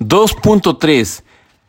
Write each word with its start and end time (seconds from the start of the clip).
2.3 0.00 1.22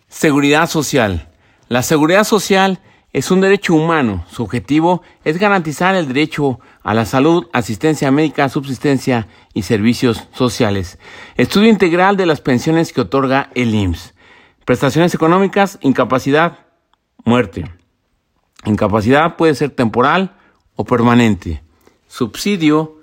Seguridad 0.07 0.67
social. 0.67 1.29
La 1.67 1.83
seguridad 1.83 2.23
social 2.23 2.79
es 3.13 3.31
un 3.31 3.41
derecho 3.41 3.73
humano. 3.73 4.25
Su 4.29 4.43
objetivo 4.43 5.01
es 5.23 5.37
garantizar 5.37 5.95
el 5.95 6.07
derecho 6.07 6.59
a 6.83 6.93
la 6.93 7.05
salud, 7.05 7.47
asistencia 7.53 8.11
médica, 8.11 8.49
subsistencia 8.49 9.27
y 9.53 9.61
servicios 9.63 10.27
sociales. 10.33 10.99
Estudio 11.37 11.69
integral 11.69 12.17
de 12.17 12.25
las 12.25 12.41
pensiones 12.41 12.93
que 12.93 13.01
otorga 13.01 13.49
el 13.55 13.73
IMSS. 13.75 14.13
Prestaciones 14.65 15.13
económicas, 15.13 15.77
incapacidad, 15.81 16.59
muerte. 17.25 17.65
Incapacidad 18.65 19.35
puede 19.35 19.53
ser 19.55 19.69
temporal 19.69 20.35
o 20.75 20.85
permanente. 20.85 21.61
Subsidio 22.07 22.94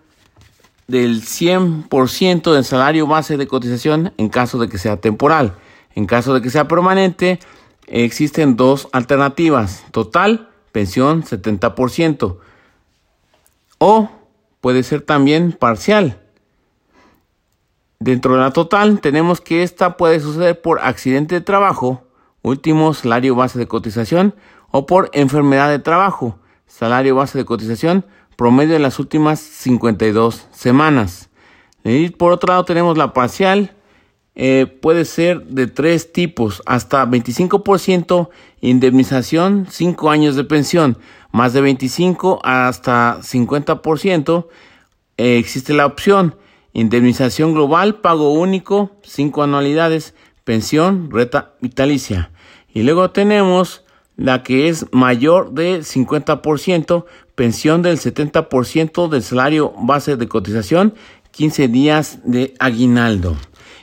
del 0.89 1.23
100% 1.23 2.53
del 2.53 2.65
salario 2.65 3.07
base 3.07 3.37
de 3.37 3.47
cotización 3.47 4.13
en 4.19 4.29
caso 4.29 4.59
de 4.59 4.69
que 4.69 4.79
sea 4.79 4.97
temporal. 4.99 5.57
En 5.95 6.07
caso 6.07 6.35
de 6.35 6.43
que 6.43 6.51
sea 6.51 6.69
permanente, 6.69 7.39
existen 7.87 8.57
dos 8.57 8.89
alternativas. 8.93 9.85
Total, 9.91 10.49
pensión 10.73 11.23
70%. 11.23 12.39
O 13.79 14.11
puede 14.61 14.83
ser 14.83 15.03
también 15.03 15.53
parcial. 15.53 16.19
Dentro 17.99 18.35
de 18.35 18.41
la 18.41 18.51
total 18.51 19.01
tenemos 19.01 19.41
que 19.41 19.63
esta 19.63 19.97
puede 19.97 20.19
suceder 20.19 20.61
por 20.61 20.81
accidente 20.81 21.37
de 21.37 21.41
trabajo, 21.41 22.03
último 22.43 22.95
salario 22.95 23.37
base 23.37 23.59
de 23.59 23.69
cotización, 23.69 24.35
o 24.73 24.87
por 24.87 25.11
enfermedad 25.13 25.71
de 25.71 25.79
trabajo, 25.79 26.39
salario 26.67 27.15
base 27.15 27.39
de 27.39 27.45
cotización, 27.45 28.05
promedio 28.37 28.75
de 28.75 28.79
las 28.79 28.99
últimas 28.99 29.41
52 29.41 30.49
semanas. 30.53 31.31
Y 31.85 32.11
por 32.11 32.33
otro 32.33 32.49
lado 32.53 32.65
tenemos 32.65 32.97
la 32.97 33.13
parcial, 33.13 33.75
eh, 34.35 34.67
puede 34.81 35.05
ser 35.05 35.45
de 35.45 35.67
tres 35.67 36.13
tipos, 36.13 36.63
hasta 36.65 37.05
25% 37.05 38.31
indemnización, 38.61 39.67
5 39.69 40.11
años 40.11 40.37
de 40.37 40.45
pensión, 40.45 40.97
más 41.33 41.53
de 41.53 41.61
25 41.61 42.41
hasta 42.45 43.19
50%, 43.21 44.49
eh, 45.19 45.37
existe 45.39 45.75
la 45.75 45.87
opción 45.87 46.37
indemnización 46.73 47.53
global, 47.53 47.97
pago 48.01 48.33
único, 48.33 48.97
5 49.03 49.43
anualidades, 49.43 50.15
pensión, 50.45 51.11
reta 51.11 51.55
vitalicia. 51.61 52.31
Y 52.73 52.83
luego 52.83 53.11
tenemos 53.11 53.82
la 54.23 54.45
que 54.45 54.69
es 54.69 54.87
mayor 54.93 55.51
de 55.51 55.81
50%, 55.81 57.05
pensión 57.35 57.83
del 57.83 57.99
70% 57.99 59.09
del 59.09 59.23
salario 59.23 59.73
base 59.77 60.17
de 60.17 60.29
cotización, 60.29 60.95
15 61.33 61.67
días 61.67 62.21
de 62.23 62.55
aguinaldo. 62.61 63.37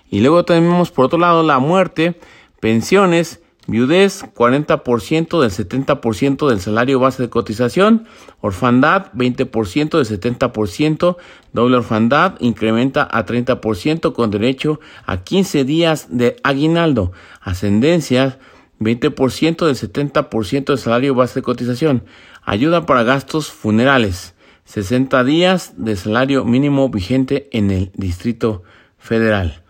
Y 0.10 0.22
luego 0.22 0.46
tenemos 0.46 0.92
por 0.92 1.06
otro 1.06 1.20
lado 1.20 1.44
la 1.44 1.60
muerte, 1.60 2.18
pensiones, 2.62 3.42
viudez, 3.68 4.24
40% 4.34 5.42
del 5.42 5.52
70% 5.52 6.48
del 6.48 6.62
salario 6.62 7.02
base 7.02 7.22
de 7.22 7.30
cotización, 7.30 8.08
orfandad, 8.40 9.12
20% 9.12 10.02
del 10.02 10.22
70%, 10.22 11.18
doble 11.52 11.76
orfandad, 11.76 12.36
incrementa 12.40 13.06
a 13.12 13.26
30% 13.26 14.14
con 14.14 14.32
derecho 14.32 14.80
a 15.06 15.18
15 15.18 15.66
días 15.66 16.08
de 16.10 16.38
aguinaldo, 16.44 17.12
ascendencias, 17.42 18.38
20% 18.80 19.66
del 19.66 19.76
70% 19.76 20.66
del 20.66 20.78
salario 20.78 21.16
base 21.16 21.40
de 21.40 21.44
cotización, 21.44 22.04
ayuda 22.44 22.86
para 22.86 23.04
gastos 23.04 23.52
funerales, 23.52 24.36
60 24.66 25.24
días 25.24 25.74
de 25.78 25.96
salario 25.96 26.46
mínimo 26.46 26.90
vigente 26.90 27.50
en 27.52 27.72
el 27.72 27.92
Distrito 27.96 28.64
Federal. 28.98 29.64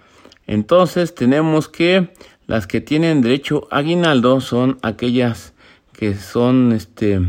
Entonces 0.45 1.15
tenemos 1.15 1.69
que 1.69 2.09
las 2.47 2.67
que 2.67 2.81
tienen 2.81 3.21
derecho 3.21 3.67
a 3.71 3.77
aguinaldo 3.77 4.41
son 4.41 4.79
aquellas 4.81 5.53
que 5.93 6.15
son 6.15 6.71
este 6.71 7.21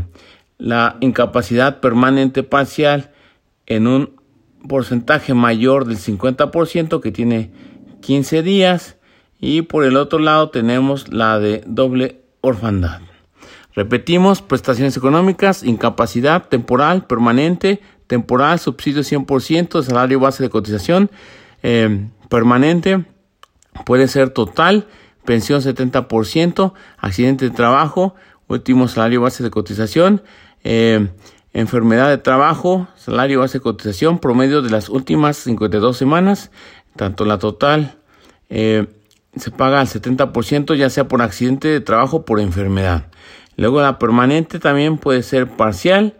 la 0.57 0.97
incapacidad 1.01 1.79
permanente 1.79 2.43
parcial 2.43 3.11
en 3.65 3.87
un 3.87 4.21
porcentaje 4.67 5.33
mayor 5.33 5.85
del 5.85 5.97
50% 5.97 7.01
que 7.01 7.11
tiene 7.11 7.51
15 8.01 8.43
días 8.43 8.97
y 9.41 9.63
por 9.63 9.83
el 9.83 9.97
otro 9.97 10.19
lado 10.19 10.49
tenemos 10.49 11.11
la 11.11 11.39
de 11.39 11.63
doble 11.65 12.21
orfandad. 12.41 13.01
Repetimos, 13.73 14.41
prestaciones 14.41 14.95
económicas, 14.95 15.63
incapacidad 15.63 16.47
temporal, 16.47 17.05
permanente, 17.07 17.81
temporal, 18.07 18.59
subsidio 18.59 19.01
100% 19.01 19.79
de 19.79 19.83
salario 19.83 20.19
base 20.19 20.43
de 20.43 20.49
cotización, 20.49 21.09
eh, 21.63 22.07
permanente, 22.29 23.05
puede 23.85 24.07
ser 24.07 24.29
total, 24.29 24.87
pensión 25.25 25.61
70%, 25.61 26.73
accidente 26.97 27.49
de 27.49 27.55
trabajo, 27.55 28.15
último 28.47 28.87
salario 28.87 29.21
base 29.21 29.43
de 29.43 29.49
cotización, 29.49 30.21
eh, 30.63 31.07
enfermedad 31.53 32.09
de 32.09 32.17
trabajo, 32.17 32.87
salario 32.95 33.39
base 33.39 33.57
de 33.59 33.63
cotización, 33.63 34.19
promedio 34.19 34.61
de 34.61 34.69
las 34.69 34.89
últimas 34.89 35.37
52 35.37 35.97
semanas, 35.97 36.51
tanto 36.95 37.25
la 37.25 37.39
total 37.39 37.95
eh, 38.49 38.87
se 39.35 39.51
paga 39.51 39.79
al 39.79 39.87
70%, 39.87 40.75
ya 40.75 40.89
sea 40.89 41.07
por 41.07 41.21
accidente 41.21 41.67
de 41.67 41.81
trabajo 41.81 42.17
o 42.17 42.25
por 42.25 42.39
enfermedad. 42.39 43.07
Luego 43.57 43.81
la 43.81 43.99
permanente 43.99 44.59
también 44.59 44.97
puede 44.97 45.23
ser 45.23 45.47
parcial, 45.47 46.15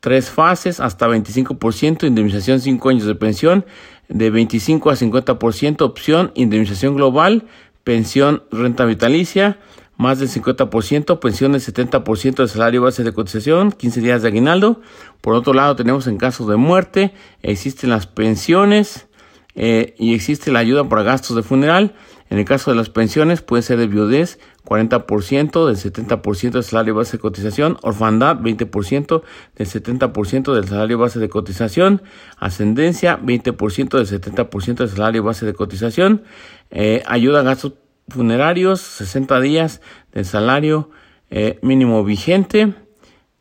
tres 0.00 0.30
fases, 0.30 0.80
hasta 0.80 1.08
25%, 1.08 2.06
indemnización 2.06 2.60
5 2.60 2.88
años 2.88 3.04
de 3.04 3.14
pensión, 3.14 3.66
de 4.08 4.30
25 4.30 4.90
a 4.90 4.94
50%, 4.94 5.82
opción, 5.82 6.32
indemnización 6.34 6.94
global, 6.96 7.46
pensión, 7.84 8.42
renta 8.50 8.84
vitalicia, 8.84 9.58
más 9.96 10.20
del 10.20 10.28
50%, 10.28 11.18
pensión 11.18 11.52
del 11.52 11.60
70% 11.60 12.36
del 12.36 12.48
salario 12.48 12.82
base 12.82 13.02
de 13.02 13.12
cotización, 13.12 13.72
15 13.72 14.00
días 14.00 14.22
de 14.22 14.28
aguinaldo. 14.28 14.80
Por 15.20 15.34
otro 15.34 15.52
lado, 15.52 15.74
tenemos 15.74 16.06
en 16.06 16.18
caso 16.18 16.46
de 16.46 16.56
muerte, 16.56 17.12
existen 17.42 17.90
las 17.90 18.06
pensiones 18.06 19.08
eh, 19.56 19.96
y 19.98 20.14
existe 20.14 20.52
la 20.52 20.60
ayuda 20.60 20.88
para 20.88 21.02
gastos 21.02 21.34
de 21.34 21.42
funeral. 21.42 21.94
En 22.30 22.38
el 22.38 22.44
caso 22.44 22.70
de 22.70 22.76
las 22.76 22.90
pensiones, 22.90 23.40
puede 23.40 23.62
ser 23.62 23.78
de 23.78 23.86
viudez, 23.86 24.38
40% 24.64 25.66
del 25.66 25.76
70% 25.76 26.50
del 26.50 26.62
salario 26.62 26.94
base 26.94 27.16
de 27.16 27.20
cotización, 27.20 27.78
orfandad 27.82 28.36
20% 28.36 29.22
del 29.56 29.66
70% 29.66 30.54
del 30.54 30.68
salario 30.68 30.98
base 30.98 31.18
de 31.18 31.28
cotización, 31.30 32.02
ascendencia 32.36 33.18
20% 33.18 33.96
del 33.96 34.06
70% 34.06 34.74
del 34.76 34.88
salario 34.90 35.22
base 35.22 35.46
de 35.46 35.54
cotización, 35.54 36.22
eh, 36.70 37.02
ayuda 37.06 37.40
a 37.40 37.44
gastos 37.44 37.74
funerarios 38.08 38.80
60 38.80 39.40
días 39.40 39.80
del 40.12 40.24
salario 40.24 40.90
eh, 41.30 41.58
mínimo 41.62 42.04
vigente 42.04 42.74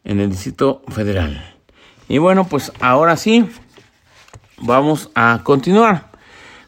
en 0.03 0.19
el 0.19 0.29
Distrito 0.29 0.81
Federal. 0.87 1.55
Y 2.07 2.19
bueno, 2.19 2.47
pues 2.47 2.71
ahora 2.79 3.17
sí, 3.17 3.45
vamos 4.57 5.09
a 5.15 5.41
continuar. 5.43 6.11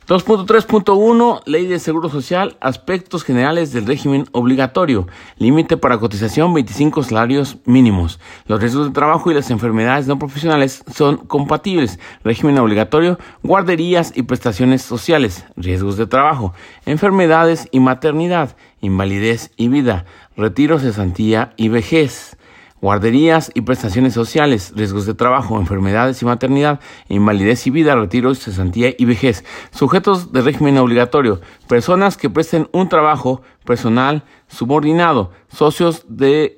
2.3.1 0.09 1.43
Ley 1.45 1.67
de 1.67 1.77
Seguro 1.77 2.09
Social, 2.09 2.57
aspectos 2.61 3.23
generales 3.23 3.71
del 3.73 3.85
régimen 3.85 4.25
obligatorio, 4.31 5.05
límite 5.37 5.77
para 5.77 5.99
cotización 5.99 6.51
25 6.51 7.03
salarios 7.03 7.57
mínimos. 7.65 8.19
Los 8.47 8.59
riesgos 8.59 8.87
de 8.87 8.93
trabajo 8.93 9.29
y 9.29 9.35
las 9.35 9.51
enfermedades 9.51 10.07
no 10.07 10.17
profesionales 10.17 10.83
son 10.91 11.17
compatibles. 11.17 11.99
Régimen 12.23 12.57
obligatorio, 12.57 13.19
guarderías 13.43 14.11
y 14.17 14.23
prestaciones 14.23 14.81
sociales, 14.81 15.45
riesgos 15.55 15.95
de 15.95 16.07
trabajo, 16.07 16.55
enfermedades 16.87 17.67
y 17.69 17.79
maternidad, 17.79 18.57
invalidez 18.81 19.51
y 19.57 19.67
vida, 19.67 20.05
retiro, 20.35 20.79
cesantía 20.79 21.53
y 21.55 21.69
vejez 21.69 22.35
guarderías 22.81 23.51
y 23.53 23.61
prestaciones 23.61 24.13
sociales, 24.13 24.73
riesgos 24.75 25.05
de 25.05 25.13
trabajo, 25.13 25.59
enfermedades 25.59 26.21
y 26.21 26.25
maternidad, 26.25 26.79
invalidez 27.07 27.67
y 27.67 27.69
vida, 27.69 27.95
retiro, 27.95 28.33
cesantía 28.35 28.93
y 28.97 29.05
vejez. 29.05 29.43
Sujetos 29.71 30.31
de 30.31 30.41
régimen 30.41 30.77
obligatorio, 30.77 31.41
personas 31.67 32.17
que 32.17 32.29
presten 32.29 32.69
un 32.71 32.89
trabajo 32.89 33.41
personal 33.65 34.23
subordinado, 34.47 35.31
socios 35.49 36.05
de, 36.07 36.57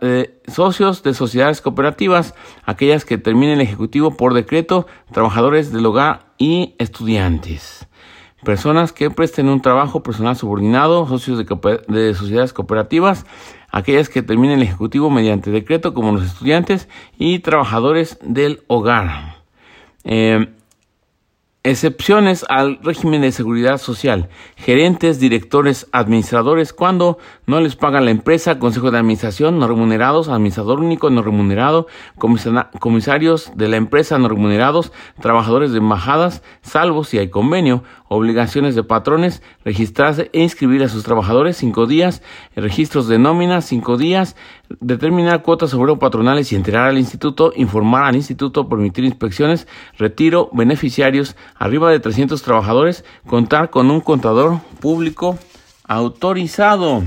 eh, 0.00 0.40
socios 0.48 1.02
de 1.02 1.14
sociedades 1.14 1.60
cooperativas, 1.60 2.34
aquellas 2.64 3.04
que 3.04 3.18
terminen 3.18 3.54
el 3.54 3.60
ejecutivo 3.62 4.16
por 4.16 4.34
decreto, 4.34 4.86
trabajadores 5.12 5.72
del 5.72 5.86
hogar 5.86 6.26
y 6.38 6.74
estudiantes. 6.78 7.86
Personas 8.44 8.92
que 8.92 9.10
presten 9.10 9.48
un 9.48 9.62
trabajo 9.62 10.02
personal 10.02 10.36
subordinado, 10.36 11.08
socios 11.08 11.38
de 11.88 12.14
sociedades 12.14 12.52
cooperativas, 12.52 13.24
aquellas 13.76 14.08
que 14.08 14.22
terminen 14.22 14.56
el 14.56 14.62
Ejecutivo 14.62 15.10
mediante 15.10 15.50
decreto, 15.50 15.92
como 15.92 16.12
los 16.12 16.24
estudiantes 16.24 16.88
y 17.18 17.40
trabajadores 17.40 18.18
del 18.22 18.62
hogar. 18.68 19.36
Eh, 20.04 20.48
excepciones 21.62 22.46
al 22.48 22.78
régimen 22.82 23.20
de 23.20 23.32
seguridad 23.32 23.76
social, 23.76 24.30
gerentes, 24.56 25.20
directores, 25.20 25.88
administradores, 25.92 26.72
cuando 26.72 27.18
no 27.46 27.60
les 27.60 27.76
paga 27.76 28.00
la 28.00 28.10
empresa, 28.10 28.58
consejo 28.58 28.90
de 28.90 28.98
administración 28.98 29.58
no 29.58 29.68
remunerados, 29.68 30.28
administrador 30.28 30.80
único 30.80 31.10
no 31.10 31.22
remunerado, 31.22 31.86
comisarios 32.80 33.52
de 33.54 33.68
la 33.68 33.76
empresa 33.76 34.18
no 34.18 34.28
remunerados, 34.28 34.92
trabajadores 35.20 35.72
de 35.72 35.78
embajadas, 35.78 36.42
salvo 36.62 37.04
si 37.04 37.18
hay 37.18 37.30
convenio, 37.30 37.84
obligaciones 38.08 38.74
de 38.74 38.82
patrones, 38.82 39.42
registrarse 39.64 40.30
e 40.32 40.42
inscribir 40.42 40.82
a 40.82 40.88
sus 40.88 41.04
trabajadores 41.04 41.56
cinco 41.56 41.86
días, 41.86 42.22
registros 42.54 43.08
de 43.08 43.18
nómina 43.18 43.60
cinco 43.60 43.96
días, 43.96 44.36
determinar 44.80 45.42
cuotas 45.42 45.70
sobre 45.70 45.86
patronales 45.96 46.52
y 46.52 46.56
entregar 46.56 46.88
al 46.88 46.98
instituto, 46.98 47.52
informar 47.56 48.04
al 48.04 48.16
instituto, 48.16 48.68
permitir 48.68 49.04
inspecciones, 49.04 49.68
retiro, 49.98 50.50
beneficiarios, 50.52 51.36
arriba 51.54 51.90
de 51.90 52.00
300 52.00 52.42
trabajadores, 52.42 53.04
contar 53.26 53.70
con 53.70 53.90
un 53.90 54.00
contador 54.00 54.58
público 54.80 55.38
autorizado. 55.84 57.02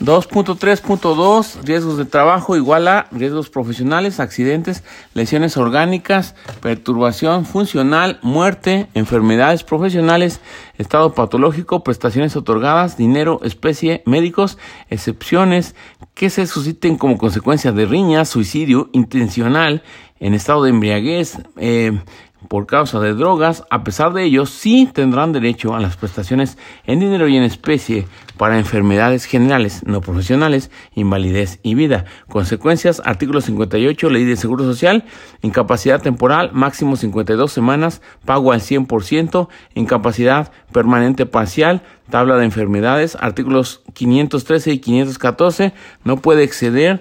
2.3.2 0.00 1.62
riesgos 1.62 1.96
de 1.96 2.04
trabajo 2.04 2.56
igual 2.56 2.88
a 2.88 3.06
riesgos 3.12 3.48
profesionales, 3.48 4.18
accidentes, 4.18 4.82
lesiones 5.14 5.56
orgánicas, 5.56 6.34
perturbación 6.60 7.46
funcional, 7.46 8.18
muerte, 8.20 8.88
enfermedades 8.94 9.62
profesionales, 9.62 10.40
estado 10.78 11.14
patológico, 11.14 11.84
prestaciones 11.84 12.34
otorgadas, 12.34 12.96
dinero, 12.96 13.40
especie, 13.44 14.02
médicos, 14.04 14.58
excepciones 14.90 15.76
que 16.14 16.28
se 16.28 16.46
susciten 16.46 16.96
como 16.96 17.16
consecuencia 17.16 17.70
de 17.70 17.86
riñas, 17.86 18.28
suicidio 18.28 18.90
intencional, 18.92 19.82
en 20.20 20.34
estado 20.34 20.64
de 20.64 20.70
embriaguez, 20.70 21.38
eh, 21.56 22.00
por 22.48 22.66
causa 22.66 23.00
de 23.00 23.14
drogas, 23.14 23.64
a 23.70 23.84
pesar 23.84 24.12
de 24.12 24.24
ello, 24.24 24.46
sí 24.46 24.88
tendrán 24.92 25.32
derecho 25.32 25.74
a 25.74 25.80
las 25.80 25.96
prestaciones 25.96 26.58
en 26.86 27.00
dinero 27.00 27.28
y 27.28 27.36
en 27.36 27.42
especie 27.42 28.06
para 28.36 28.58
enfermedades 28.58 29.24
generales, 29.24 29.82
no 29.86 30.00
profesionales, 30.00 30.70
invalidez 30.94 31.60
y 31.62 31.74
vida. 31.74 32.04
Consecuencias, 32.28 33.00
artículo 33.04 33.40
58, 33.40 34.10
ley 34.10 34.24
de 34.24 34.36
seguro 34.36 34.64
social, 34.64 35.04
incapacidad 35.42 36.02
temporal, 36.02 36.50
máximo 36.52 36.96
52 36.96 37.52
semanas, 37.52 38.02
pago 38.24 38.52
al 38.52 38.60
100%, 38.60 39.48
incapacidad 39.74 40.52
permanente 40.72 41.26
parcial, 41.26 41.82
tabla 42.10 42.36
de 42.36 42.44
enfermedades, 42.44 43.16
artículos 43.20 43.82
513 43.94 44.72
y 44.72 44.78
514, 44.78 45.72
no 46.04 46.16
puede 46.18 46.42
exceder 46.42 47.00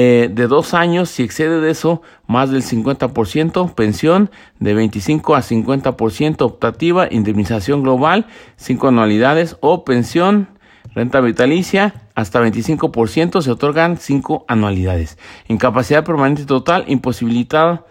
eh, 0.00 0.30
de 0.32 0.46
dos 0.46 0.74
años, 0.74 1.08
si 1.08 1.24
excede 1.24 1.60
de 1.60 1.72
eso, 1.72 2.02
más 2.28 2.52
del 2.52 2.62
50%, 2.62 3.74
pensión 3.74 4.30
de 4.60 4.72
25 4.72 5.34
a 5.34 5.40
50% 5.40 6.42
optativa, 6.42 7.08
indemnización 7.10 7.82
global, 7.82 8.26
cinco 8.54 8.86
anualidades 8.86 9.56
o 9.58 9.84
pensión, 9.84 10.50
renta 10.94 11.20
vitalicia, 11.20 11.94
hasta 12.14 12.40
25% 12.40 13.42
se 13.42 13.50
otorgan 13.50 13.96
cinco 13.96 14.44
anualidades. 14.46 15.18
Incapacidad 15.48 16.04
permanente 16.04 16.44
total, 16.44 16.84
imposibilitada 16.86 17.84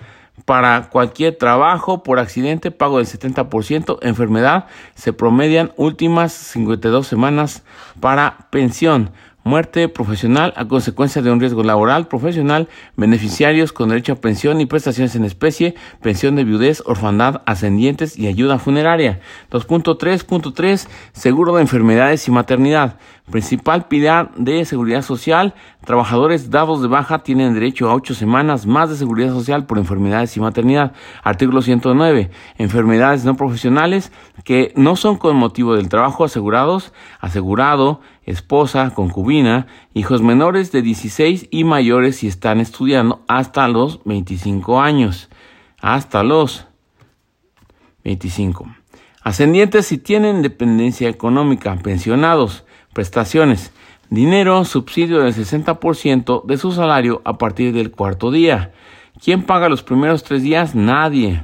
para 0.46 0.90
cualquier 0.90 1.38
trabajo 1.38 2.04
por 2.04 2.20
accidente, 2.20 2.72
pago 2.72 3.00
del 3.00 3.08
70%, 3.08 3.98
enfermedad, 4.02 4.68
se 4.96 5.12
promedian 5.12 5.74
últimas 5.76 6.32
52 6.32 7.06
semanas 7.06 7.64
para 8.00 8.48
pensión 8.50 9.12
muerte 9.48 9.90
profesional 9.90 10.54
a 10.56 10.68
consecuencia 10.68 11.22
de 11.22 11.32
un 11.32 11.40
riesgo 11.40 11.64
laboral 11.64 12.08
profesional, 12.08 12.68
beneficiarios 12.96 13.74
con 13.74 13.90
derecho 13.90 14.14
a 14.14 14.16
pensión 14.18 14.62
y 14.62 14.68
prestaciones 14.68 15.16
en 15.16 15.26
especie, 15.26 15.74
pensión 16.02 16.36
de 16.36 16.44
viudez, 16.44 16.84
orfandad, 16.86 17.42
ascendientes 17.46 18.20
y 18.20 18.28
ayuda 18.28 18.60
funeraria. 18.60 19.20
2.3.3 19.50 20.88
Seguro 21.14 21.56
de 21.56 21.62
enfermedades 21.62 22.28
y 22.28 22.32
maternidad. 22.32 22.98
Principal 23.32 23.90
pilar 23.90 24.32
de 24.38 24.64
seguridad 24.64 25.02
social, 25.02 25.54
trabajadores 25.84 26.50
dados 26.50 26.82
de 26.82 26.88
baja 26.88 27.24
tienen 27.24 27.54
derecho 27.54 27.90
a 27.90 27.94
ocho 27.94 28.14
semanas 28.14 28.66
más 28.66 28.90
de 28.90 28.96
seguridad 28.96 29.34
social 29.34 29.66
por 29.66 29.78
enfermedades 29.78 30.38
y 30.38 30.40
maternidad. 30.40 30.94
Artículo 31.24 31.62
109. 31.62 32.30
Enfermedades 32.58 33.26
no 33.26 33.36
profesionales 33.36 34.14
que 34.46 34.72
no 34.78 34.96
son 34.96 35.18
con 35.18 35.36
motivo 35.36 35.76
del 35.76 35.90
trabajo 35.90 36.24
asegurados, 36.24 36.94
asegurado, 37.20 38.00
esposa, 38.28 38.92
concubina, 38.94 39.66
hijos 39.96 40.22
menores 40.22 40.72
de 40.72 40.84
16 40.84 41.48
y 41.50 41.64
mayores 41.64 42.18
si 42.18 42.28
están 42.28 42.60
estudiando 42.60 43.24
hasta 43.28 43.68
los 43.68 44.02
25 44.06 44.80
años. 44.80 45.30
Hasta 45.82 46.22
los 46.22 46.68
25. 48.04 48.68
Ascendientes 49.24 49.88
si 49.88 49.98
tienen 49.98 50.42
dependencia 50.42 51.10
económica, 51.10 51.76
pensionados 51.82 52.66
prestaciones, 52.94 53.72
dinero, 54.10 54.64
subsidio 54.66 55.20
del 55.20 55.34
60% 55.34 56.46
de 56.46 56.58
su 56.58 56.72
salario 56.72 57.22
a 57.26 57.38
partir 57.38 57.74
del 57.74 57.92
cuarto 57.92 58.32
día. 58.32 58.72
¿Quién 59.24 59.44
paga 59.44 59.70
los 59.70 59.84
primeros 59.84 60.24
tres 60.24 60.44
días? 60.44 60.76
Nadie. 60.76 61.44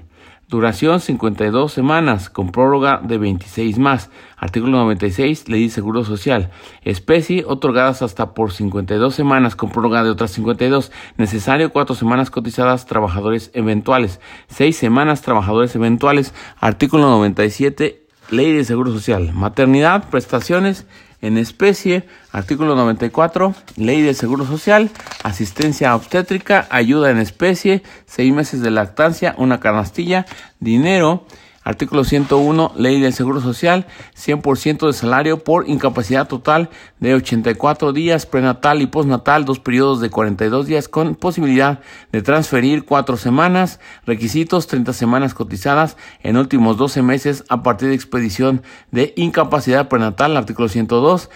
Duración 0.54 1.00
52 1.00 1.74
semanas, 1.74 2.30
con 2.30 2.52
prórroga 2.52 3.02
de 3.04 3.18
26 3.18 3.80
más. 3.80 4.12
Artículo 4.38 4.78
96, 4.78 5.50
Ley 5.50 5.64
de 5.64 5.70
Seguro 5.72 6.04
Social. 6.04 6.52
Especie 6.84 7.44
otorgadas 7.48 8.04
hasta 8.04 8.36
por 8.36 8.52
52 8.52 9.16
semanas, 9.16 9.56
con 9.56 9.72
prórroga 9.72 10.04
de 10.04 10.12
otras 10.12 10.30
52. 10.30 10.92
Necesario 11.18 11.72
cuatro 11.72 11.96
semanas 11.96 12.30
cotizadas, 12.30 12.86
trabajadores 12.86 13.50
eventuales. 13.56 14.20
Seis 14.48 14.78
semanas, 14.78 15.24
trabajadores 15.24 15.74
eventuales. 15.74 16.36
Artículo 16.60 17.10
97, 17.10 18.06
Ley 18.30 18.52
de 18.52 18.64
Seguro 18.64 18.92
Social. 18.92 19.34
Maternidad, 19.34 20.08
prestaciones 20.12 20.86
en 21.24 21.38
especie, 21.38 22.04
artículo 22.34 22.75
94, 22.75 23.56
ley 23.78 24.02
del 24.02 24.14
Seguro 24.14 24.46
Social, 24.46 24.92
asistencia 25.24 25.96
obstétrica, 25.96 26.68
ayuda 26.70 27.12
en 27.12 27.18
especie, 27.18 27.81
seis 28.06 28.34
meses 28.34 28.60
de 28.60 28.72
lactancia, 28.72 29.34
una 29.38 29.62
canastilla, 29.62 30.25
dinero, 30.60 31.25
Artículo 31.63 32.04
101, 32.04 32.74
Ley 32.75 33.00
del 33.00 33.13
Seguro 33.13 33.39
Social, 33.39 33.88
100% 34.18 34.88
de 34.88 34.94
salario 34.94 35.44
por 35.44 35.69
incapacidad 35.69 36.27
total 36.27 36.69
de 37.00 37.15
84 37.15 37.94
días 37.94 38.25
prenatal 38.25 38.81
y 38.81 38.88
postnatal, 38.88 39.45
dos 39.45 39.60
periodos 39.60 40.01
de 40.01 40.10
42 40.10 40.68
días 40.68 40.89
con 40.89 41.15
posibilidad 41.15 41.80
de 42.12 42.21
transferir 42.21 42.83
cuatro 42.83 43.15
semanas, 43.15 43.80
requisitos 44.06 44.68
30 44.68 44.92
semanas 44.92 45.33
cotizadas 45.33 45.95
en 46.21 46.38
últimos 46.38 46.77
12 46.77 47.01
meses 47.01 47.45
a 47.48 47.63
partir 47.63 47.88
de 47.89 47.95
expedición 47.95 48.62
de 48.92 49.13
incapacidad 49.15 49.88
prenatal, 49.88 50.36
artículo 50.36 50.68
102. 50.68 51.30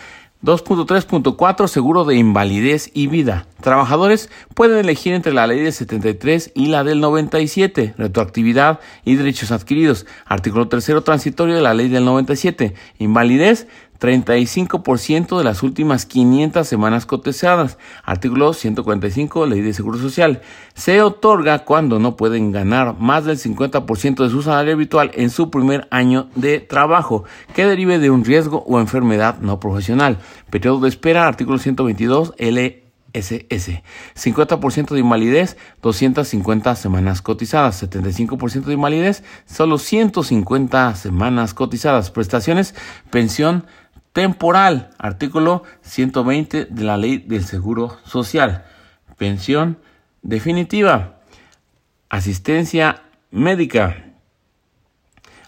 2.3.4 0.44 1.68
Seguro 1.68 2.06
de 2.06 2.16
invalidez 2.16 2.92
y 2.94 3.08
vida. 3.08 3.48
Trabajadores 3.62 4.30
pueden 4.54 4.78
elegir 4.78 5.14
entre 5.14 5.34
la 5.34 5.48
ley 5.48 5.60
del 5.62 5.74
73 5.74 6.52
y 6.54 6.68
la 6.68 6.84
del 6.84 7.02
97, 7.02 7.96
retroactividad 7.98 8.80
y 9.04 9.16
derechos 9.16 9.52
adquiridos. 9.52 10.06
Artículo 10.26 10.68
3 10.68 11.04
transitorio 11.04 11.56
de 11.56 11.62
la 11.62 11.74
ley 11.74 11.90
del 11.90 12.06
97. 12.06 12.76
Invalidez 13.00 13.68
35% 14.00 15.38
de 15.38 15.44
las 15.44 15.64
últimas 15.64 16.06
500 16.06 16.68
semanas 16.68 17.06
cotizadas. 17.06 17.78
Artículo 18.04 18.54
145, 18.54 19.46
Ley 19.46 19.62
de 19.62 19.74
Seguro 19.74 19.98
Social. 19.98 20.42
Se 20.74 21.02
otorga 21.02 21.66
cuando 21.66 22.00
no 22.00 22.16
pueden 22.16 22.52
ganar 22.52 22.96
más 23.00 23.26
del 23.26 23.38
50% 23.38 24.24
de 24.24 24.30
su 24.30 24.42
salario 24.42 24.74
habitual 24.74 25.12
en 25.14 25.30
su 25.30 25.50
primer 25.50 25.88
año 25.92 26.30
de 26.36 26.60
trabajo, 26.60 27.24
que 27.54 27.66
derive 27.66 28.00
de 28.00 28.10
un 28.10 28.24
riesgo 28.24 28.64
o 28.68 28.80
enfermedad 28.80 29.40
no 29.40 29.60
profesional. 29.60 30.18
Periodo 30.50 30.82
de 30.82 30.90
espera, 30.90 31.28
artículo 31.28 31.58
122, 31.58 32.34
L. 32.38 32.88
SS. 33.14 33.84
50% 34.16 34.94
de 34.94 35.00
invalidez, 35.00 35.58
250 35.82 36.76
semanas 36.76 37.22
cotizadas. 37.22 37.82
75% 37.84 38.66
de 38.66 38.74
invalidez, 38.74 39.24
solo 39.46 39.78
150 39.78 40.96
semanas 40.96 41.54
cotizadas. 41.54 42.12
Prestaciones, 42.12 42.76
pensión, 43.10 43.66
temporal, 44.18 44.90
artículo 44.98 45.62
120 45.84 46.66
de 46.66 46.84
la 46.84 46.98
Ley 46.98 47.20
del 47.20 47.44
Seguro 47.46 48.00
Social. 48.04 48.66
Pensión 49.16 49.78
definitiva, 50.24 51.20
asistencia 52.10 53.04
médica, 53.30 54.16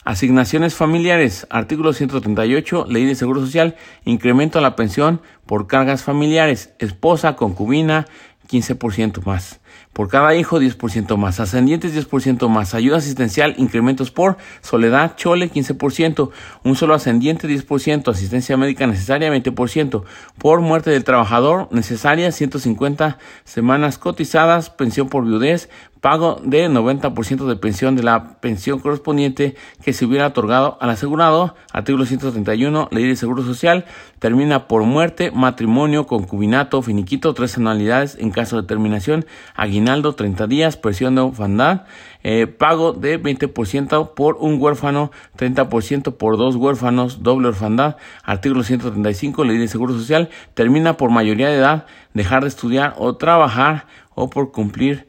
asignaciones 0.03 0.75
familiares, 0.75 1.47
artículo 1.49 1.93
138, 1.93 2.85
Ley 2.87 3.05
de 3.05 3.15
Seguro 3.15 3.41
Social, 3.41 3.75
incremento 4.05 4.59
a 4.59 4.61
la 4.61 4.75
pensión 4.75 5.19
por 5.47 5.65
cargas 5.65 6.03
familiares, 6.03 6.75
esposa, 6.77 7.35
concubina, 7.35 8.05
15% 8.51 9.25
más. 9.25 9.61
Por 9.99 10.07
cada 10.07 10.33
hijo, 10.33 10.61
10% 10.61 11.17
más. 11.17 11.41
Ascendientes, 11.41 11.93
10% 11.93 12.47
más. 12.47 12.73
Ayuda 12.73 12.99
asistencial, 12.99 13.55
incrementos 13.57 14.11
por 14.11 14.37
soledad, 14.61 15.17
chole, 15.17 15.51
15%. 15.51 16.29
Un 16.63 16.77
solo 16.77 16.93
ascendiente, 16.93 17.49
10%. 17.49 18.09
Asistencia 18.09 18.55
médica 18.55 18.87
necesaria, 18.87 19.29
20%. 19.29 20.03
Por 20.37 20.61
muerte 20.61 20.89
del 20.89 21.03
trabajador, 21.03 21.67
necesaria, 21.71 22.31
150 22.31 23.17
semanas 23.43 23.97
cotizadas. 23.97 24.69
Pensión 24.69 25.09
por 25.09 25.25
viudez, 25.25 25.67
pago 26.01 26.39
de 26.43 26.69
90% 26.69 27.45
de 27.45 27.55
pensión 27.55 27.95
de 27.95 28.03
la 28.03 28.39
pensión 28.39 28.79
correspondiente 28.79 29.55
que 29.83 29.93
se 29.93 30.05
hubiera 30.05 30.27
otorgado 30.27 30.77
al 30.79 30.89
asegurado. 30.89 31.55
Artículo 31.73 32.05
131, 32.05 32.87
Ley 32.91 33.07
de 33.07 33.15
Seguro 33.15 33.43
Social, 33.43 33.85
termina 34.19 34.67
por 34.67 34.83
muerte, 34.83 35.31
matrimonio, 35.31 36.07
concubinato, 36.07 36.81
finiquito, 36.81 37.33
tres 37.33 37.57
anualidades 37.57 38.17
en 38.19 38.31
caso 38.31 38.61
de 38.61 38.67
terminación, 38.67 39.25
aguinaldo 39.55 40.13
30 40.13 40.47
días, 40.47 40.77
presión 40.77 41.15
de 41.15 41.21
orfandad, 41.21 41.83
eh, 42.23 42.47
pago 42.47 42.93
de 42.93 43.21
20% 43.21 44.13
por 44.13 44.37
un 44.39 44.61
huérfano, 44.61 45.11
30% 45.37 46.17
por 46.17 46.37
dos 46.37 46.55
huérfanos, 46.55 47.23
doble 47.23 47.49
orfandad, 47.49 47.97
artículo 48.23 48.63
135, 48.63 49.43
ley 49.43 49.57
de 49.57 49.67
seguro 49.67 49.93
social, 49.93 50.29
termina 50.53 50.95
por 50.95 51.11
mayoría 51.11 51.49
de 51.49 51.55
edad, 51.55 51.85
dejar 52.13 52.43
de 52.43 52.49
estudiar 52.49 52.95
o 52.97 53.15
trabajar 53.17 53.87
o 54.15 54.29
por 54.29 54.51
cumplir 54.51 55.08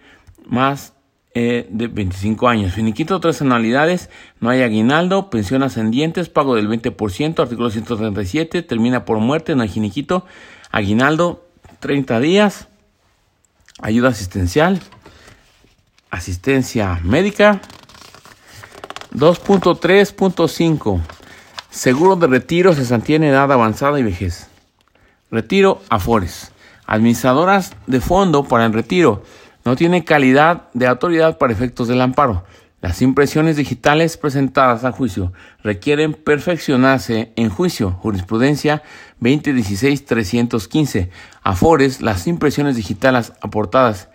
más 0.51 0.93
eh, 1.33 1.69
de 1.71 1.87
25 1.87 2.49
años. 2.49 2.75
Finiquito 2.75 3.21
tres 3.21 3.41
anualidades, 3.41 4.11
no 4.41 4.51
hay 4.51 4.63
aguinaldo, 4.63 5.31
pensión 5.31 5.63
ascendientes, 5.63 6.29
pago 6.29 6.57
del 6.57 6.69
20%, 6.69 7.39
artículo 7.39 7.71
137, 7.71 8.63
termina 8.63 9.05
por 9.05 9.19
muerte, 9.19 9.55
no 9.55 9.63
hay 9.63 9.69
finiquito, 9.69 10.27
aguinaldo 10.73 11.47
30 11.79 12.19
días, 12.19 12.67
ayuda 13.81 14.09
asistencial, 14.09 14.81
asistencia 16.11 16.99
médica, 17.05 17.61
2.3.5, 19.15 21.01
seguro 21.71 22.17
de 22.17 22.27
retiro, 22.27 22.75
se 22.75 23.15
en 23.15 23.25
edad 23.25 23.53
avanzada 23.53 24.01
y 24.01 24.03
vejez. 24.03 24.49
Retiro 25.31 25.81
Afores, 25.91 26.51
administradoras 26.87 27.73
de 27.87 28.01
fondo 28.01 28.43
para 28.43 28.67
el 28.67 28.73
retiro 28.73 29.23
no 29.65 29.77
tiene 29.77 30.05
calidad 30.05 30.69
de 30.75 30.87
autoridad 30.87 31.39
para 31.39 31.53
efectos 31.53 31.89
del 31.89 32.01
amparo. 32.01 32.45
Las 32.83 33.03
impresiones 33.03 33.57
digitales 33.57 34.17
presentadas 34.17 34.85
a 34.85 34.93
juicio 34.93 35.33
requieren 35.63 36.15
perfeccionarse 36.15 37.33
en 37.37 37.51
juicio. 37.51 37.91
Jurisprudencia 37.93 38.83
2016-315. 39.21 41.11
Afores, 41.43 42.01
las 42.01 42.27
impresiones 42.27 42.77
digitales 42.77 43.33
aportadas 43.43 44.10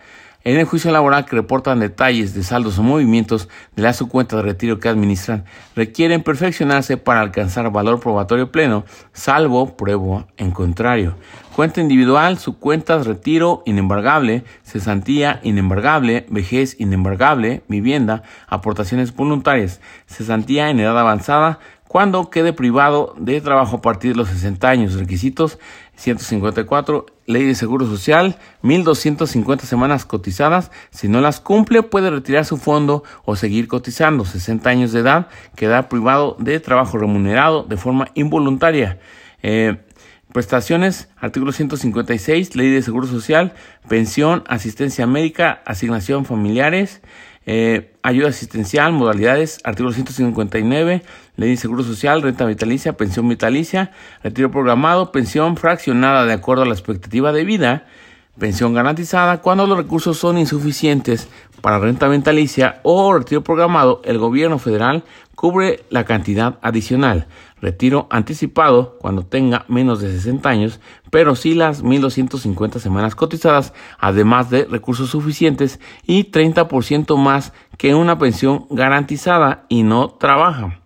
en 0.45 0.57
el 0.57 0.65
juicio 0.65 0.91
laboral 0.91 1.25
que 1.25 1.35
reportan 1.35 1.79
detalles 1.79 2.35
de 2.35 2.43
saldos 2.43 2.77
o 2.77 2.83
movimientos 2.83 3.49
de 3.75 3.81
la 3.81 3.93
su 3.93 4.07
cuenta 4.07 4.37
de 4.37 4.43
retiro 4.43 4.79
que 4.79 4.87
administran, 4.87 5.43
requieren 5.75 6.21
perfeccionarse 6.21 6.97
para 6.97 7.21
alcanzar 7.21 7.71
valor 7.71 7.99
probatorio 7.99 8.51
pleno, 8.51 8.85
salvo 9.11 9.75
pruebo 9.75 10.27
en 10.37 10.51
contrario. 10.51 11.15
Cuenta 11.55 11.81
individual, 11.81 12.37
su 12.37 12.59
cuenta 12.59 12.97
de 12.97 13.05
retiro 13.05 13.63
inembargable, 13.65 14.43
cesantía 14.63 15.39
inembargable, 15.41 16.27
vejez 16.29 16.79
inembargable, 16.79 17.63
vivienda, 17.67 18.21
aportaciones 18.47 19.15
voluntarias, 19.15 19.81
cesantía 20.05 20.69
en 20.69 20.79
edad 20.79 20.99
avanzada, 20.99 21.59
cuando 21.87 22.29
quede 22.29 22.51
privado 22.51 23.15
de 23.17 23.39
trabajo 23.39 23.77
a 23.77 23.81
partir 23.81 24.11
de 24.11 24.17
los 24.17 24.27
60 24.27 24.67
años. 24.67 24.95
Requisitos 24.95 25.59
154, 25.95 27.05
Ley 27.25 27.43
de 27.43 27.55
Seguro 27.55 27.85
Social, 27.85 28.37
1.250 28.63 29.61
semanas 29.61 30.05
cotizadas. 30.05 30.71
Si 30.91 31.07
no 31.07 31.21
las 31.21 31.39
cumple, 31.39 31.83
puede 31.83 32.09
retirar 32.09 32.45
su 32.45 32.57
fondo 32.57 33.03
o 33.23 33.35
seguir 33.35 33.67
cotizando. 33.67 34.25
60 34.25 34.69
años 34.69 34.91
de 34.91 34.99
edad, 34.99 35.27
queda 35.55 35.89
privado 35.89 36.35
de 36.39 36.59
trabajo 36.59 36.97
remunerado 36.97 37.63
de 37.63 37.77
forma 37.77 38.09
involuntaria. 38.13 38.99
Eh, 39.41 39.77
prestaciones, 40.33 41.07
artículo 41.17 41.53
156, 41.53 42.55
Ley 42.55 42.69
de 42.69 42.81
Seguro 42.81 43.07
Social, 43.07 43.53
pensión, 43.87 44.43
asistencia 44.47 45.07
médica, 45.07 45.61
asignación 45.65 46.25
familiares, 46.25 47.01
eh, 47.45 47.93
ayuda 48.01 48.29
asistencial, 48.29 48.91
modalidades, 48.93 49.59
artículo 49.63 49.93
159, 49.93 51.03
ley 51.37 51.49
de 51.49 51.57
seguro 51.57 51.83
social, 51.83 52.21
renta 52.21 52.45
vitalicia, 52.45 52.97
pensión 52.97 53.27
vitalicia, 53.27 53.91
retiro 54.23 54.49
programado, 54.49 55.11
pensión 55.11 55.55
fraccionada 55.57 56.25
de 56.25 56.33
acuerdo 56.33 56.63
a 56.63 56.65
la 56.65 56.73
expectativa 56.73 57.31
de 57.31 57.43
vida, 57.43 57.85
pensión 58.39 58.73
garantizada 58.73 59.41
cuando 59.41 59.67
los 59.67 59.77
recursos 59.77 60.17
son 60.17 60.37
insuficientes 60.37 61.27
para 61.61 61.79
renta 61.79 62.07
vitalicia 62.07 62.79
o 62.83 63.13
retiro 63.13 63.43
programado, 63.43 64.01
el 64.05 64.17
gobierno 64.17 64.59
federal 64.59 65.03
cubre 65.35 65.83
la 65.89 66.05
cantidad 66.05 66.57
adicional. 66.61 67.27
Retiro 67.65 68.05
anticipado 68.12 68.95
cuando 69.00 69.25
tenga 69.25 69.65
menos 69.67 70.00
de 70.00 70.12
60 70.12 70.48
años, 70.48 70.79
pero 71.10 71.36
sí 71.36 71.55
las 71.55 71.84
1.250 71.84 72.77
semanas 72.77 73.15
cotizadas, 73.15 73.74
además 73.98 74.51
de 74.51 74.65
recursos 74.65 75.10
suficientes 75.10 75.79
y 76.05 76.25
30% 76.25 77.17
más 77.17 77.53
que 77.79 77.95
una 77.95 78.19
pensión 78.19 78.67
garantizada 78.69 79.65
y 79.67 79.81
no 79.81 80.10
trabaja. 80.10 80.79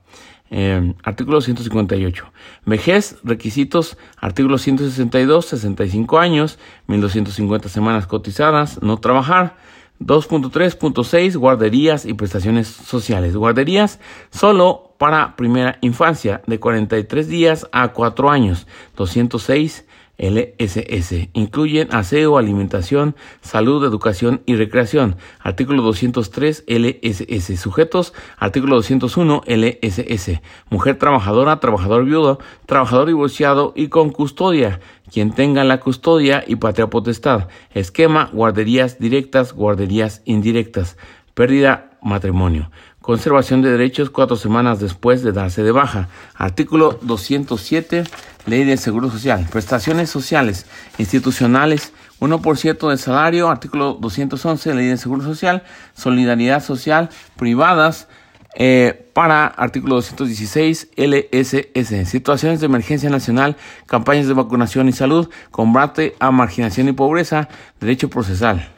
Eh, 0.51 0.93
artículo 1.03 1.41
158. 1.41 2.31
Vejez, 2.65 3.17
requisitos, 3.25 3.98
artículo 4.15 4.57
162, 4.57 5.48
65 5.48 6.17
años, 6.17 6.59
1250 6.88 7.67
semanas 7.67 8.07
cotizadas, 8.07 8.81
no 8.81 9.00
trabajar. 9.00 9.57
2.3.6 10.00 11.36
guarderías 11.36 12.05
y 12.05 12.13
prestaciones 12.13 12.69
sociales. 12.69 13.36
Guarderías 13.36 14.00
solo 14.29 14.88
para 15.00 15.38
primera 15.38 15.77
infancia 15.79 16.41
de 16.46 16.60
43 16.60 17.27
días 17.27 17.68
a 17.72 17.88
4 17.94 18.29
años. 18.29 18.68
206 18.98 19.86
LSS. 20.18 21.29
Incluyen 21.32 21.88
aseo, 21.91 22.38
alimentación, 22.38 23.15
salud, 23.39 23.86
educación 23.86 24.41
y 24.46 24.56
recreación. 24.56 25.15
Artículo 25.39 25.82
203 25.84 26.65
LSS. 26.68 27.58
Sujetos. 27.58 28.13
Artículo 28.38 28.75
201 28.75 29.44
LSS. 29.48 30.41
Mujer 30.70 30.98
trabajadora, 30.98 31.62
trabajador 31.62 32.03
viudo, 32.03 32.39
trabajador 32.65 33.08
divorciado 33.08 33.72
y 33.77 33.88
con 33.88 34.10
custodia. 34.10 34.82
Quien 35.10 35.32
tenga 35.32 35.63
la 35.63 35.79
custodia 35.79 36.44
y 36.46 36.58
patria 36.58 36.88
potestad. 36.88 37.48
Esquema, 37.74 38.29
guarderías 38.34 39.00
directas, 39.00 39.53
guarderías 39.53 40.22
indirectas. 40.25 40.98
Pérdida, 41.34 41.98
matrimonio. 42.01 42.70
Conservación 43.09 43.63
de 43.63 43.71
derechos 43.71 44.11
cuatro 44.11 44.35
semanas 44.35 44.79
después 44.79 45.23
de 45.23 45.31
darse 45.31 45.63
de 45.63 45.71
baja. 45.71 46.09
Artículo 46.35 46.99
207 47.01 48.03
Ley 48.45 48.65
del 48.65 48.77
Seguro 48.77 49.09
Social. 49.09 49.47
Prestaciones 49.51 50.11
sociales 50.11 50.67
institucionales, 50.99 51.91
1% 52.19 52.87
del 52.87 52.99
salario, 52.99 53.49
artículo 53.49 53.95
211, 53.95 54.75
Ley 54.75 54.89
del 54.89 54.99
Seguro 54.99 55.23
Social. 55.23 55.63
Solidaridad 55.95 56.63
social, 56.63 57.09
privadas, 57.35 58.07
eh, 58.53 59.09
para 59.13 59.47
artículo 59.47 59.95
216 59.95 60.89
LSS, 60.95 62.07
situaciones 62.07 62.59
de 62.59 62.67
emergencia 62.67 63.09
nacional, 63.09 63.57
campañas 63.87 64.27
de 64.27 64.35
vacunación 64.35 64.87
y 64.87 64.91
salud, 64.91 65.31
combate 65.49 66.15
a 66.19 66.29
marginación 66.29 66.89
y 66.89 66.91
pobreza, 66.91 67.49
derecho 67.79 68.07
procesal. 68.07 68.69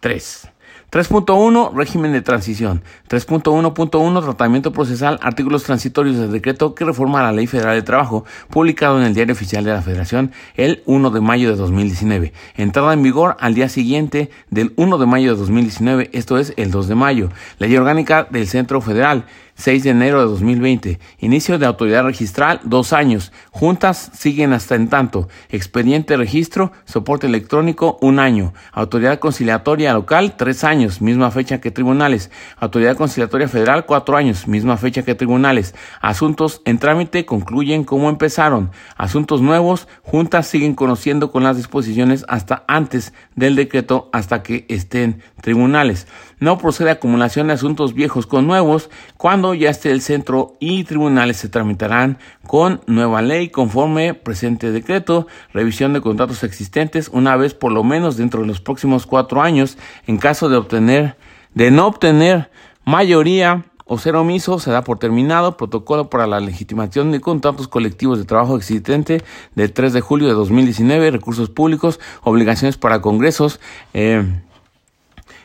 3. 0.00 0.53
3.1 0.94 1.74
Régimen 1.74 2.12
de 2.12 2.22
transición. 2.22 2.84
3.1.1 3.08 4.22
Tratamiento 4.22 4.72
procesal. 4.72 5.18
Artículos 5.22 5.64
transitorios 5.64 6.16
del 6.16 6.30
decreto 6.30 6.76
que 6.76 6.84
reforma 6.84 7.20
la 7.20 7.32
Ley 7.32 7.48
Federal 7.48 7.74
de 7.74 7.82
Trabajo, 7.82 8.24
publicado 8.48 9.00
en 9.00 9.04
el 9.04 9.12
Diario 9.12 9.32
Oficial 9.32 9.64
de 9.64 9.72
la 9.72 9.82
Federación 9.82 10.30
el 10.54 10.84
1 10.86 11.10
de 11.10 11.20
mayo 11.20 11.50
de 11.50 11.56
2019. 11.56 12.32
Entrada 12.54 12.92
en 12.92 13.02
vigor 13.02 13.36
al 13.40 13.54
día 13.54 13.68
siguiente 13.68 14.30
del 14.50 14.72
1 14.76 14.98
de 14.98 15.06
mayo 15.06 15.32
de 15.32 15.40
2019, 15.40 16.10
esto 16.12 16.38
es 16.38 16.52
el 16.56 16.70
2 16.70 16.86
de 16.86 16.94
mayo. 16.94 17.28
Ley 17.58 17.76
Orgánica 17.76 18.28
del 18.30 18.46
Centro 18.46 18.80
Federal. 18.80 19.24
6 19.56 19.84
de 19.84 19.90
enero 19.90 20.20
de 20.20 20.26
2020. 20.26 20.98
Inicio 21.18 21.58
de 21.58 21.66
autoridad 21.66 22.04
registral, 22.04 22.60
dos 22.64 22.92
años. 22.92 23.32
Juntas 23.50 24.10
siguen 24.14 24.52
hasta 24.52 24.74
en 24.74 24.88
tanto. 24.88 25.28
Expediente 25.48 26.16
registro, 26.16 26.72
soporte 26.84 27.26
electrónico, 27.26 27.98
un 28.00 28.18
año. 28.18 28.52
Autoridad 28.72 29.18
conciliatoria 29.18 29.92
local, 29.92 30.36
tres 30.36 30.64
años, 30.64 31.00
misma 31.00 31.30
fecha 31.30 31.60
que 31.60 31.70
tribunales. 31.70 32.30
Autoridad 32.58 32.96
conciliatoria 32.96 33.48
federal, 33.48 33.86
cuatro 33.86 34.16
años, 34.16 34.48
misma 34.48 34.76
fecha 34.76 35.02
que 35.02 35.14
tribunales. 35.14 35.74
Asuntos 36.00 36.60
en 36.64 36.78
trámite 36.78 37.24
concluyen 37.24 37.84
como 37.84 38.08
empezaron. 38.08 38.70
Asuntos 38.96 39.40
nuevos, 39.40 39.88
juntas 40.02 40.46
siguen 40.46 40.74
conociendo 40.74 41.30
con 41.30 41.44
las 41.44 41.56
disposiciones 41.56 42.24
hasta 42.28 42.64
antes 42.66 43.12
del 43.36 43.54
decreto, 43.54 44.08
hasta 44.12 44.42
que 44.42 44.66
estén 44.68 45.22
tribunales. 45.40 46.06
No 46.40 46.58
procede 46.58 46.90
acumulación 46.90 47.46
de 47.46 47.54
asuntos 47.54 47.94
viejos 47.94 48.26
con 48.26 48.46
nuevos 48.46 48.90
cuando 49.16 49.54
ya 49.54 49.70
esté 49.70 49.90
el 49.90 50.00
centro 50.00 50.56
y 50.60 50.84
tribunales 50.84 51.36
se 51.36 51.48
tramitarán 51.48 52.18
con 52.46 52.80
nueva 52.86 53.22
ley 53.22 53.48
conforme 53.48 54.14
presente 54.14 54.72
decreto, 54.72 55.26
revisión 55.52 55.92
de 55.92 56.00
contratos 56.00 56.44
existentes 56.44 57.08
una 57.12 57.36
vez 57.36 57.54
por 57.54 57.72
lo 57.72 57.84
menos 57.84 58.16
dentro 58.16 58.40
de 58.40 58.46
los 58.46 58.60
próximos 58.60 59.06
cuatro 59.06 59.42
años 59.42 59.78
en 60.06 60.18
caso 60.18 60.48
de 60.48 60.56
obtener, 60.56 61.16
de 61.54 61.70
no 61.70 61.86
obtener 61.86 62.50
mayoría 62.84 63.64
o 63.86 63.98
ser 63.98 64.16
omiso 64.16 64.58
se 64.58 64.70
da 64.70 64.82
por 64.82 64.98
terminado 64.98 65.56
protocolo 65.56 66.08
para 66.08 66.26
la 66.26 66.40
legitimación 66.40 67.12
de 67.12 67.20
contratos 67.20 67.68
colectivos 67.68 68.18
de 68.18 68.24
trabajo 68.24 68.56
existente 68.56 69.22
del 69.54 69.72
3 69.72 69.92
de 69.92 70.00
julio 70.00 70.26
de 70.26 70.34
2019, 70.34 71.10
recursos 71.10 71.50
públicos, 71.50 72.00
obligaciones 72.22 72.78
para 72.78 73.02
congresos, 73.02 73.60
eh, 73.92 74.24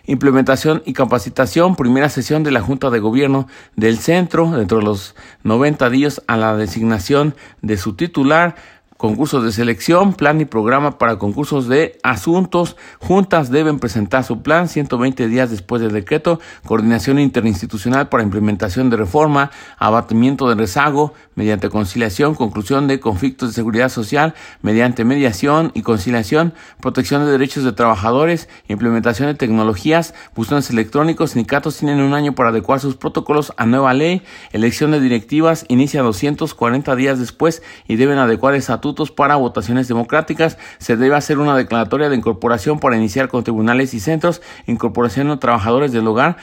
implementación 0.10 0.82
y 0.86 0.94
capacitación, 0.94 1.76
primera 1.76 2.10
sesión 2.10 2.44
de 2.44 2.50
la 2.50 2.62
Junta 2.62 2.90
de 2.90 3.00
Gobierno 3.00 3.48
del 3.76 4.00
Centro, 4.00 4.50
dentro 4.50 4.80
de 4.80 4.84
los 4.84 5.16
90 5.44 5.88
días 5.92 6.24
a 6.26 6.36
la 6.36 6.58
designación 6.58 7.36
de 7.62 7.78
su 7.78 7.94
titular, 7.94 8.56
concursos 9.00 9.46
de 9.46 9.54
selección, 9.54 10.14
plan 10.14 10.42
y 10.42 10.46
programa 10.46 10.98
para 10.98 11.18
concursos 11.18 11.70
de 11.70 11.98
asuntos. 12.04 12.76
Juntas 13.00 13.50
deben 13.50 13.80
presentar 13.80 14.26
su 14.26 14.42
plan 14.42 14.68
120 14.68 15.30
días 15.30 15.50
después 15.50 15.82
del 15.82 15.94
decreto, 15.94 16.42
coordinación 16.66 17.18
interinstitucional 17.18 18.10
para 18.10 18.24
implementación 18.24 18.90
de 18.90 18.98
reforma, 18.98 19.52
abatimiento 19.78 20.50
de 20.50 20.56
rezago 20.56 21.14
mediante 21.36 21.70
conciliación, 21.70 22.36
conclusión 22.36 22.90
de 22.90 23.00
conflictos 23.00 23.48
de 23.48 23.56
seguridad 23.56 23.88
social 23.88 24.34
mediante 24.62 25.06
mediación 25.06 25.72
y 25.74 25.82
conciliación, 25.82 26.54
protección 26.82 27.24
de 27.24 27.32
derechos 27.32 27.64
de 27.64 27.72
trabajadores, 27.72 28.50
implementación 28.68 29.30
de 29.30 29.36
tecnologías, 29.36 30.14
buzones 30.36 30.70
electrónicos, 30.72 31.32
sindicatos 31.32 31.78
tienen 31.78 32.02
un 32.02 32.14
año 32.14 32.36
para 32.36 32.50
adecuar 32.50 32.82
sus 32.82 32.98
protocolos 32.98 33.54
a 33.56 33.66
nueva 33.66 33.94
ley, 33.94 34.24
elección 34.52 34.92
de 34.92 35.00
directivas 35.00 35.64
inicia 35.70 36.02
240 36.02 36.98
días 36.98 37.18
después 37.18 37.64
y 37.88 37.96
deben 37.96 38.18
adecuar 38.18 38.56
estatutos 38.56 38.89
para 39.16 39.36
votaciones 39.36 39.88
democráticas. 39.88 40.58
Se 40.78 40.98
debe 40.98 41.16
hacer 41.16 41.40
una 41.40 41.56
declaratoria 41.56 42.10
de 42.10 42.16
incorporación 42.16 42.80
para 42.80 42.98
iniciar 42.98 43.30
con 43.30 43.44
tribunales 43.44 43.94
y 43.94 44.00
centros, 44.00 44.42
incorporación 44.68 45.30
de 45.30 45.38
trabajadores 45.38 45.92
del 45.92 46.08
hogar, 46.08 46.38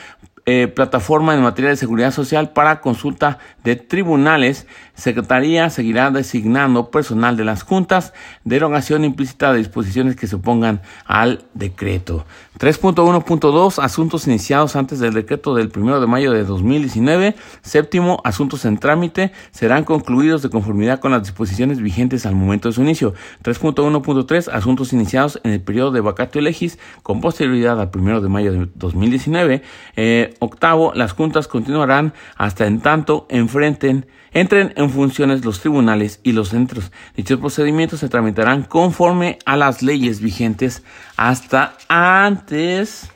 eh, 0.49 0.69
plataforma 0.69 1.35
en 1.35 1.43
materia 1.43 1.71
de 1.71 1.77
seguridad 1.77 2.13
social 2.13 2.51
para 2.51 2.81
consulta 2.81 3.39
de 3.65 3.75
tribunales. 3.75 4.69
Secretaría 4.97 5.69
seguirá 5.69 6.11
designando 6.11 6.91
personal 6.91 7.37
de 7.37 7.45
las 7.45 7.63
juntas, 7.63 8.15
derogación 8.45 9.05
implícita 9.05 9.53
de 9.53 9.59
disposiciones 9.59 10.17
que 10.17 10.27
se 10.27 10.37
opongan 10.37 10.81
al 11.05 11.45
decreto. 11.53 12.25
3.1.2 12.59 13.83
Asuntos 13.83 14.27
iniciados 14.27 14.75
antes 14.75 14.99
del 14.99 15.13
decreto 15.13 15.55
del 15.55 15.71
1 15.75 16.01
de 16.01 16.07
mayo 16.07 16.33
de 16.33 16.45
2019. 16.45 17.37
Séptimo, 17.61 18.23
asuntos 18.25 18.65
en 18.65 18.79
trámite 18.79 19.33
serán 19.51 19.85
concluidos 19.85 20.41
de 20.41 20.49
conformidad 20.49 20.99
con 20.99 21.13
las 21.13 21.23
disposiciones 21.23 21.81
vigentes 21.81 22.25
al 22.25 22.35
momento 22.35 22.69
de 22.69 22.75
su 22.75 22.83
inicio. 22.83 23.13
3.1.3 23.45 24.49
Asuntos 24.51 24.95
iniciados 24.95 25.39
en 25.45 25.53
el 25.53 25.61
periodo 25.61 25.91
de 25.91 26.01
vacatio 26.01 26.41
legis 26.41 26.79
con 27.03 27.21
posterioridad 27.21 27.79
al 27.79 27.91
1 27.95 28.23
de 28.23 28.29
mayo 28.31 28.53
de 28.53 28.69
2019. 28.75 29.63
Eh, 29.97 30.35
octavo, 30.39 30.93
las 30.95 31.13
juntas 31.13 31.49
continuarán 31.49 32.15
hasta 32.37 32.67
en 32.67 32.81
tanto 32.81 33.27
enfrenten 33.29 34.07
entren 34.37 34.75
en 34.77 34.91
funciones 34.91 35.47
los 35.47 35.61
tribunales 35.61 36.21
y 36.23 36.33
los 36.33 36.51
centros. 36.51 36.93
Dichos 37.17 37.41
procedimientos 37.41 38.01
se 38.01 38.11
tramitarán 38.11 38.65
conforme 38.65 39.39
a 39.47 39.57
las 39.57 39.83
leyes 39.83 40.21
vigentes 40.21 40.83
hasta 41.17 41.75
antes 41.89 43.09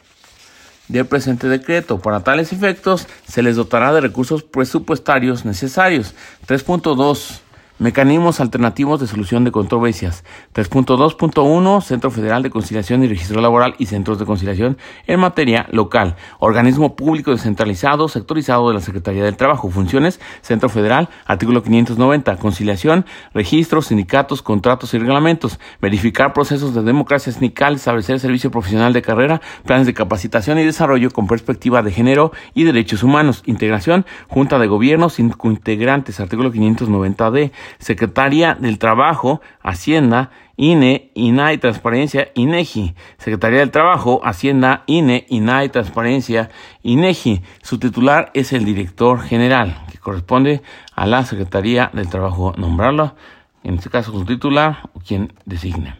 del 0.89 1.05
presente 1.05 1.47
decreto. 1.47 1.99
Para 2.01 2.21
tales 2.21 2.55
efectos, 2.55 3.07
se 3.29 3.43
les 3.43 3.57
dotará 3.57 3.93
de 3.93 4.01
recursos 4.01 4.43
presupuestarios 4.43 5.45
necesarios. 5.45 6.15
3.2 6.49 7.41
Mecanismos 7.81 8.41
alternativos 8.41 9.01
de 9.01 9.07
solución 9.07 9.43
de 9.45 9.53
controversias. 9.53 10.23
3.2.1 10.53 11.81
Centro 11.81 12.11
Federal 12.11 12.43
de 12.43 12.51
Conciliación 12.51 13.03
y 13.03 13.09
Registro 13.09 13.41
Laboral 13.41 13.75
y 13.79 13.87
Centros 13.87 14.19
de 14.19 14.27
Conciliación 14.27 14.77
en 15.07 15.19
materia 15.19 15.67
local. 15.71 16.15
Organismo 16.41 16.95
público 16.95 17.31
descentralizado, 17.31 18.09
sectorizado 18.09 18.69
de 18.69 18.75
la 18.75 18.83
Secretaría 18.83 19.25
del 19.25 19.39
Trabajo. 19.39 19.71
Funciones. 19.71 20.21
Centro 20.43 20.69
Federal. 20.69 21.09
Artículo 21.25 21.63
590. 21.63 22.37
Conciliación, 22.37 23.07
registros, 23.33 23.87
sindicatos, 23.87 24.43
contratos 24.43 24.93
y 24.93 24.99
reglamentos. 24.99 25.59
Verificar 25.81 26.35
procesos 26.35 26.75
de 26.75 26.83
democracia 26.83 27.33
sindical, 27.33 27.77
establecer 27.77 28.21
servicio 28.21 28.51
profesional 28.51 28.93
de 28.93 29.01
carrera, 29.01 29.41
planes 29.65 29.87
de 29.87 29.95
capacitación 29.95 30.59
y 30.59 30.67
desarrollo 30.67 31.11
con 31.13 31.27
perspectiva 31.27 31.83
de 31.83 31.93
género 31.93 32.31
y 32.53 32.65
derechos 32.65 33.03
humanos. 33.03 33.43
Integración. 33.47 34.05
Junta 34.29 34.59
de 34.59 34.67
Gobiernos 34.67 35.19
integrantes. 35.19 36.21
Artículo 36.21 36.53
590D 36.53 37.53
Secretaría 37.79 38.55
del 38.55 38.79
Trabajo, 38.79 39.41
Hacienda, 39.63 40.31
INE, 40.57 41.11
INAI, 41.15 41.59
Transparencia, 41.59 42.31
INEGI. 42.35 42.95
Secretaría 43.19 43.61
del 43.61 43.71
Trabajo, 43.71 44.21
Hacienda, 44.25 44.83
INE, 44.87 45.27
INAI, 45.29 45.71
Transparencia, 45.71 46.51
INEGI. 46.83 47.43
Su 47.63 47.79
titular 47.79 48.31
es 48.35 48.53
el 48.53 48.65
director 48.65 49.21
general, 49.23 49.83
que 49.91 49.99
corresponde 49.99 50.63
a 50.95 51.07
la 51.07 51.25
Secretaría 51.25 51.91
del 51.95 52.09
Trabajo 52.09 52.53
nombrarlo 52.57 53.15
en 53.63 53.75
este 53.75 53.91
caso 53.91 54.11
su 54.13 54.25
titular 54.25 54.89
o 54.95 55.01
quien 55.01 55.33
designe. 55.45 55.97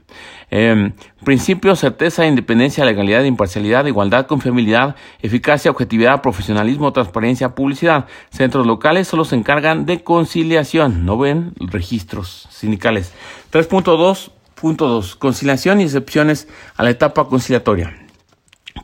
Eh, 0.51 0.93
principios, 1.25 1.81
certeza, 1.81 2.27
independencia, 2.27 2.85
legalidad, 2.85 3.25
imparcialidad, 3.25 3.87
igualdad, 3.87 4.27
confiabilidad, 4.27 4.97
eficacia, 5.21 5.71
objetividad, 5.71 6.23
profesionalismo, 6.23 6.93
transparencia, 6.93 7.55
publicidad. 7.55 8.07
Centros 8.31 8.67
locales 8.67 9.09
solo 9.09 9.25
se 9.25 9.37
encargan 9.37 9.85
de 9.85 10.03
conciliación, 10.03 11.05
no 11.05 11.19
ven 11.19 11.53
registros 11.59 12.49
sindicales. 12.51 13.13
3.2.2. 13.53 15.17
Conciliación 15.19 15.81
y 15.81 15.85
excepciones 15.85 16.49
a 16.77 16.83
la 16.83 16.91
etapa 16.91 17.27
conciliatoria. 17.27 17.95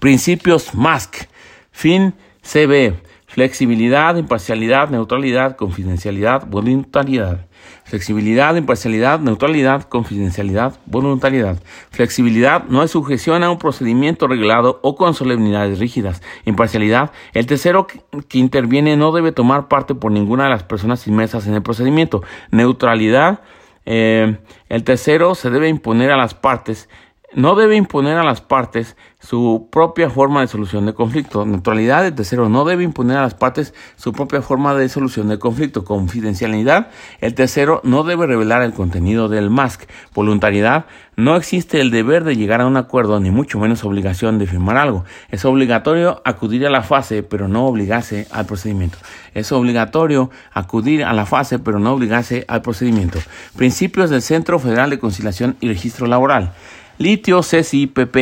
Principios 0.01 0.75
MASC. 0.75 1.29
Fin 1.73 2.15
CB. 2.43 2.95
Flexibilidad, 3.27 4.17
imparcialidad, 4.17 4.89
neutralidad, 4.91 5.57
confidencialidad, 5.57 6.47
voluntariedad. 6.47 7.47
Flexibilidad, 7.87 8.57
imparcialidad, 8.57 9.21
neutralidad, 9.21 9.85
confidencialidad, 9.85 10.75
voluntariedad. 10.87 11.63
Flexibilidad 11.91 12.65
no 12.65 12.83
es 12.83 12.91
sujeción 12.91 13.45
a 13.45 13.51
un 13.51 13.61
procedimiento 13.61 14.27
reglado 14.27 14.81
o 14.83 14.97
con 14.97 15.15
solemnidades 15.15 15.79
rígidas. 15.79 16.21
Imparcialidad, 16.47 17.13
el 17.33 17.47
tercero 17.47 17.87
que 17.87 18.39
interviene 18.39 18.97
no 18.97 19.13
debe 19.13 19.31
tomar 19.31 19.69
parte 19.69 19.95
por 19.95 20.11
ninguna 20.11 20.45
de 20.45 20.51
las 20.51 20.65
personas 20.65 21.07
inmersas 21.07 21.47
en 21.47 21.55
el 21.55 21.63
procedimiento. 21.63 22.25
Neutralidad, 22.51 23.43
eh, 23.85 24.37
el 24.69 24.83
tercero 24.83 25.37
se 25.37 25.51
debe 25.51 25.69
imponer 25.69 26.11
a 26.11 26.17
las 26.17 26.35
partes 26.35 26.89
no 27.35 27.55
debe 27.55 27.77
imponer 27.77 28.17
a 28.17 28.25
las 28.25 28.41
partes 28.41 28.97
su 29.21 29.69
propia 29.73 30.09
forma 30.11 30.41
de 30.41 30.47
solución 30.47 30.87
de 30.87 30.95
conflicto. 30.95 31.45
Neutralidad, 31.45 32.07
el 32.07 32.15
tercero, 32.15 32.49
no 32.49 32.65
debe 32.65 32.85
imponer 32.85 33.17
a 33.17 33.23
las 33.23 33.35
partes 33.35 33.75
su 33.97 34.13
propia 34.13 34.43
forma 34.43 34.75
de 34.75 34.89
solución 34.89 35.29
de 35.29 35.39
conflicto. 35.39 35.85
Confidencialidad, 35.85 36.91
el 37.21 37.35
tercero, 37.35 37.81
no 37.83 38.05
debe 38.05 38.27
revelar 38.27 38.63
el 38.63 38.73
contenido 38.73 39.29
del 39.29 39.51
MASC. 39.51 39.89
Voluntariedad, 40.15 40.87
no 41.17 41.37
existe 41.37 41.81
el 41.81 41.91
deber 41.91 42.25
de 42.25 42.37
llegar 42.37 42.61
a 42.61 42.67
un 42.67 42.77
acuerdo, 42.77 43.19
ni 43.19 43.31
mucho 43.31 43.59
menos 43.59 43.85
obligación 43.85 44.39
de 44.39 44.47
firmar 44.47 44.77
algo. 44.77 45.05
Es 45.31 45.45
obligatorio 45.45 46.23
acudir 46.25 46.67
a 46.67 46.71
la 46.71 46.83
fase, 46.83 47.23
pero 47.23 47.49
no 47.49 47.67
obligarse 47.67 48.29
al 48.31 48.47
procedimiento. 48.47 48.99
Es 49.35 49.51
obligatorio 49.51 50.31
acudir 50.53 51.05
a 51.05 51.13
la 51.13 51.27
fase, 51.27 51.59
pero 51.59 51.81
no 51.81 51.93
obligarse 51.93 52.45
al 52.49 52.63
procedimiento. 52.63 53.19
Principios 53.57 54.11
del 54.11 54.23
Centro 54.23 54.59
Federal 54.59 54.91
de 54.91 54.99
Conciliación 54.99 55.57
y 55.61 55.69
Registro 55.69 56.07
Laboral. 56.07 56.53
Litio 56.99 57.43
CCIPP 57.43 58.17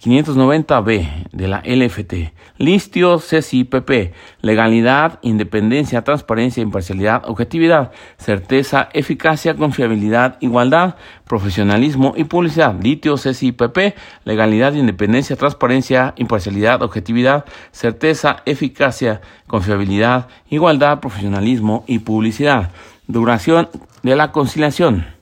590B 0.00 1.28
de 1.32 1.46
la 1.46 1.58
LFT. 1.58 2.32
Litio 2.56 3.18
CCIPP. 3.18 4.14
Legalidad, 4.40 5.18
independencia, 5.20 6.00
transparencia, 6.02 6.62
imparcialidad, 6.62 7.24
objetividad, 7.26 7.92
certeza, 8.16 8.88
eficacia, 8.94 9.56
confiabilidad, 9.56 10.38
igualdad, 10.40 10.96
profesionalismo 11.26 12.14
y 12.16 12.24
publicidad. 12.24 12.80
Litio 12.82 13.16
CCIPP. 13.16 13.94
Legalidad, 14.24 14.72
independencia, 14.72 15.36
transparencia, 15.36 16.14
imparcialidad, 16.16 16.82
objetividad, 16.82 17.44
certeza, 17.72 18.38
eficacia, 18.46 19.20
confiabilidad, 19.46 20.28
igualdad, 20.48 21.00
profesionalismo 21.00 21.84
y 21.86 21.98
publicidad. 21.98 22.70
Duración 23.06 23.68
de 24.02 24.16
la 24.16 24.32
conciliación. 24.32 25.15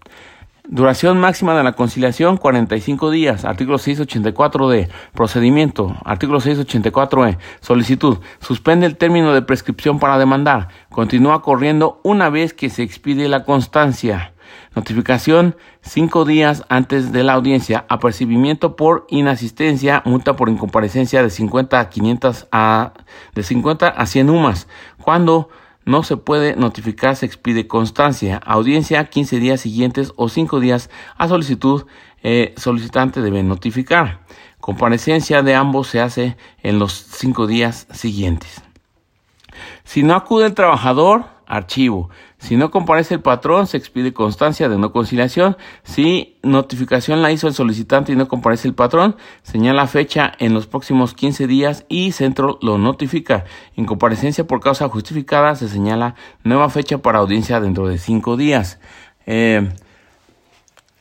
Duración 0.67 1.21
máxima 1.21 1.55
de 1.55 1.63
la 1.63 1.73
conciliación 1.73 2.39
45 2.39 3.11
días. 3.11 3.45
Artículo 3.45 3.77
684D. 3.77 4.89
Procedimiento. 5.13 5.95
Artículo 6.07 6.41
684E. 6.41 7.37
Solicitud. 7.61 8.17
Suspende 8.41 8.87
el 8.87 8.97
término 8.97 9.35
de 9.35 9.43
prescripción 9.43 9.99
para 9.99 10.17
demandar. 10.17 10.69
Continúa 10.89 11.43
corriendo 11.43 12.01
una 12.03 12.31
vez 12.31 12.55
que 12.55 12.71
se 12.71 12.83
expide 12.83 13.29
la 13.29 13.45
constancia. 13.45 14.33
Notificación 14.75 15.55
cinco 15.83 16.25
días 16.25 16.65
antes 16.71 17.13
de 17.13 17.25
la 17.25 17.35
audiencia. 17.35 17.85
Apercibimiento 17.91 18.75
por 18.75 19.05
inasistencia. 19.11 20.01
Multa 20.07 20.35
por 20.35 20.49
incomparecencia 20.49 21.23
de 21.23 21.29
50 21.29 21.79
a 21.79 21.91
500 21.91 22.49
a 22.53 22.93
de 23.35 23.43
50 23.43 23.89
a 23.89 24.07
100 24.07 24.31
UMAS. 24.31 24.67
Cuando 25.03 25.51
no 25.85 26.03
se 26.03 26.17
puede 26.17 26.57
notificar, 26.57 27.17
se 27.17 27.27
expide 27.27 27.67
constancia, 27.67 28.41
audiencia 28.45 29.05
15 29.05 29.39
días 29.39 29.61
siguientes 29.61 30.13
o 30.17 30.29
5 30.29 30.61
días 30.61 30.91
a 31.17 31.29
solicitud, 31.29 31.87
eh, 32.23 32.55
solicitante 32.57 33.21
debe 33.21 33.43
notificar. 33.43 34.21
Comparecencia 34.61 35.43
de 35.43 35.55
ambos 35.55 35.89
se 35.89 36.01
hace 36.01 36.37
en 36.63 36.79
los 36.79 36.93
5 36.93 37.47
días 37.47 37.87
siguientes. 37.93 38.63
Si 39.85 40.03
no 40.03 40.15
acude 40.15 40.47
el 40.47 40.55
trabajador, 40.55 41.27
archivo. 41.47 42.11
Si 42.45 42.59
no 42.59 42.71
comparece 42.71 43.15
el 43.15 43.23
patrón, 43.23 43.67
se 43.67 43.79
expide 43.79 44.13
constancia 44.13 44.69
de 44.69 44.77
no 44.77 44.93
conciliación. 44.93 45.57
Si 45.83 46.37
notificación 46.43 47.23
la 47.23 47.33
hizo 47.33 47.49
el 47.49 47.55
solicitante 47.55 48.13
y 48.13 48.17
no 48.17 48.29
comparece 48.29 48.69
el 48.69 48.75
patrón, 48.75 49.17
señala 49.43 49.87
fecha 49.87 50.31
en 50.39 50.53
los 50.53 50.67
próximos 50.67 51.15
15 51.15 51.47
días 51.47 51.87
y 51.89 52.13
centro 52.13 52.59
lo 52.61 52.77
notifica. 52.77 53.45
En 53.77 53.87
comparecencia 53.87 54.47
por 54.47 54.61
causa 54.61 54.91
justificada 54.91 55.55
se 55.55 55.71
señala 55.71 56.17
nueva 56.43 56.69
fecha 56.69 56.99
para 56.99 57.21
audiencia 57.21 57.61
dentro 57.61 57.89
de 57.89 57.97
5 57.97 58.37
días. 58.37 58.79
Eh, 59.25 59.67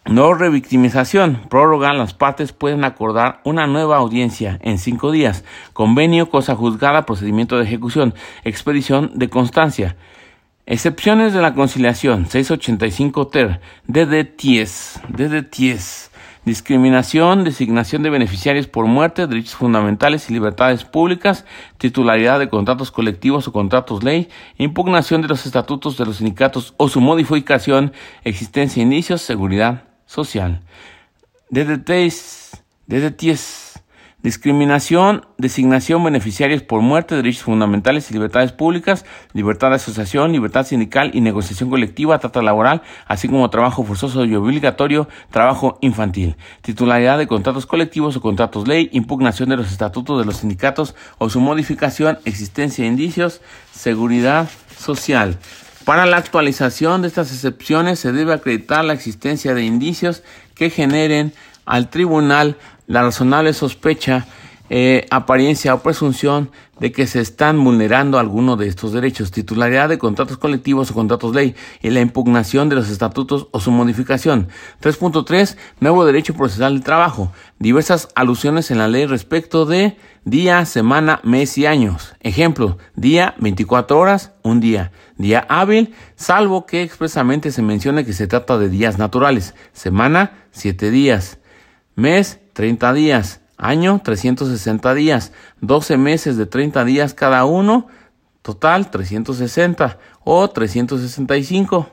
No 0.05 0.33
revictimización. 0.33 1.41
Prórroga. 1.49 1.91
Las 1.91 2.13
partes 2.13 2.53
pueden 2.53 2.85
acordar 2.85 3.41
una 3.43 3.67
nueva 3.67 3.97
audiencia 3.97 4.59
en 4.61 4.77
cinco 4.77 5.11
días. 5.11 5.43
Convenio, 5.73 6.29
cosa 6.29 6.55
juzgada, 6.55 7.05
procedimiento 7.05 7.57
de 7.57 7.65
ejecución. 7.65 8.13
Expedición 8.45 9.11
de 9.15 9.29
constancia. 9.29 9.97
Excepciones 10.65 11.33
de 11.33 11.41
la 11.41 11.53
conciliación. 11.53 12.25
685 12.25 13.27
ter. 13.27 13.61
DD 13.87 14.23
TIES. 14.35 15.01
DD 15.09 15.43
TIES 15.43 16.11
discriminación, 16.45 17.43
designación 17.43 18.03
de 18.03 18.09
beneficiarios 18.09 18.67
por 18.67 18.85
muerte, 18.85 19.27
derechos 19.27 19.55
fundamentales 19.55 20.29
y 20.29 20.33
libertades 20.33 20.83
públicas, 20.83 21.45
titularidad 21.77 22.39
de 22.39 22.49
contratos 22.49 22.91
colectivos 22.91 23.47
o 23.47 23.53
contratos 23.53 24.03
ley, 24.03 24.29
impugnación 24.57 25.21
de 25.21 25.29
los 25.29 25.45
estatutos 25.45 25.97
de 25.97 26.05
los 26.05 26.17
sindicatos 26.17 26.73
o 26.77 26.89
su 26.89 27.01
modificación, 27.01 27.93
existencia 28.23 28.81
de 28.81 28.83
indicios, 28.83 29.21
seguridad 29.21 29.83
social. 30.05 30.61
Desde 31.49 31.77
desde 32.87 33.11
Discriminación, 34.23 35.25
designación, 35.37 36.01
beneficiarios 36.01 36.61
por 36.63 36.79
muerte, 36.79 37.13
derechos 37.13 37.43
fundamentales 37.43 38.09
y 38.09 38.13
libertades 38.13 38.53
públicas, 38.53 39.03
libertad 39.33 39.71
de 39.71 39.75
asociación, 39.75 40.31
libertad 40.31 40.65
sindical 40.65 41.11
y 41.13 41.19
negociación 41.19 41.69
colectiva, 41.69 42.17
trata 42.19 42.41
laboral, 42.41 42.83
así 43.05 43.27
como 43.27 43.49
trabajo 43.49 43.83
forzoso 43.83 44.23
y 44.23 44.33
obligatorio, 44.33 45.09
trabajo 45.29 45.77
infantil, 45.81 46.37
titularidad 46.61 47.17
de 47.17 47.27
contratos 47.27 47.65
colectivos 47.65 48.15
o 48.15 48.21
contratos 48.21 48.65
ley, 48.65 48.87
impugnación 48.93 49.49
de 49.49 49.57
los 49.57 49.69
estatutos 49.69 50.17
de 50.17 50.25
los 50.25 50.37
sindicatos 50.37 50.95
o 51.17 51.29
su 51.29 51.41
modificación, 51.41 52.17
existencia 52.23 52.85
de 52.85 52.91
indicios, 52.91 53.41
seguridad 53.73 54.49
social. 54.77 55.37
Para 55.83 56.05
la 56.05 56.15
actualización 56.15 57.01
de 57.01 57.09
estas 57.09 57.29
excepciones 57.33 57.99
se 57.99 58.13
debe 58.13 58.31
acreditar 58.31 58.85
la 58.85 58.93
existencia 58.93 59.53
de 59.53 59.65
indicios 59.65 60.23
que 60.55 60.69
generen 60.69 61.33
al 61.65 61.89
tribunal 61.89 62.57
la 62.87 63.01
razonable 63.03 63.53
sospecha, 63.53 64.27
eh, 64.69 65.05
apariencia 65.11 65.73
o 65.73 65.83
presunción 65.83 66.49
de 66.79 66.91
que 66.91 67.05
se 67.05 67.19
están 67.19 67.63
vulnerando 67.63 68.17
alguno 68.17 68.55
de 68.55 68.67
estos 68.67 68.93
derechos, 68.93 69.29
titularidad 69.29 69.89
de 69.89 69.97
contratos 69.97 70.37
colectivos 70.37 70.89
o 70.89 70.93
contratos 70.93 71.35
ley 71.35 71.53
y 71.81 71.89
la 71.91 72.01
impugnación 72.01 72.69
de 72.69 72.75
los 72.75 72.89
estatutos 72.89 73.47
o 73.51 73.59
su 73.59 73.71
modificación. 73.71 74.47
3.3. 74.81 75.57
Nuevo 75.79 76.05
derecho 76.05 76.33
procesal 76.33 76.73
del 76.73 76.83
trabajo. 76.83 77.31
Diversas 77.59 78.09
alusiones 78.15 78.71
en 78.71 78.79
la 78.79 78.87
ley 78.87 79.05
respecto 79.05 79.65
de 79.65 79.97
día, 80.25 80.65
semana, 80.65 81.19
mes 81.23 81.57
y 81.57 81.65
años. 81.65 82.15
Ejemplo, 82.21 82.77
día, 82.95 83.35
24 83.39 83.99
horas, 83.99 84.31
un 84.43 84.59
día. 84.59 84.91
Día 85.17 85.45
hábil, 85.49 85.93
salvo 86.15 86.65
que 86.65 86.81
expresamente 86.81 87.51
se 87.51 87.61
mencione 87.61 88.05
que 88.05 88.13
se 88.13 88.27
trata 88.27 88.57
de 88.57 88.69
días 88.69 88.97
naturales. 88.97 89.53
Semana, 89.73 90.47
7 90.51 90.89
días. 90.89 91.37
Mes, 91.95 92.39
30 92.53 92.93
días. 92.93 93.41
Año, 93.57 94.01
360 94.03 94.93
días. 94.93 95.31
12 95.61 95.97
meses 95.97 96.37
de 96.37 96.45
30 96.45 96.85
días 96.85 97.13
cada 97.13 97.45
uno. 97.45 97.87
Total, 98.41 98.89
360 98.89 99.97
o 100.23 100.49
365. 100.49 101.89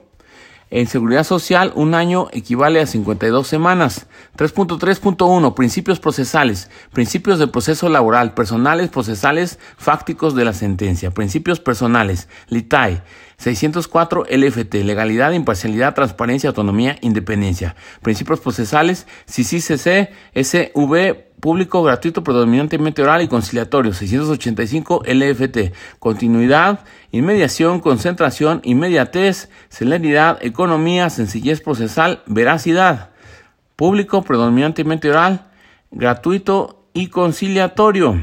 En 0.72 0.86
seguridad 0.86 1.24
social, 1.24 1.72
un 1.74 1.94
año 1.94 2.28
equivale 2.30 2.80
a 2.80 2.86
52 2.86 3.46
semanas. 3.46 4.06
3.3.1. 4.36 5.54
Principios 5.54 5.98
procesales. 5.98 6.70
Principios 6.92 7.40
del 7.40 7.50
proceso 7.50 7.88
laboral. 7.88 8.34
Personales, 8.34 8.88
procesales, 8.88 9.58
fácticos 9.76 10.36
de 10.36 10.44
la 10.44 10.52
sentencia. 10.52 11.10
Principios 11.10 11.58
personales. 11.58 12.28
LITAI. 12.48 13.02
604 13.40 14.26
LFT. 14.30 14.74
Legalidad, 14.84 15.32
imparcialidad, 15.32 15.94
transparencia, 15.94 16.48
autonomía, 16.50 16.96
independencia. 17.00 17.74
Principios 18.02 18.38
procesales. 18.38 19.06
CCCC, 19.26 20.10
SV, 20.34 21.30
público, 21.40 21.82
gratuito, 21.82 22.22
predominantemente 22.22 23.02
oral 23.02 23.22
y 23.22 23.28
conciliatorio, 23.28 23.94
685 23.94 25.04
LFT, 25.06 25.72
continuidad, 25.98 26.80
inmediación, 27.12 27.80
concentración, 27.80 28.60
inmediatez, 28.62 29.48
celeridad, 29.70 30.38
economía, 30.42 31.08
sencillez 31.08 31.62
procesal, 31.62 32.22
veracidad, 32.26 33.10
público, 33.74 34.20
predominantemente 34.22 35.08
oral, 35.08 35.46
gratuito 35.90 36.84
y 36.92 37.06
conciliatorio. 37.06 38.22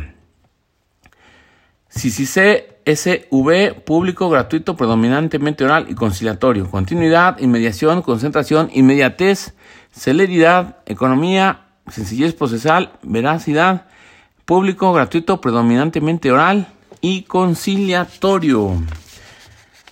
SV, 2.88 3.82
público, 3.86 4.30
gratuito, 4.30 4.78
predominantemente 4.78 5.66
oral 5.66 5.88
y 5.90 5.94
conciliatorio. 5.94 6.72
Continuidad, 6.72 7.38
inmediación, 7.40 8.02
concentración, 8.02 8.70
inmediatez, 8.74 9.54
celeridad, 9.92 10.78
economía, 10.86 11.66
sencillez 11.90 12.34
procesal, 12.34 12.94
veracidad, 13.04 13.88
público, 14.46 14.94
gratuito, 14.94 15.42
predominantemente 15.42 16.32
oral 16.32 16.68
y 17.02 17.24
conciliatorio. 17.24 18.72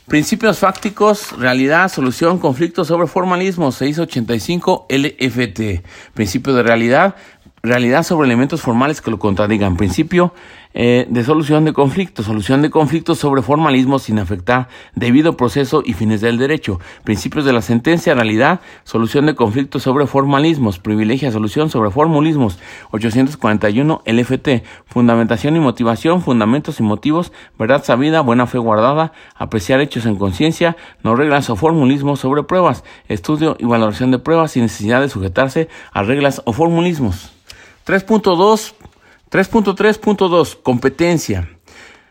Principios 0.08 0.60
fácticos, 0.60 1.31
realidad, 1.31 1.91
solución, 1.91 2.38
conflicto 2.38 2.86
sobre 2.86 3.08
formalismo, 3.08 3.71
685 3.71 4.86
LFT. 4.88 5.84
Principio 6.13 6.53
de 6.53 6.62
realidad, 6.62 7.15
realidad 7.65 8.04
sobre 8.04 8.28
elementos 8.28 8.62
formales 8.62 9.01
que 9.01 9.12
lo 9.12 9.19
contradigan. 9.19 9.78
Principio 9.78 10.34
eh, 10.78 11.08
de 11.10 11.23
solución 11.23 11.63
de 11.63 11.71
conflictos, 11.71 12.25
solución 12.25 12.62
de 12.62 12.69
conflictos 12.69 13.17
sobre 13.17 13.41
formalismo 13.41 13.97
sin 13.97 14.19
afectar 14.19 14.67
debido 14.93 15.38
proceso 15.38 15.82
y 15.86 15.93
fines 15.93 16.19
del 16.19 16.38
derecho, 16.38 16.82
principios 17.06 17.45
de 17.45 17.54
la 17.54 17.62
sentencia, 17.62 18.13
realidad, 18.13 18.60
solución 18.84 19.25
de 19.25 19.36
conflictos 19.36 19.84
sobre 19.84 20.06
formalismos, 20.06 20.80
privilegia 20.80 21.32
solución 21.32 21.69
sobre 21.69 21.91
formalismos, 21.91 22.60
841 22.91 24.01
LFT, 24.06 24.65
fundamentación 24.86 25.56
y 25.56 25.62
motivación, 25.62 26.21
fundamentos 26.21 26.82
y 26.82 26.84
motivos, 26.84 27.32
verdad 27.58 27.82
sabida, 27.86 28.19
buena 28.19 28.45
fe 28.45 28.58
guardada, 28.58 29.13
apreciar 29.36 29.80
hechos 29.80 30.06
en 30.06 30.17
conciencia, 30.17 30.75
no 31.04 31.15
reglas 31.15 31.49
o 31.49 31.56
formulismos 31.56 32.19
sobre 32.19 32.43
pruebas, 32.43 32.84
estudio 33.08 33.56
y 33.60 33.65
valoración 33.65 34.12
de 34.12 34.19
pruebas 34.19 34.51
sin 34.51 34.63
necesidad 34.63 34.99
de 34.99 35.08
sujetarse 35.08 35.69
a 35.93 36.04
reglas 36.04 36.41
o 36.43 36.51
formulismos. 36.51 37.35
3.2 37.86 38.74
3.3.2 39.30 40.62
Competencia. 40.63 41.50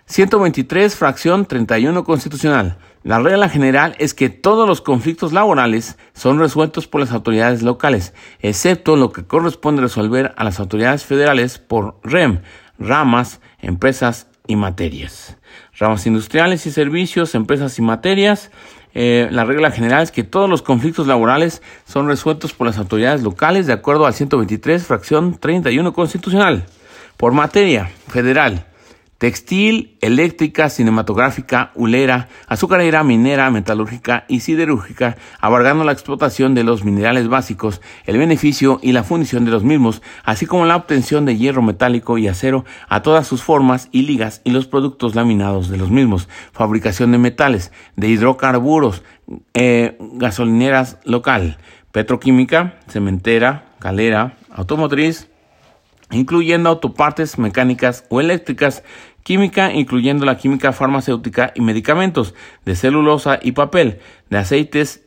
123, 0.07 0.95
fracción 0.95 1.47
31 1.47 2.05
constitucional. 2.05 2.77
La 3.03 3.19
regla 3.19 3.49
general 3.49 3.97
es 3.99 4.15
que 4.15 4.29
todos 4.29 4.69
los 4.69 4.81
conflictos 4.81 5.33
laborales 5.33 5.97
son 6.13 6.39
resueltos 6.39 6.87
por 6.87 7.01
las 7.01 7.13
autoridades 7.13 7.63
locales, 7.63 8.15
excepto 8.41 8.97
lo 8.97 9.11
que 9.11 9.27
corresponde 9.27 9.83
resolver 9.83 10.33
a 10.37 10.45
las 10.45 10.61
autoridades 10.61 11.05
federales 11.05 11.59
por 11.59 11.99
REM, 12.03 12.43
ramas, 12.79 13.41
empresas 13.61 14.29
y 14.47 14.57
materias. 14.57 15.39
Ramas 15.79 16.07
industriales 16.07 16.67
y 16.67 16.71
servicios, 16.71 17.35
empresas 17.35 17.79
y 17.79 17.83
materias. 17.83 18.51
Eh, 18.95 19.29
la 19.31 19.45
regla 19.45 19.73
general 19.73 20.03
es 20.03 20.13
que 20.13 20.23
todos 20.23 20.49
los 20.49 20.63
conflictos 20.63 21.07
laborales 21.07 21.63
son 21.85 22.07
resueltos 22.07 22.53
por 22.53 22.67
las 22.67 22.79
autoridades 22.79 23.23
locales 23.23 23.67
de 23.67 23.73
acuerdo 23.73 24.07
al 24.07 24.15
123, 24.15 24.87
fracción 24.87 25.37
31 25.39 25.93
constitucional. 25.93 26.65
Por 27.17 27.33
materia 27.33 27.91
federal, 28.09 28.67
textil, 29.25 29.97
eléctrica, 30.03 30.69
cinematográfica, 30.69 31.71
hulera, 31.75 32.29
azucarera, 32.47 33.03
minera, 33.05 33.51
metalúrgica 33.51 34.27
y 34.29 34.41
siderúrgica, 34.41 35.17
abarcando 35.41 35.83
la 35.83 35.93
explotación 35.93 36.55
de 36.55 36.63
los 36.63 36.85
minerales 36.85 37.27
básicos, 37.29 37.81
el 38.05 38.19
beneficio 38.19 38.81
y 38.83 38.93
la 38.93 39.03
fundición 39.03 39.47
de 39.47 39.51
los 39.51 39.65
mismos, 39.65 40.03
así 40.25 40.45
como 40.45 40.67
la 40.67 40.77
obtención 40.77 41.25
de 41.25 41.39
hierro 41.39 41.63
metálico 41.63 42.19
y 42.19 42.29
acero 42.29 42.67
a 42.87 43.01
todas 43.01 43.27
sus 43.27 43.43
formas 43.43 43.89
y 43.93 44.03
ligas 44.03 44.43
y 44.45 44.51
los 44.51 44.67
productos 44.67 45.15
laminados 45.15 45.71
de 45.71 45.79
los 45.79 45.91
mismos, 45.91 46.29
fabricación 46.53 47.11
de 47.11 47.17
metales, 47.17 47.73
de 47.97 48.09
hidrocarburos, 48.09 49.05
eh, 49.55 49.97
gasolineras 50.17 50.99
local, 51.05 51.57
petroquímica, 51.93 52.79
cementera, 52.89 53.75
calera, 53.79 54.37
automotriz, 54.51 55.31
incluyendo 56.11 56.69
autopartes 56.69 57.39
mecánicas 57.39 58.05
o 58.09 58.21
eléctricas, 58.21 58.83
química, 59.25 59.73
incluyendo 59.73 60.25
la 60.25 60.37
química 60.37 60.73
farmacéutica 60.73 61.53
y 61.57 61.61
medicamentos, 61.63 62.35
de 62.65 62.77
celulosa 62.77 63.41
y 63.43 63.53
papel, 63.53 63.99
de 64.31 64.39
aceites 64.39 65.01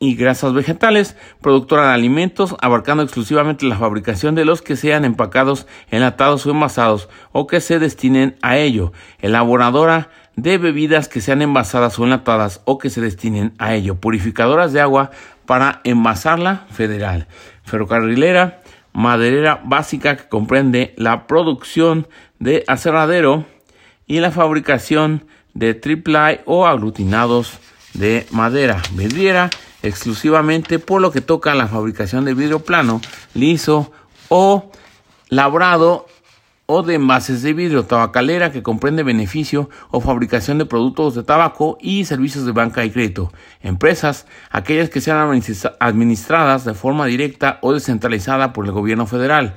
y 0.00 0.14
grasas 0.14 0.52
vegetales, 0.52 1.16
productora 1.40 1.88
de 1.88 1.94
alimentos, 1.94 2.54
abarcando 2.60 3.02
exclusivamente 3.02 3.66
la 3.66 3.78
fabricación 3.78 4.34
de 4.34 4.44
los 4.44 4.62
que 4.62 4.76
sean 4.76 5.04
empacados, 5.04 5.66
enlatados 5.90 6.46
o 6.46 6.50
envasados 6.50 7.08
o 7.32 7.46
que 7.46 7.60
se 7.60 7.78
destinen 7.78 8.36
a 8.42 8.58
ello, 8.58 8.92
elaboradora 9.20 10.10
de 10.36 10.58
bebidas 10.58 11.08
que 11.08 11.20
sean 11.20 11.42
envasadas 11.42 11.98
o 11.98 12.04
enlatadas 12.04 12.60
o 12.64 12.78
que 12.78 12.90
se 12.90 13.00
destinen 13.00 13.54
a 13.58 13.74
ello, 13.74 13.96
purificadoras 13.96 14.72
de 14.72 14.80
agua 14.80 15.10
para 15.46 15.80
envasarla 15.82 16.66
federal, 16.70 17.26
ferrocarrilera, 17.64 18.60
maderera 18.92 19.60
básica 19.64 20.16
que 20.16 20.28
comprende 20.28 20.94
la 20.96 21.26
producción 21.26 22.06
de 22.38 22.64
aserradero 22.66 23.46
y 24.06 24.20
la 24.20 24.30
fabricación 24.30 25.26
de 25.54 25.74
triple 25.74 26.40
o 26.44 26.66
aglutinados 26.66 27.58
de 27.94 28.26
madera, 28.30 28.82
vidriera 28.92 29.50
exclusivamente 29.82 30.78
por 30.78 31.00
lo 31.00 31.12
que 31.12 31.20
toca 31.20 31.52
a 31.52 31.54
la 31.54 31.68
fabricación 31.68 32.24
de 32.24 32.34
vidrio 32.34 32.60
plano, 32.60 33.00
liso 33.34 33.92
o 34.28 34.70
labrado 35.28 36.06
o 36.66 36.82
de 36.82 36.96
envases 36.96 37.42
de 37.42 37.54
vidrio, 37.54 37.84
tabacalera 37.84 38.52
que 38.52 38.62
comprende 38.62 39.02
beneficio 39.02 39.70
o 39.90 40.02
fabricación 40.02 40.58
de 40.58 40.66
productos 40.66 41.14
de 41.14 41.22
tabaco 41.22 41.78
y 41.80 42.04
servicios 42.04 42.44
de 42.44 42.52
banca 42.52 42.84
y 42.84 42.90
crédito. 42.90 43.32
Empresas, 43.62 44.26
aquellas 44.50 44.90
que 44.90 45.00
sean 45.00 45.40
administradas 45.80 46.64
de 46.66 46.74
forma 46.74 47.06
directa 47.06 47.58
o 47.62 47.72
descentralizada 47.72 48.52
por 48.52 48.66
el 48.66 48.72
gobierno 48.72 49.06
federal. 49.06 49.56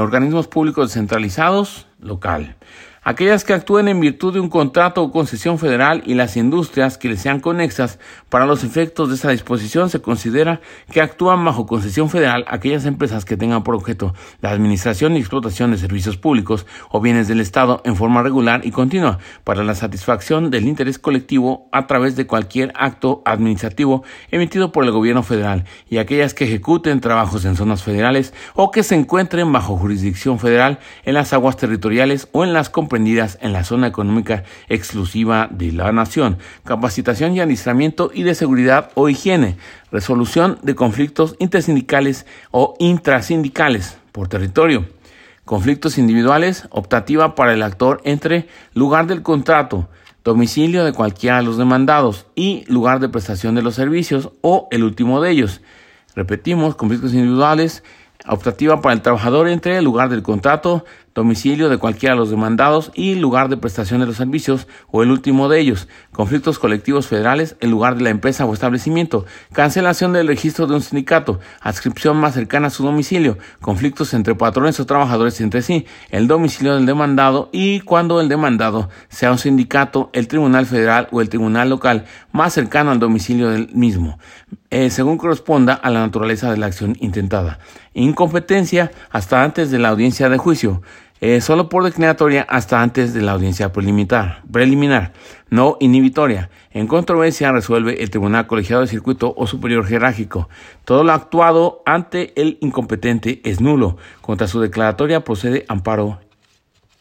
Organismos 0.00 0.48
públicos 0.48 0.88
descentralizados, 0.88 1.86
local 2.00 2.56
aquellas 3.04 3.44
que 3.44 3.52
actúen 3.52 3.86
en 3.88 4.00
virtud 4.00 4.32
de 4.32 4.40
un 4.40 4.48
contrato 4.48 5.02
o 5.02 5.12
concesión 5.12 5.58
federal 5.58 6.02
y 6.06 6.14
las 6.14 6.36
industrias 6.36 6.96
que 6.98 7.08
les 7.08 7.20
sean 7.20 7.40
conexas. 7.40 7.98
Para 8.30 8.46
los 8.46 8.64
efectos 8.64 9.10
de 9.10 9.16
esa 9.16 9.30
disposición 9.30 9.90
se 9.90 10.00
considera 10.00 10.60
que 10.90 11.02
actúan 11.02 11.44
bajo 11.44 11.66
concesión 11.66 12.08
federal 12.08 12.44
aquellas 12.48 12.86
empresas 12.86 13.24
que 13.24 13.36
tengan 13.36 13.62
por 13.62 13.74
objeto 13.74 14.14
la 14.40 14.50
administración 14.50 15.16
y 15.16 15.20
explotación 15.20 15.70
de 15.70 15.78
servicios 15.78 16.16
públicos 16.16 16.66
o 16.90 17.00
bienes 17.00 17.28
del 17.28 17.40
Estado 17.40 17.82
en 17.84 17.94
forma 17.94 18.22
regular 18.22 18.62
y 18.64 18.70
continua 18.70 19.18
para 19.44 19.62
la 19.62 19.74
satisfacción 19.74 20.50
del 20.50 20.66
interés 20.66 20.98
colectivo 20.98 21.68
a 21.72 21.86
través 21.86 22.16
de 22.16 22.26
cualquier 22.26 22.72
acto 22.74 23.22
administrativo 23.26 24.02
emitido 24.30 24.72
por 24.72 24.84
el 24.84 24.90
gobierno 24.90 25.22
federal 25.22 25.64
y 25.90 25.98
aquellas 25.98 26.32
que 26.32 26.44
ejecuten 26.44 27.00
trabajos 27.00 27.44
en 27.44 27.56
zonas 27.56 27.82
federales 27.82 28.32
o 28.54 28.70
que 28.70 28.82
se 28.82 28.94
encuentren 28.94 29.52
bajo 29.52 29.76
jurisdicción 29.76 30.38
federal 30.38 30.78
en 31.04 31.14
las 31.14 31.34
aguas 31.34 31.58
territoriales 31.58 32.28
o 32.32 32.44
en 32.44 32.54
las 32.54 32.70
competencias 32.70 32.93
en 32.96 33.52
la 33.52 33.64
zona 33.64 33.86
económica 33.86 34.44
exclusiva 34.68 35.48
de 35.50 35.72
la 35.72 35.92
nación, 35.92 36.38
capacitación 36.64 37.34
y 37.34 37.40
adiestramiento 37.40 38.10
y 38.12 38.22
de 38.22 38.34
seguridad 38.34 38.90
o 38.94 39.08
higiene, 39.08 39.56
resolución 39.90 40.58
de 40.62 40.74
conflictos 40.74 41.36
intersindicales 41.38 42.26
o 42.50 42.74
intrasindicales 42.78 43.98
por 44.12 44.28
territorio, 44.28 44.86
conflictos 45.44 45.98
individuales, 45.98 46.68
optativa 46.70 47.34
para 47.34 47.52
el 47.52 47.62
actor 47.62 48.00
entre 48.04 48.48
lugar 48.74 49.06
del 49.06 49.22
contrato, 49.22 49.88
domicilio 50.24 50.84
de 50.84 50.92
cualquiera 50.92 51.38
de 51.38 51.42
los 51.42 51.58
demandados 51.58 52.26
y 52.34 52.64
lugar 52.66 53.00
de 53.00 53.08
prestación 53.08 53.54
de 53.54 53.62
los 53.62 53.74
servicios 53.74 54.30
o 54.40 54.68
el 54.70 54.84
último 54.84 55.20
de 55.20 55.30
ellos. 55.30 55.60
Repetimos, 56.16 56.76
conflictos 56.76 57.12
individuales, 57.12 57.82
optativa 58.26 58.80
para 58.80 58.94
el 58.94 59.02
trabajador 59.02 59.48
entre 59.48 59.76
el 59.78 59.84
lugar 59.84 60.08
del 60.08 60.22
contrato, 60.22 60.84
domicilio 61.14 61.68
de 61.68 61.78
cualquiera 61.78 62.14
de 62.14 62.18
los 62.18 62.30
demandados 62.30 62.90
y 62.94 63.14
lugar 63.14 63.48
de 63.48 63.56
prestación 63.56 64.00
de 64.00 64.06
los 64.06 64.16
servicios 64.16 64.66
o 64.90 65.02
el 65.02 65.10
último 65.10 65.48
de 65.48 65.60
ellos, 65.60 65.88
conflictos 66.12 66.58
colectivos 66.58 67.06
federales, 67.06 67.56
el 67.60 67.70
lugar 67.70 67.96
de 67.96 68.02
la 68.02 68.10
empresa 68.10 68.44
o 68.44 68.52
establecimiento, 68.52 69.24
cancelación 69.52 70.12
del 70.12 70.26
registro 70.26 70.66
de 70.66 70.74
un 70.74 70.82
sindicato, 70.82 71.38
adscripción 71.60 72.16
más 72.16 72.34
cercana 72.34 72.66
a 72.66 72.70
su 72.70 72.82
domicilio, 72.82 73.38
conflictos 73.60 74.12
entre 74.12 74.34
patrones 74.34 74.80
o 74.80 74.86
trabajadores 74.86 75.40
entre 75.40 75.62
sí, 75.62 75.86
el 76.10 76.26
domicilio 76.26 76.74
del 76.74 76.86
demandado 76.86 77.48
y 77.52 77.80
cuando 77.80 78.20
el 78.20 78.28
demandado 78.28 78.88
sea 79.08 79.30
un 79.30 79.38
sindicato, 79.38 80.10
el 80.12 80.26
tribunal 80.26 80.66
federal 80.66 81.08
o 81.12 81.20
el 81.20 81.28
tribunal 81.28 81.70
local 81.70 82.06
más 82.32 82.52
cercano 82.52 82.90
al 82.90 82.98
domicilio 82.98 83.50
del 83.50 83.68
mismo, 83.72 84.18
eh, 84.74 84.90
según 84.90 85.18
corresponda 85.18 85.72
a 85.74 85.88
la 85.88 86.00
naturaleza 86.00 86.50
de 86.50 86.56
la 86.56 86.66
acción 86.66 86.96
intentada. 86.98 87.60
Incompetencia 87.94 88.90
hasta 89.10 89.44
antes 89.44 89.70
de 89.70 89.78
la 89.78 89.90
audiencia 89.90 90.28
de 90.28 90.36
juicio 90.36 90.82
eh, 91.20 91.40
solo 91.40 91.68
por 91.68 91.84
declinatoria 91.84 92.44
hasta 92.48 92.82
antes 92.82 93.14
de 93.14 93.22
la 93.22 93.32
audiencia 93.32 93.72
preliminar, 93.72 94.42
preliminar, 94.50 95.12
no 95.48 95.76
inhibitoria. 95.78 96.50
En 96.72 96.88
controversia 96.88 97.52
resuelve 97.52 98.02
el 98.02 98.10
Tribunal 98.10 98.48
Colegiado 98.48 98.82
de 98.82 98.88
Circuito 98.88 99.32
o 99.36 99.46
Superior 99.46 99.86
Jerárquico. 99.86 100.48
Todo 100.84 101.04
lo 101.04 101.12
actuado 101.12 101.82
ante 101.86 102.32
el 102.34 102.58
incompetente 102.60 103.40
es 103.44 103.60
nulo. 103.60 103.96
Contra 104.22 104.48
su 104.48 104.60
declaratoria 104.60 105.22
procede 105.22 105.64
amparo 105.68 106.18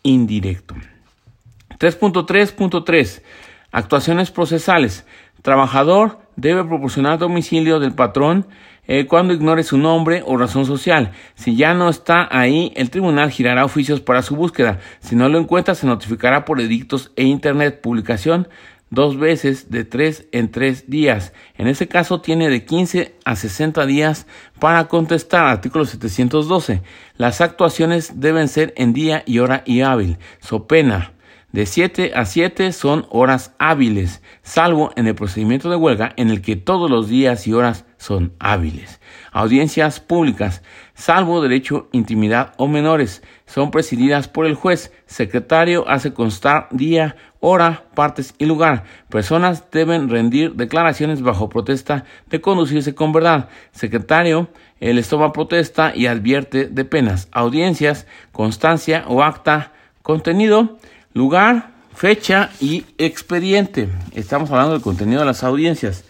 indirecto. 0.04 0.76
3.3.3 1.80 3.24
Actuaciones 3.72 4.30
procesales. 4.30 5.08
Trabajador 5.42 6.23
debe 6.36 6.64
proporcionar 6.64 7.18
domicilio 7.20 7.80
del 7.80 7.94
patrón 7.94 8.48
eh, 8.86 9.06
cuando 9.06 9.34
ignore 9.34 9.64
su 9.64 9.78
nombre 9.78 10.24
o 10.26 10.38
razón 10.38 10.66
social. 10.66 11.12
Si 11.36 11.56
ya 11.56 11.74
no 11.74 11.90
está 11.90 12.28
ahí, 12.32 12.74
el 12.76 12.90
tribunal 12.90 13.32
girará 13.32 13.64
oficios 13.64 14.02
para 14.02 14.22
su 14.22 14.36
búsqueda. 14.36 14.80
Si 15.00 15.16
no 15.16 15.30
lo 15.30 15.40
encuentra, 15.40 15.76
se 15.76 15.88
notificará 15.88 16.46
por 16.46 16.60
edictos 16.60 17.12
e 17.16 17.24
internet. 17.24 17.80
Publicación 17.82 18.48
dos 18.90 19.18
veces 19.18 19.72
de 19.72 19.86
tres 19.86 20.28
en 20.32 20.52
tres 20.52 20.90
días. 20.90 21.34
En 21.58 21.68
ese 21.68 21.88
caso 21.88 22.22
tiene 22.22 22.50
de 22.50 22.66
15 22.66 23.16
a 23.26 23.36
60 23.36 23.86
días 23.86 24.28
para 24.60 24.88
contestar. 24.88 25.48
Artículo 25.48 25.86
712. 25.86 26.82
Las 27.18 27.42
actuaciones 27.42 28.20
deben 28.20 28.48
ser 28.48 28.74
en 28.76 28.94
día 28.94 29.24
y 29.26 29.40
hora 29.40 29.64
y 29.66 29.82
hábil. 29.82 30.18
So 30.42 30.68
pena 30.68 31.13
de 31.54 31.68
7 31.68 32.14
a 32.16 32.26
7 32.26 32.72
son 32.72 33.06
horas 33.12 33.54
hábiles, 33.60 34.24
salvo 34.42 34.92
en 34.96 35.06
el 35.06 35.14
procedimiento 35.14 35.70
de 35.70 35.76
huelga 35.76 36.12
en 36.18 36.32
el 36.32 36.42
que 36.42 36.56
todos 36.56 36.90
los 36.90 37.08
días 37.08 37.46
y 37.46 37.54
horas 37.54 37.86
son 37.98 38.34
hábiles. 38.40 39.00
Audiencias 39.32 40.00
públicas, 40.00 40.64
salvo 40.96 41.44
derecho, 41.44 41.90
intimidad 41.92 42.54
o 42.58 42.68
menores, 42.68 43.22
son 43.46 43.70
presididas 43.70 44.28
por 44.28 44.48
el 44.48 44.56
juez. 44.56 44.92
Secretario 45.06 45.88
hace 45.88 46.12
constar 46.12 46.70
día, 46.72 47.18
hora, 47.40 47.86
partes 47.94 48.34
y 48.40 48.48
lugar. 48.48 48.86
Personas 49.10 49.70
deben 49.70 50.10
rendir 50.10 50.54
declaraciones 50.56 51.22
bajo 51.22 51.50
protesta 51.50 52.04
de 52.32 52.42
conducirse 52.42 52.96
con 52.96 53.12
verdad. 53.12 53.48
Secretario, 53.72 54.50
el 54.80 55.06
toma 55.06 55.32
protesta 55.32 55.94
y 55.96 56.08
advierte 56.08 56.66
de 56.66 56.84
penas. 56.84 57.28
Audiencias, 57.32 58.08
constancia 58.32 59.06
o 59.08 59.22
acta, 59.22 59.72
contenido, 60.02 60.80
Lugar, 61.14 61.70
fecha 61.94 62.50
y 62.60 62.86
expediente. 62.98 63.88
Estamos 64.14 64.50
hablando 64.50 64.74
del 64.74 64.82
contenido 64.82 65.20
de 65.20 65.28
las 65.28 65.44
audiencias. 65.44 66.06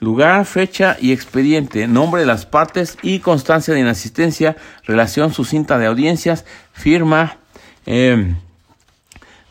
Lugar, 0.00 0.46
fecha 0.46 0.96
y 0.98 1.12
expediente, 1.12 1.86
nombre 1.86 2.22
de 2.22 2.26
las 2.26 2.46
partes 2.46 2.96
y 3.02 3.18
constancia 3.18 3.74
de 3.74 3.80
inasistencia, 3.80 4.56
relación 4.84 5.34
sucinta 5.34 5.76
de 5.76 5.86
audiencias, 5.86 6.46
firma 6.72 7.36
em, 7.84 8.36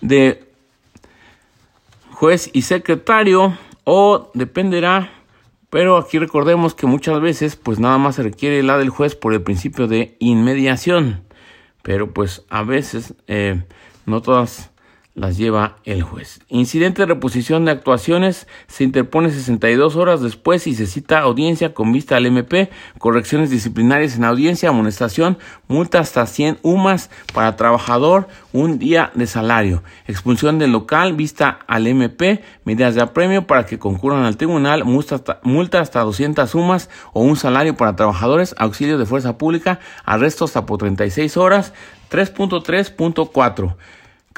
de 0.02 0.52
juez 2.12 2.50
y 2.54 2.64
secretario. 2.64 3.58
O 3.84 4.32
dependerá, 4.34 5.12
pero 5.70 5.96
aquí 5.96 6.18
recordemos 6.20 6.74
que 6.74 6.88
muchas 6.88 7.22
veces 7.22 7.56
pues 7.56 7.80
nada 7.80 7.98
más 7.98 8.16
se 8.16 8.24
requiere 8.24 8.62
la 8.64 8.78
del 8.78 8.90
juez 8.90 9.16
por 9.16 9.34
el 9.34 9.44
principio 9.44 9.88
de 9.88 10.18
inmediación, 10.20 11.24
pero 11.84 12.14
pues 12.14 12.44
a 12.50 12.64
veces 12.64 13.14
eh, 13.28 13.64
no 14.06 14.22
todas 14.22 14.72
las 15.18 15.36
lleva 15.36 15.78
el 15.84 16.04
juez. 16.04 16.42
Incidente 16.48 17.02
de 17.02 17.08
reposición 17.08 17.66
de 17.66 17.72
actuaciones 17.72 18.48
se 18.68 18.84
interpone 18.84 19.32
62 19.32 19.96
horas 19.96 20.22
después 20.22 20.68
y 20.68 20.76
se 20.76 20.86
cita 20.86 21.20
audiencia 21.20 21.74
con 21.74 21.92
vista 21.92 22.18
al 22.18 22.28
MP, 22.28 22.70
correcciones 23.00 23.50
disciplinarias 23.50 24.16
en 24.16 24.26
audiencia, 24.26 24.70
amonestación, 24.70 25.40
multa 25.68 26.00
hasta 26.00 26.28
100 26.28 26.60
UMAS 26.62 27.10
para 27.34 27.56
trabajador, 27.56 28.28
un 28.54 28.78
día 28.78 29.12
de 29.16 29.26
salario, 29.26 29.82
expulsión 30.08 30.60
del 30.60 30.72
local, 30.72 31.14
vista 31.14 31.62
al 31.66 31.88
MP, 31.88 32.44
medidas 32.64 32.94
de 32.94 33.02
apremio 33.02 33.48
para 33.48 33.66
que 33.66 33.80
concurran 33.80 34.24
al 34.24 34.38
tribunal, 34.38 34.86
multa 34.86 35.16
hasta, 35.16 35.40
multa 35.42 35.80
hasta 35.80 36.02
200 36.02 36.54
UMAS 36.54 36.92
o 37.14 37.24
un 37.24 37.38
salario 37.38 37.76
para 37.76 37.96
trabajadores, 37.96 38.54
auxilio 38.60 39.00
de 39.00 39.08
fuerza 39.08 39.40
pública, 39.40 39.80
arresto 40.06 40.46
hasta 40.46 40.68
por 40.68 40.78
36 40.78 41.38
horas, 41.38 41.74
3.3.4 42.12 43.76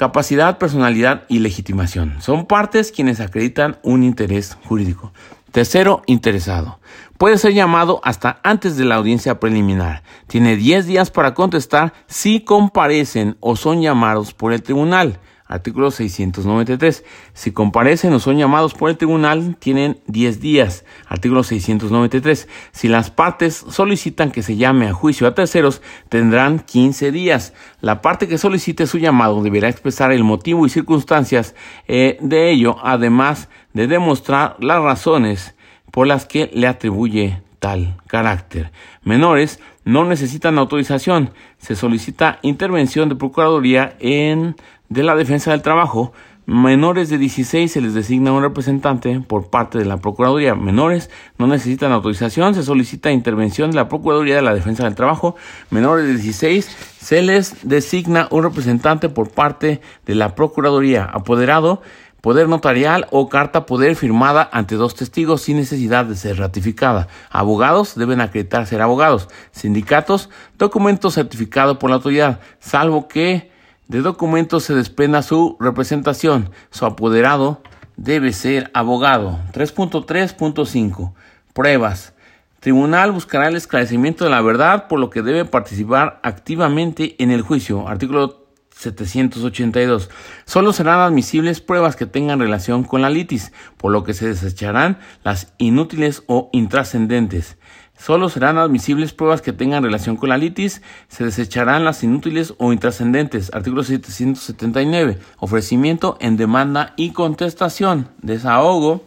Capacidad, 0.00 0.56
personalidad 0.56 1.24
y 1.28 1.40
legitimación. 1.40 2.22
Son 2.22 2.46
partes 2.46 2.90
quienes 2.90 3.20
acreditan 3.20 3.76
un 3.82 4.02
interés 4.02 4.56
jurídico. 4.64 5.12
Tercero, 5.52 6.00
interesado. 6.06 6.80
Puede 7.18 7.36
ser 7.36 7.52
llamado 7.52 8.00
hasta 8.02 8.40
antes 8.42 8.78
de 8.78 8.86
la 8.86 8.94
audiencia 8.94 9.38
preliminar. 9.38 10.02
Tiene 10.26 10.56
10 10.56 10.86
días 10.86 11.10
para 11.10 11.34
contestar 11.34 11.92
si 12.06 12.40
comparecen 12.40 13.36
o 13.40 13.56
son 13.56 13.82
llamados 13.82 14.32
por 14.32 14.54
el 14.54 14.62
tribunal. 14.62 15.20
Artículo 15.50 15.90
693. 15.90 17.04
Si 17.32 17.50
comparecen 17.50 18.12
o 18.12 18.20
son 18.20 18.38
llamados 18.38 18.72
por 18.72 18.88
el 18.88 18.96
tribunal, 18.96 19.56
tienen 19.58 19.98
10 20.06 20.40
días. 20.40 20.84
Artículo 21.08 21.42
693. 21.42 22.48
Si 22.70 22.86
las 22.86 23.10
partes 23.10 23.56
solicitan 23.68 24.30
que 24.30 24.44
se 24.44 24.54
llame 24.54 24.86
a 24.86 24.92
juicio 24.92 25.26
a 25.26 25.34
terceros, 25.34 25.82
tendrán 26.08 26.60
15 26.60 27.10
días. 27.10 27.52
La 27.80 28.00
parte 28.00 28.28
que 28.28 28.38
solicite 28.38 28.86
su 28.86 28.98
llamado 28.98 29.42
deberá 29.42 29.68
expresar 29.68 30.12
el 30.12 30.22
motivo 30.22 30.66
y 30.66 30.70
circunstancias 30.70 31.56
eh, 31.88 32.16
de 32.20 32.52
ello, 32.52 32.76
además 32.84 33.48
de 33.72 33.88
demostrar 33.88 34.56
las 34.60 34.80
razones 34.80 35.56
por 35.90 36.06
las 36.06 36.26
que 36.26 36.48
le 36.54 36.68
atribuye 36.68 37.42
tal 37.58 37.96
carácter. 38.06 38.70
Menores 39.02 39.60
no 39.84 40.04
necesitan 40.04 40.58
autorización. 40.58 41.32
Se 41.58 41.74
solicita 41.74 42.38
intervención 42.42 43.08
de 43.08 43.16
Procuraduría 43.16 43.96
en 43.98 44.56
de 44.90 45.02
la 45.02 45.16
Defensa 45.16 45.52
del 45.52 45.62
Trabajo 45.62 46.12
Menores 46.52 47.08
de 47.10 47.18
16 47.18 47.70
se 47.70 47.80
les 47.80 47.94
designa 47.94 48.32
un 48.32 48.42
representante 48.42 49.20
por 49.20 49.50
parte 49.50 49.78
de 49.78 49.84
la 49.84 49.98
Procuraduría. 49.98 50.56
Menores 50.56 51.08
no 51.38 51.46
necesitan 51.46 51.92
autorización, 51.92 52.56
se 52.56 52.64
solicita 52.64 53.12
intervención 53.12 53.70
de 53.70 53.76
la 53.76 53.88
Procuraduría 53.88 54.34
de 54.34 54.42
la 54.42 54.52
Defensa 54.52 54.82
del 54.82 54.96
Trabajo. 54.96 55.36
Menores 55.70 56.06
de 56.06 56.14
16 56.14 56.64
se 56.98 57.22
les 57.22 57.68
designa 57.68 58.26
un 58.32 58.42
representante 58.42 59.08
por 59.08 59.30
parte 59.30 59.80
de 60.06 60.14
la 60.16 60.34
Procuraduría. 60.34 61.04
Apoderado 61.04 61.82
poder 62.20 62.48
notarial 62.48 63.06
o 63.12 63.28
carta 63.28 63.64
poder 63.64 63.94
firmada 63.94 64.50
ante 64.52 64.74
dos 64.74 64.96
testigos 64.96 65.42
sin 65.42 65.56
necesidad 65.56 66.04
de 66.04 66.16
ser 66.16 66.38
ratificada. 66.38 67.06
Abogados 67.30 67.94
deben 67.94 68.20
acreditar 68.20 68.66
ser 68.66 68.82
abogados. 68.82 69.28
Sindicatos, 69.52 70.30
documento 70.58 71.12
certificado 71.12 71.78
por 71.78 71.90
la 71.90 71.96
autoridad, 71.96 72.40
salvo 72.58 73.06
que 73.06 73.49
de 73.90 74.02
documentos 74.02 74.62
se 74.62 74.72
desprenda 74.72 75.20
su 75.20 75.56
representación. 75.58 76.50
Su 76.70 76.86
apoderado 76.86 77.60
debe 77.96 78.32
ser 78.32 78.70
abogado. 78.72 79.40
3.3.5. 79.52 81.12
Pruebas. 81.52 82.14
Tribunal 82.60 83.10
buscará 83.10 83.48
el 83.48 83.56
esclarecimiento 83.56 84.22
de 84.22 84.30
la 84.30 84.42
verdad, 84.42 84.86
por 84.86 85.00
lo 85.00 85.10
que 85.10 85.22
debe 85.22 85.44
participar 85.44 86.20
activamente 86.22 87.16
en 87.18 87.32
el 87.32 87.42
juicio. 87.42 87.88
Artículo 87.88 88.46
782. 88.70 90.08
Solo 90.44 90.72
serán 90.72 91.00
admisibles 91.00 91.60
pruebas 91.60 91.96
que 91.96 92.06
tengan 92.06 92.38
relación 92.38 92.84
con 92.84 93.02
la 93.02 93.10
litis, 93.10 93.52
por 93.76 93.90
lo 93.90 94.04
que 94.04 94.14
se 94.14 94.28
desecharán 94.28 95.00
las 95.24 95.52
inútiles 95.58 96.22
o 96.28 96.48
intrascendentes. 96.52 97.58
Solo 98.00 98.30
serán 98.30 98.56
admisibles 98.56 99.12
pruebas 99.12 99.42
que 99.42 99.52
tengan 99.52 99.82
relación 99.82 100.16
con 100.16 100.30
la 100.30 100.38
litis, 100.38 100.80
se 101.08 101.22
desecharán 101.22 101.84
las 101.84 102.02
inútiles 102.02 102.54
o 102.56 102.72
intrascendentes. 102.72 103.52
Artículo 103.52 103.82
779. 103.82 105.18
Ofrecimiento 105.38 106.16
en 106.18 106.38
demanda 106.38 106.94
y 106.96 107.10
contestación. 107.10 108.08
Desahogo. 108.22 109.04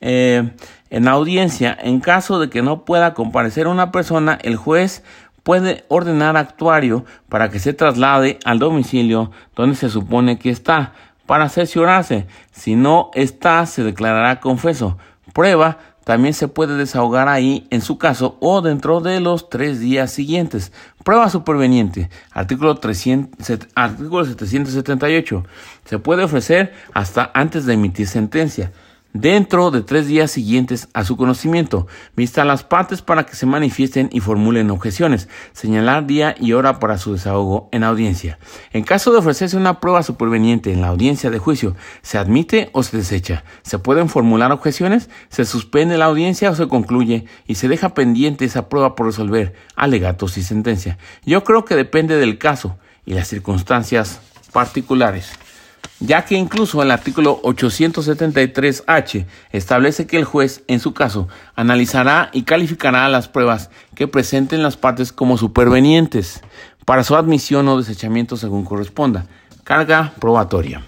Eh, 0.00 0.52
en 0.90 1.08
audiencia, 1.08 1.76
en 1.80 1.98
caso 1.98 2.38
de 2.38 2.48
que 2.48 2.62
no 2.62 2.84
pueda 2.84 3.12
comparecer 3.12 3.66
una 3.66 3.90
persona, 3.90 4.38
el 4.42 4.54
juez 4.54 5.02
puede 5.42 5.84
ordenar 5.88 6.36
actuario 6.36 7.04
para 7.28 7.50
que 7.50 7.58
se 7.58 7.72
traslade 7.72 8.38
al 8.44 8.60
domicilio 8.60 9.32
donde 9.56 9.74
se 9.74 9.90
supone 9.90 10.38
que 10.38 10.50
está 10.50 10.92
para 11.26 11.48
cerciorarse. 11.48 12.28
Si 12.52 12.76
no 12.76 13.10
está, 13.14 13.66
se 13.66 13.82
declarará 13.82 14.38
confeso. 14.38 14.96
Prueba 15.32 15.78
también 16.04 16.34
se 16.34 16.48
puede 16.48 16.76
desahogar 16.76 17.28
ahí 17.28 17.66
en 17.70 17.80
su 17.80 17.98
caso 17.98 18.36
o 18.40 18.60
dentro 18.60 19.00
de 19.00 19.20
los 19.20 19.48
tres 19.48 19.80
días 19.80 20.10
siguientes. 20.10 20.72
Prueba 21.04 21.28
superveniente. 21.30 22.10
Artículo, 22.30 22.76
300, 22.76 23.58
artículo 23.74 24.24
778. 24.24 25.44
Se 25.84 25.98
puede 25.98 26.24
ofrecer 26.24 26.72
hasta 26.92 27.30
antes 27.34 27.66
de 27.66 27.74
emitir 27.74 28.06
sentencia 28.06 28.72
dentro 29.12 29.70
de 29.70 29.82
tres 29.82 30.06
días 30.06 30.30
siguientes 30.30 30.88
a 30.94 31.04
su 31.04 31.16
conocimiento, 31.16 31.86
vista 32.16 32.44
las 32.44 32.64
partes 32.64 33.02
para 33.02 33.24
que 33.24 33.36
se 33.36 33.46
manifiesten 33.46 34.08
y 34.12 34.20
formulen 34.20 34.70
objeciones, 34.70 35.28
señalar 35.52 36.06
día 36.06 36.34
y 36.38 36.52
hora 36.52 36.78
para 36.78 36.98
su 36.98 37.12
desahogo 37.12 37.68
en 37.72 37.84
audiencia. 37.84 38.38
En 38.72 38.84
caso 38.84 39.12
de 39.12 39.18
ofrecerse 39.18 39.56
una 39.56 39.80
prueba 39.80 40.02
superveniente 40.02 40.72
en 40.72 40.80
la 40.80 40.88
audiencia 40.88 41.30
de 41.30 41.38
juicio, 41.38 41.76
se 42.02 42.18
admite 42.18 42.70
o 42.72 42.82
se 42.82 42.96
desecha, 42.96 43.44
se 43.62 43.78
pueden 43.78 44.08
formular 44.08 44.52
objeciones, 44.52 45.10
se 45.28 45.44
suspende 45.44 45.98
la 45.98 46.06
audiencia 46.06 46.50
o 46.50 46.54
se 46.54 46.68
concluye 46.68 47.26
y 47.46 47.56
se 47.56 47.68
deja 47.68 47.94
pendiente 47.94 48.44
esa 48.44 48.68
prueba 48.68 48.94
por 48.94 49.06
resolver, 49.06 49.54
alegatos 49.76 50.38
y 50.38 50.42
sentencia. 50.42 50.98
Yo 51.24 51.44
creo 51.44 51.64
que 51.64 51.76
depende 51.76 52.16
del 52.16 52.38
caso 52.38 52.76
y 53.04 53.14
las 53.14 53.28
circunstancias 53.28 54.20
particulares 54.52 55.32
ya 56.04 56.24
que 56.24 56.34
incluso 56.34 56.82
el 56.82 56.90
artículo 56.90 57.40
873H 57.42 59.26
establece 59.52 60.06
que 60.06 60.18
el 60.18 60.24
juez, 60.24 60.64
en 60.66 60.80
su 60.80 60.92
caso, 60.94 61.28
analizará 61.54 62.28
y 62.32 62.42
calificará 62.42 63.08
las 63.08 63.28
pruebas 63.28 63.70
que 63.94 64.08
presenten 64.08 64.62
las 64.62 64.76
partes 64.76 65.12
como 65.12 65.38
supervenientes 65.38 66.42
para 66.84 67.04
su 67.04 67.14
admisión 67.14 67.68
o 67.68 67.78
desechamiento 67.78 68.36
según 68.36 68.64
corresponda. 68.64 69.26
Carga 69.62 70.12
probatoria. 70.18 70.84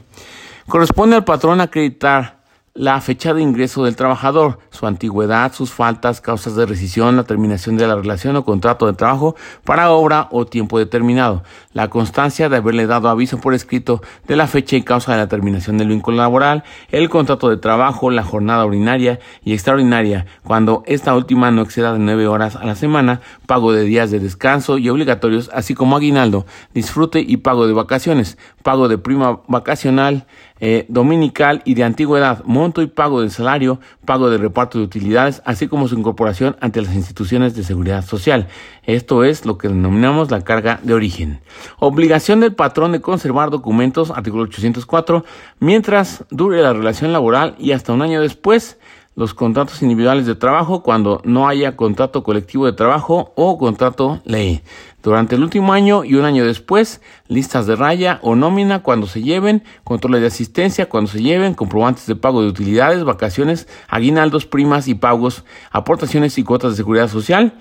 Corresponde 0.67 1.15
al 1.15 1.25
patrón 1.25 1.61
acreditar 1.61 2.44
la 2.77 3.01
fecha 3.01 3.33
de 3.33 3.41
ingreso 3.41 3.85
del 3.85 3.95
trabajador, 3.95 4.59
su 4.71 4.89
antigüedad, 4.89 5.53
sus 5.53 5.73
faltas, 5.73 6.21
causas 6.21 6.57
de 6.57 6.67
rescisión, 6.67 7.15
la 7.15 7.23
terminación 7.23 7.77
de 7.77 7.87
la 7.87 7.95
relación 7.95 8.35
o 8.35 8.45
contrato 8.45 8.87
de 8.89 8.95
trabajo 8.95 9.37
para 9.63 9.93
obra 9.93 10.27
o 10.33 10.45
tiempo 10.45 10.81
determinado, 10.81 11.45
la 11.73 11.89
constancia 11.89 12.49
de 12.49 12.57
haberle 12.57 12.89
dado 12.89 13.09
aviso 13.09 13.39
por 13.39 13.55
escrito 13.55 14.03
de 14.27 14.35
la 14.35 14.49
fecha 14.49 14.75
y 14.75 14.83
causa 14.83 15.13
de 15.13 15.19
la 15.19 15.29
terminación 15.29 15.79
del 15.79 15.87
vínculo 15.87 16.17
laboral, 16.17 16.65
el 16.91 17.09
contrato 17.11 17.49
de 17.49 17.59
trabajo, 17.59 18.11
la 18.11 18.25
jornada 18.25 18.65
ordinaria 18.65 19.21
y 19.45 19.53
extraordinaria, 19.53 20.27
cuando 20.43 20.83
esta 20.87 21.15
última 21.15 21.53
no 21.53 21.63
exceda 21.63 21.93
de 21.93 22.01
nueve 22.01 22.27
horas 22.27 22.57
a 22.57 22.65
la 22.65 22.75
semana, 22.75 23.21
pago 23.47 23.73
de 23.73 23.85
días 23.85 24.11
de 24.11 24.19
descanso 24.19 24.79
y 24.79 24.89
obligatorios, 24.89 25.49
así 25.55 25.75
como 25.75 25.97
aguinaldo, 25.97 26.45
disfrute 26.75 27.21
y 27.21 27.37
pago 27.37 27.69
de 27.69 27.73
vacaciones, 27.73 28.37
pago 28.65 28.89
de 28.89 28.97
prima 28.97 29.43
vacacional, 29.47 30.27
eh, 30.59 30.87
dominical 30.89 31.61
y 31.67 31.75
de 31.75 31.85
antigüedad, 31.85 32.43
monto 32.45 32.81
y 32.81 32.87
pago 32.87 33.21
del 33.21 33.31
salario, 33.31 33.79
pago 34.07 34.31
de 34.31 34.39
reparto 34.39 34.79
de 34.79 34.85
utilidades, 34.85 35.43
así 35.45 35.69
como 35.69 35.87
su 35.87 35.99
incorporación 35.99 36.57
ante 36.61 36.81
las 36.81 36.95
instituciones 36.95 37.55
de 37.55 37.63
seguridad 37.63 38.03
social. 38.03 38.49
Esto 38.85 39.23
es 39.23 39.45
lo 39.45 39.59
que 39.59 39.69
denominamos 39.69 40.31
la 40.31 40.41
carga 40.41 40.81
de 40.83 40.95
origen. 40.95 41.41
Obligación 41.79 42.41
del 42.41 42.55
patrón 42.55 42.93
de 42.93 43.03
conservar 43.03 43.51
documentos, 43.51 44.11
artículo 44.11 44.45
804, 44.45 45.27
mientras 45.61 46.25
dure 46.31 46.63
la 46.63 46.73
relación 46.73 47.13
laboral 47.13 47.57
y 47.59 47.73
hasta 47.73 47.93
un 47.93 48.01
año 48.01 48.23
después 48.23 48.79
los 49.15 49.35
contratos 49.35 49.83
individuales 49.83 50.27
de 50.27 50.35
trabajo 50.35 50.83
cuando 50.83 51.21
no 51.25 51.47
haya 51.47 51.77
contrato 51.77 52.23
colectivo 52.25 52.67
de 52.67 52.73
trabajo 52.73 53.33
o 53.37 53.59
contrato 53.59 54.21
ley. 54.25 54.63
Durante 55.05 55.35
el 55.35 55.43
último 55.43 55.75
año 55.75 56.03
y 56.03 56.15
un 56.15 56.25
año 56.25 56.47
después, 56.47 57.03
listas 57.29 57.67
de 57.67 57.77
raya 57.77 58.19
o 58.23 58.37
nómina 58.37 58.83
cuando 58.83 59.07
se 59.07 59.21
lleven, 59.21 59.63
controles 59.85 60.23
de 60.23 60.29
asistencia 60.29 60.89
cuando 60.89 61.11
se 61.11 61.23
lleven, 61.23 61.53
comprobantes 61.53 62.07
de 62.07 62.17
pago 62.17 62.41
de 62.41 62.49
utilidades, 62.49 63.05
vacaciones, 63.05 63.69
aguinaldos, 63.87 64.47
primas 64.47 64.89
y 64.89 64.95
pagos, 64.95 65.45
aportaciones 65.71 66.39
y 66.39 66.43
cuotas 66.43 66.71
de 66.71 66.77
seguridad 66.79 67.09
social 67.09 67.53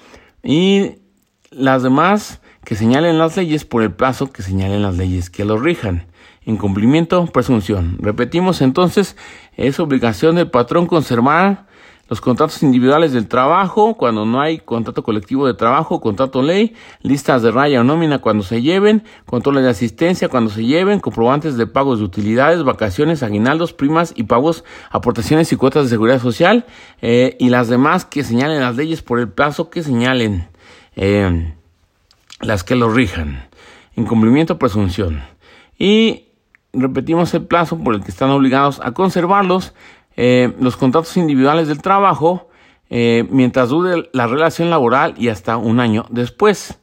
y 0.42 1.00
las 1.52 1.84
demás 1.84 2.40
que 2.64 2.76
señalen 2.76 3.18
las 3.18 3.36
leyes 3.36 3.66
por 3.66 3.84
el 3.84 3.92
plazo 3.92 4.32
que 4.32 4.42
señalen 4.42 4.82
las 4.82 4.96
leyes 4.96 5.30
que 5.30 5.44
los 5.44 5.62
rijan. 5.62 6.08
Incumplimiento, 6.46 7.26
presunción. 7.26 7.98
Repetimos 8.00 8.62
entonces, 8.62 9.18
es 9.58 9.82
obligación 9.82 10.38
del 10.38 10.50
patrón 10.50 10.88
conservar 10.88 11.66
los 12.10 12.20
contratos 12.20 12.62
individuales 12.64 13.14
del 13.14 13.28
trabajo, 13.28 13.96
cuando 13.96 14.26
no 14.26 14.42
hay 14.42 14.60
contrato 14.60 15.04
colectivo 15.04 15.48
de 15.48 15.54
trabajo, 15.54 16.02
contrato 16.02 16.42
ley, 16.42 16.76
listas 17.02 17.42
de 17.42 17.52
raya 17.52 17.80
o 17.80 17.84
nómina 17.84 18.20
cuando 18.20 18.44
se 18.44 18.62
lleven, 18.62 19.04
controles 19.26 19.64
de 19.64 19.70
asistencia 19.70 20.28
cuando 20.28 20.52
se 20.52 20.66
lleven, 20.66 21.00
comprobantes 21.00 21.56
de 21.56 21.66
pagos 21.66 22.00
de 22.00 22.06
utilidades, 22.06 22.64
vacaciones, 22.64 23.24
aguinaldos, 23.24 23.74
primas 23.74 24.14
y 24.16 24.24
pagos, 24.24 24.66
aportaciones 24.92 25.52
y 25.54 25.56
cuotas 25.56 25.86
de 25.86 25.90
seguridad 25.92 26.22
social, 26.22 26.66
eh, 27.02 27.38
y 27.40 27.50
las 27.50 27.70
demás 27.70 28.06
que 28.06 28.24
señalen 28.24 28.62
las 28.62 28.76
leyes 28.76 29.02
por 29.02 29.20
el 29.20 29.30
plazo 29.30 29.70
que 29.70 29.82
señalen 29.82 30.50
eh, 30.98 31.54
las 32.42 32.66
que 32.66 32.76
lo 32.76 32.90
rijan. 32.90 33.48
Incumplimiento, 33.96 34.60
presunción. 34.60 35.22
Y 35.78 36.26
repetimos 36.74 37.34
el 37.34 37.46
plazo 37.46 37.78
por 37.78 37.96
el 37.96 38.04
que 38.04 38.12
están 38.12 38.30
obligados 38.32 38.82
a 38.84 38.92
conservarlos, 38.92 39.74
eh, 40.16 40.54
los 40.60 40.78
contratos 40.78 41.16
individuales 41.18 41.68
del 41.68 41.82
trabajo, 41.82 42.50
eh, 42.90 43.26
mientras 43.30 43.70
dure 43.70 44.10
la 44.14 44.28
relación 44.28 44.70
laboral 44.70 45.16
y 45.18 45.30
hasta 45.30 45.58
un 45.58 45.80
año 45.80 46.06
después. 46.10 46.80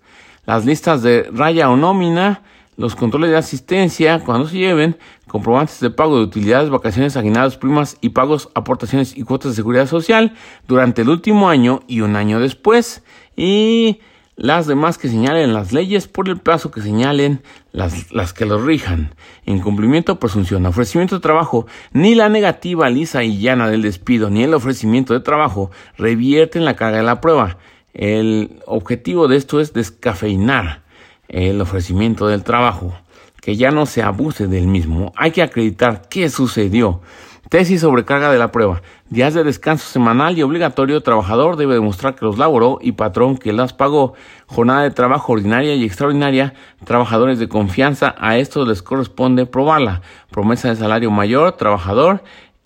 Las 0.46 0.64
listas 0.64 1.02
de 1.02 1.28
raya 1.32 1.70
o 1.70 1.76
nómina, 1.76 2.42
los 2.76 2.96
controles 2.96 3.30
de 3.30 3.36
asistencia 3.36 4.20
cuando 4.24 4.48
se 4.48 4.56
lleven, 4.56 4.96
comprobantes 5.28 5.80
de 5.80 5.90
pago 5.90 6.16
de 6.16 6.24
utilidades, 6.24 6.70
vacaciones, 6.70 7.16
aguinaldos, 7.16 7.56
primas 7.58 7.98
y 8.00 8.08
pagos, 8.08 8.48
aportaciones 8.54 9.16
y 9.16 9.22
cuotas 9.22 9.52
de 9.52 9.56
seguridad 9.56 9.86
social 9.86 10.34
durante 10.66 11.02
el 11.02 11.10
último 11.10 11.48
año 11.48 11.82
y 11.86 12.00
un 12.00 12.16
año 12.16 12.40
después. 12.40 13.04
Y 13.36 14.00
las 14.40 14.66
demás 14.66 14.96
que 14.96 15.10
señalen 15.10 15.52
las 15.52 15.70
leyes 15.70 16.08
por 16.08 16.30
el 16.30 16.38
plazo 16.38 16.70
que 16.70 16.80
señalen 16.80 17.42
las, 17.72 18.10
las 18.10 18.32
que 18.32 18.46
los 18.46 18.64
rijan. 18.64 19.14
Incumplimiento 19.44 20.12
o 20.12 20.18
presunción. 20.18 20.64
Ofrecimiento 20.64 21.16
de 21.16 21.20
trabajo. 21.20 21.66
Ni 21.92 22.14
la 22.14 22.30
negativa 22.30 22.88
lisa 22.88 23.22
y 23.22 23.38
llana 23.38 23.68
del 23.68 23.82
despido 23.82 24.30
ni 24.30 24.42
el 24.42 24.54
ofrecimiento 24.54 25.12
de 25.12 25.20
trabajo 25.20 25.70
revierten 25.98 26.64
la 26.64 26.74
carga 26.74 26.96
de 26.96 27.02
la 27.02 27.20
prueba. 27.20 27.58
El 27.92 28.62
objetivo 28.64 29.28
de 29.28 29.36
esto 29.36 29.60
es 29.60 29.74
descafeinar 29.74 30.84
el 31.28 31.60
ofrecimiento 31.60 32.26
del 32.26 32.42
trabajo, 32.42 32.94
que 33.42 33.56
ya 33.56 33.70
no 33.70 33.84
se 33.84 34.02
abuse 34.02 34.46
del 34.46 34.68
mismo. 34.68 35.12
Hay 35.16 35.32
que 35.32 35.42
acreditar 35.42 36.08
qué 36.08 36.30
sucedió. 36.30 37.02
Tesis 37.50 37.82
sobre 37.82 38.06
carga 38.06 38.32
de 38.32 38.38
la 38.38 38.52
prueba. 38.52 38.80
Días 39.10 39.34
de 39.34 39.44
descanso 39.44 39.86
semanal 39.88 40.38
y 40.38 40.42
obligatorio, 40.42 41.02
trabajador 41.02 41.56
debe 41.56 41.74
demostrar 41.74 42.14
que 42.14 42.24
los 42.24 42.38
laboró 42.38 42.78
y 42.80 42.92
patrón 42.92 43.36
que 43.36 43.52
las 43.52 43.72
pagó, 43.72 44.14
jornada 44.46 44.82
de 44.82 44.92
trabajo 44.92 45.32
ordinaria 45.32 45.74
y 45.74 45.84
extraordinaria, 45.84 46.54
trabajadores 46.84 47.40
de 47.40 47.48
confianza, 47.48 48.14
a 48.18 48.38
estos 48.38 48.66
les 48.66 48.82
corresponde 48.82 49.46
probarla, 49.46 50.00
promesa 50.30 50.68
de 50.68 50.76
salario 50.76 51.10
mayor, 51.10 51.52
trabajador, 51.56 52.22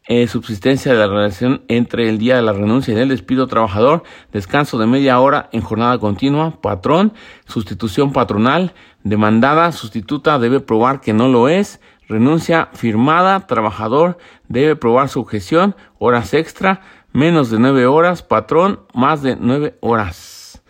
eh, 0.07 0.27
subsistencia 0.27 0.93
de 0.93 0.99
la 0.99 1.07
relación 1.07 1.63
entre 1.69 2.11
el 2.11 2.19
día 2.19 2.37
de 2.37 2.43
la 2.43 2.53
renuncia 2.53 2.93
y 2.93 2.97
del 2.97 3.09
despido 3.09 3.47
trabajador, 3.47 4.03
descanso 4.33 4.77
de 4.77 4.87
media 4.87 5.19
hora 5.19 5.49
en 5.53 5.63
jornada 5.63 5.99
continua, 5.99 6.61
patrón, 6.61 7.15
sustitución 7.47 8.13
patronal, 8.13 8.75
demandada, 9.03 9.73
sustituta 9.73 10.39
debe 10.39 10.61
probar 10.61 11.01
que 11.01 11.15
no 11.15 11.29
lo 11.29 11.49
es, 11.49 11.81
renuncia 12.09 12.69
firmada, 12.73 13.47
trabajador 13.47 14.19
debe 14.49 14.77
probar 14.77 15.09
su 15.09 15.21
objeción, 15.21 15.77
horas 15.99 16.35
extra, 16.35 16.83
menos 17.13 17.51
de 17.51 17.59
nueve 17.59 17.87
horas, 17.87 18.23
patrón, 18.23 18.81
más 18.93 19.23
de 19.23 19.37
nueve 19.37 19.77
horas 19.81 20.63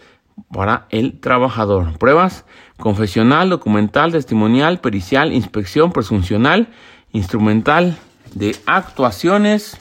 para 0.52 0.86
el 0.90 1.18
trabajador. 1.20 1.98
Pruebas, 1.98 2.44
confesional, 2.78 3.50
documental, 3.50 4.12
testimonial, 4.12 4.80
pericial, 4.80 5.32
inspección, 5.32 5.92
presuncional, 5.92 6.68
instrumental, 7.12 7.96
de 8.34 8.56
actuaciones, 8.66 9.76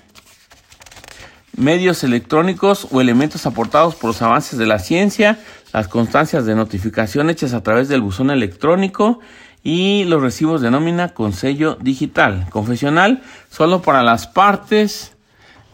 medios 1.55 2.03
electrónicos 2.03 2.87
o 2.91 3.01
elementos 3.01 3.45
aportados 3.45 3.95
por 3.95 4.09
los 4.09 4.21
avances 4.21 4.57
de 4.57 4.65
la 4.65 4.79
ciencia, 4.79 5.39
las 5.71 5.87
constancias 5.87 6.45
de 6.45 6.55
notificación 6.55 7.29
hechas 7.29 7.53
a 7.53 7.63
través 7.63 7.87
del 7.89 8.01
buzón 8.01 8.31
electrónico 8.31 9.19
y 9.63 10.03
los 10.03 10.21
recibos 10.21 10.61
de 10.61 10.69
nómina 10.69 11.09
con 11.09 11.33
sello 11.33 11.77
digital. 11.79 12.47
Confesional 12.49 13.21
solo 13.49 13.81
para 13.81 14.03
las 14.03 14.27
partes. 14.27 15.13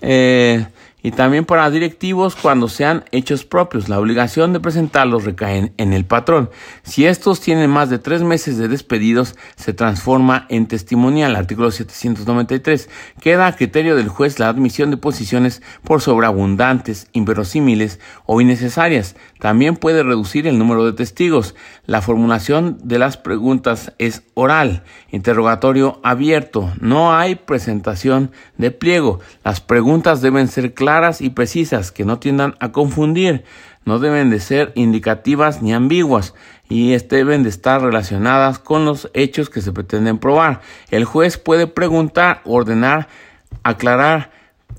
Eh, 0.01 0.65
y 1.01 1.11
también 1.11 1.45
para 1.45 1.69
directivos 1.69 2.35
cuando 2.35 2.67
sean 2.67 3.05
hechos 3.11 3.45
propios. 3.45 3.87
La 3.87 3.99
obligación 3.99 4.51
de 4.51 4.59
presentarlos 4.59 5.23
recae 5.23 5.71
en 5.77 5.93
el 5.93 6.05
patrón. 6.05 6.49
Si 6.83 7.05
estos 7.05 7.39
tienen 7.39 7.69
más 7.69 7.89
de 7.89 7.99
tres 7.99 8.21
meses 8.21 8.57
de 8.57 8.67
despedidos, 8.67 9.35
se 9.55 9.73
transforma 9.73 10.45
en 10.49 10.67
testimonial. 10.67 11.35
Artículo 11.35 11.71
793. 11.71 12.89
Queda 13.21 13.47
a 13.47 13.55
criterio 13.55 13.95
del 13.95 14.09
juez 14.09 14.39
la 14.39 14.49
admisión 14.49 14.91
de 14.91 14.97
posiciones 14.97 15.61
por 15.83 16.01
sobreabundantes, 16.01 17.07
inverosímiles 17.13 17.99
o 18.25 18.41
innecesarias. 18.41 19.15
También 19.39 19.77
puede 19.77 20.03
reducir 20.03 20.47
el 20.47 20.57
número 20.57 20.85
de 20.85 20.93
testigos. 20.93 21.55
La 21.85 22.01
formulación 22.01 22.77
de 22.83 22.99
las 22.99 23.15
preguntas 23.15 23.93
es 23.99 24.23
oral. 24.33 24.83
Interrogatorio 25.11 26.01
abierto. 26.03 26.73
No 26.81 27.15
hay 27.15 27.35
presentación 27.35 28.31
de 28.57 28.71
pliego. 28.71 29.21
Las 29.45 29.61
preguntas 29.61 30.21
deben 30.21 30.49
ser 30.49 30.73
claras 30.73 30.88
claras 30.89 31.21
y 31.21 31.29
precisas, 31.29 31.91
que 31.91 32.03
no 32.03 32.17
tiendan 32.17 32.55
a 32.59 32.71
confundir, 32.71 33.43
no 33.85 33.99
deben 33.99 34.31
de 34.31 34.39
ser 34.39 34.71
indicativas 34.73 35.61
ni 35.61 35.71
ambiguas 35.71 36.33
y 36.67 36.97
deben 36.97 37.43
de 37.43 37.49
estar 37.49 37.79
relacionadas 37.79 38.57
con 38.57 38.85
los 38.85 39.07
hechos 39.13 39.51
que 39.51 39.61
se 39.61 39.71
pretenden 39.71 40.17
probar. 40.17 40.61
El 40.89 41.05
juez 41.05 41.37
puede 41.37 41.67
preguntar, 41.67 42.41
ordenar, 42.43 43.07
aclarar 43.61 44.31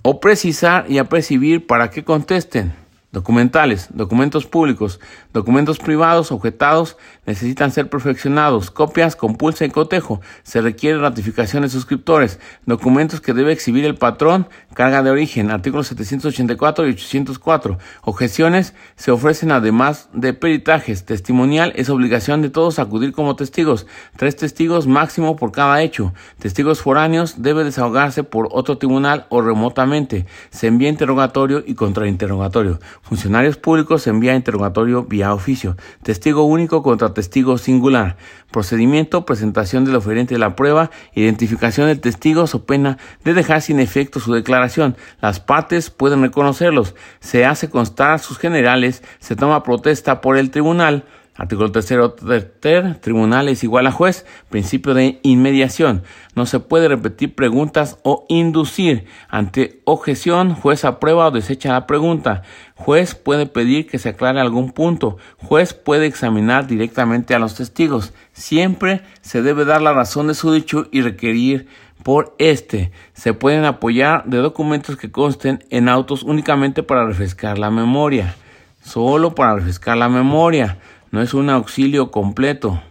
o 0.03 0.19
precisar 0.19 0.85
y 0.89 0.99
apercibir 0.99 1.65
para 1.69 1.91
que 1.91 2.03
contesten. 2.03 2.80
Documentales, 3.13 3.89
documentos 3.93 4.47
públicos, 4.47 5.01
documentos 5.33 5.81
privados 5.81 6.31
objetados 6.31 6.97
necesitan 7.27 7.73
ser 7.73 7.91
perfeccionados. 7.91 8.71
Copias 8.71 9.17
con 9.17 9.35
pulsa 9.35 9.65
y 9.65 9.71
cotejo. 9.71 10.21
Se 10.45 10.61
requiere 10.61 10.97
ratificación 10.97 11.65
de 11.65 11.71
suscriptores. 11.71 12.39
Documentos 12.67 13.21
que 13.21 13.33
debe 13.33 13.51
exhibir 13.51 13.85
el 13.85 13.97
patrón. 13.97 14.49
Carga 14.75 15.03
de 15.03 15.11
origen. 15.11 15.51
Artículos 15.51 15.89
784 15.89 16.87
y 16.87 16.91
804. 16.91 17.79
Objeciones 18.03 18.75
se 18.95 19.11
ofrecen 19.11 19.51
además 19.51 20.09
de 20.13 20.33
peritajes. 20.33 21.05
Testimonial 21.05 21.73
es 21.75 21.91
obligación 21.91 22.43
de 22.43 22.51
todos 22.51 22.79
acudir 22.79 23.11
como 23.11 23.35
testigos. 23.35 23.89
Tres 24.17 24.37
testigos 24.37 24.87
máximo 24.87 25.35
por 25.35 25.51
cada 25.51 25.83
hecho. 25.83 26.15
Testigos 26.39 26.81
foráneos 26.81 27.43
debe 27.43 27.65
desahogarse 27.65 28.23
por 28.23 28.49
otro 28.53 28.79
tribunal 28.79 29.27
o 29.31 29.43
remotamente. 29.43 30.27
Se 30.51 30.69
envía 30.69 30.89
interrogatorio 30.89 31.65
y 31.67 31.75
contrainterrogatorio. 31.75 32.79
Funcionarios 33.03 33.57
públicos 33.57 34.07
envía 34.07 34.37
interrogatorio 34.37 35.05
vía 35.05 35.35
oficio. 35.35 35.77
Testigo 36.03 36.45
único 36.45 36.83
contra 36.83 37.13
testigo 37.15 37.59
singular. 37.59 38.17
Procedimiento, 38.53 39.25
presentación 39.25 39.85
del 39.85 39.97
oferente 39.97 40.35
de 40.35 40.39
la 40.39 40.55
prueba, 40.55 40.91
identificación 41.15 41.89
del 41.89 42.01
testigo 42.01 42.47
so 42.47 42.65
pena 42.65 42.99
de 43.25 43.35
dejar 43.35 43.63
sin 43.63 43.81
efecto 43.81 44.21
su 44.21 44.33
declaración. 44.33 44.97
Las 45.21 45.41
partes 45.41 45.91
pueden 45.91 46.23
reconocerlos. 46.23 46.95
Se 47.21 47.45
hace 47.45 47.69
constar 47.69 48.21
sus 48.21 48.39
generales, 48.39 49.03
se 49.19 49.35
toma 49.35 49.63
protesta 49.63 50.21
por 50.21 50.37
el 50.37 50.51
tribunal. 50.51 51.05
Artículo 51.41 51.73
tercero, 51.73 52.13
ter, 52.13 52.97
tribunal 52.97 53.49
es 53.49 53.65
igual 53.65 53.87
a 53.87 53.93
juez, 53.93 54.27
principio 54.51 54.93
de 54.93 55.21
inmediación. 55.23 56.03
No 56.35 56.45
se 56.45 56.61
puede 56.61 56.87
repetir 56.87 57.35
preguntas 57.35 57.97
o 58.03 58.27
inducir. 58.29 59.07
Ante 59.31 59.81
objeción, 59.87 60.55
juez 60.55 60.85
aprueba 60.85 61.29
o 61.29 61.31
desecha 61.31 61.73
la 61.73 61.87
pregunta. 61.87 62.43
Juez 62.75 63.15
puede 63.15 63.47
pedir 63.47 63.87
que 63.87 63.99
se 63.99 64.11
aclare 64.11 64.39
algún 64.39 64.73
punto. 64.73 65.17
Juez 65.39 65.73
puede 65.73 66.05
examinar 66.05 66.67
directamente 66.67 67.35
a 67.35 67.39
los 67.39 67.55
testigos. 67.55 68.13
Siempre 68.35 69.01
se 69.23 69.41
debe 69.41 69.65
dar 69.65 69.81
la 69.81 69.95
razón 69.95 70.27
de 70.27 70.35
su 70.35 70.53
dicho 70.53 70.89
y 70.93 71.01
requerir 71.01 71.69
por 72.03 72.35
este. 72.37 72.93
Se 73.15 73.33
pueden 73.33 73.65
apoyar 73.65 74.27
de 74.27 74.37
documentos 74.37 74.99
que 74.99 75.11
consten 75.11 75.65
en 75.71 75.89
autos 75.89 76.23
únicamente 76.23 76.83
para 76.83 77.07
refrescar 77.07 77.59
la 77.59 77.71
memoria. 77.71 78.35
Solo 78.83 79.35
para 79.35 79.55
refrescar 79.55 79.97
la 79.97 80.11
memoria 80.11 80.77
no 81.11 81.23
es 81.23 81.35
un 81.35 81.51
auxilio 81.51 82.11
completo. 82.11 82.83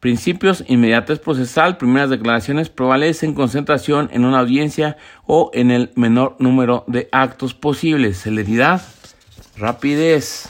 Principios 0.00 0.62
inmediatos 0.68 1.18
procesal, 1.18 1.78
primeras 1.78 2.10
declaraciones 2.10 2.68
prevalecen 2.68 3.34
concentración 3.34 4.10
en 4.12 4.24
una 4.24 4.40
audiencia 4.40 4.96
o 5.26 5.50
en 5.54 5.70
el 5.70 5.90
menor 5.96 6.36
número 6.38 6.84
de 6.86 7.08
actos 7.12 7.54
posibles. 7.54 8.20
Celeridad, 8.20 8.82
rapidez, 9.56 10.48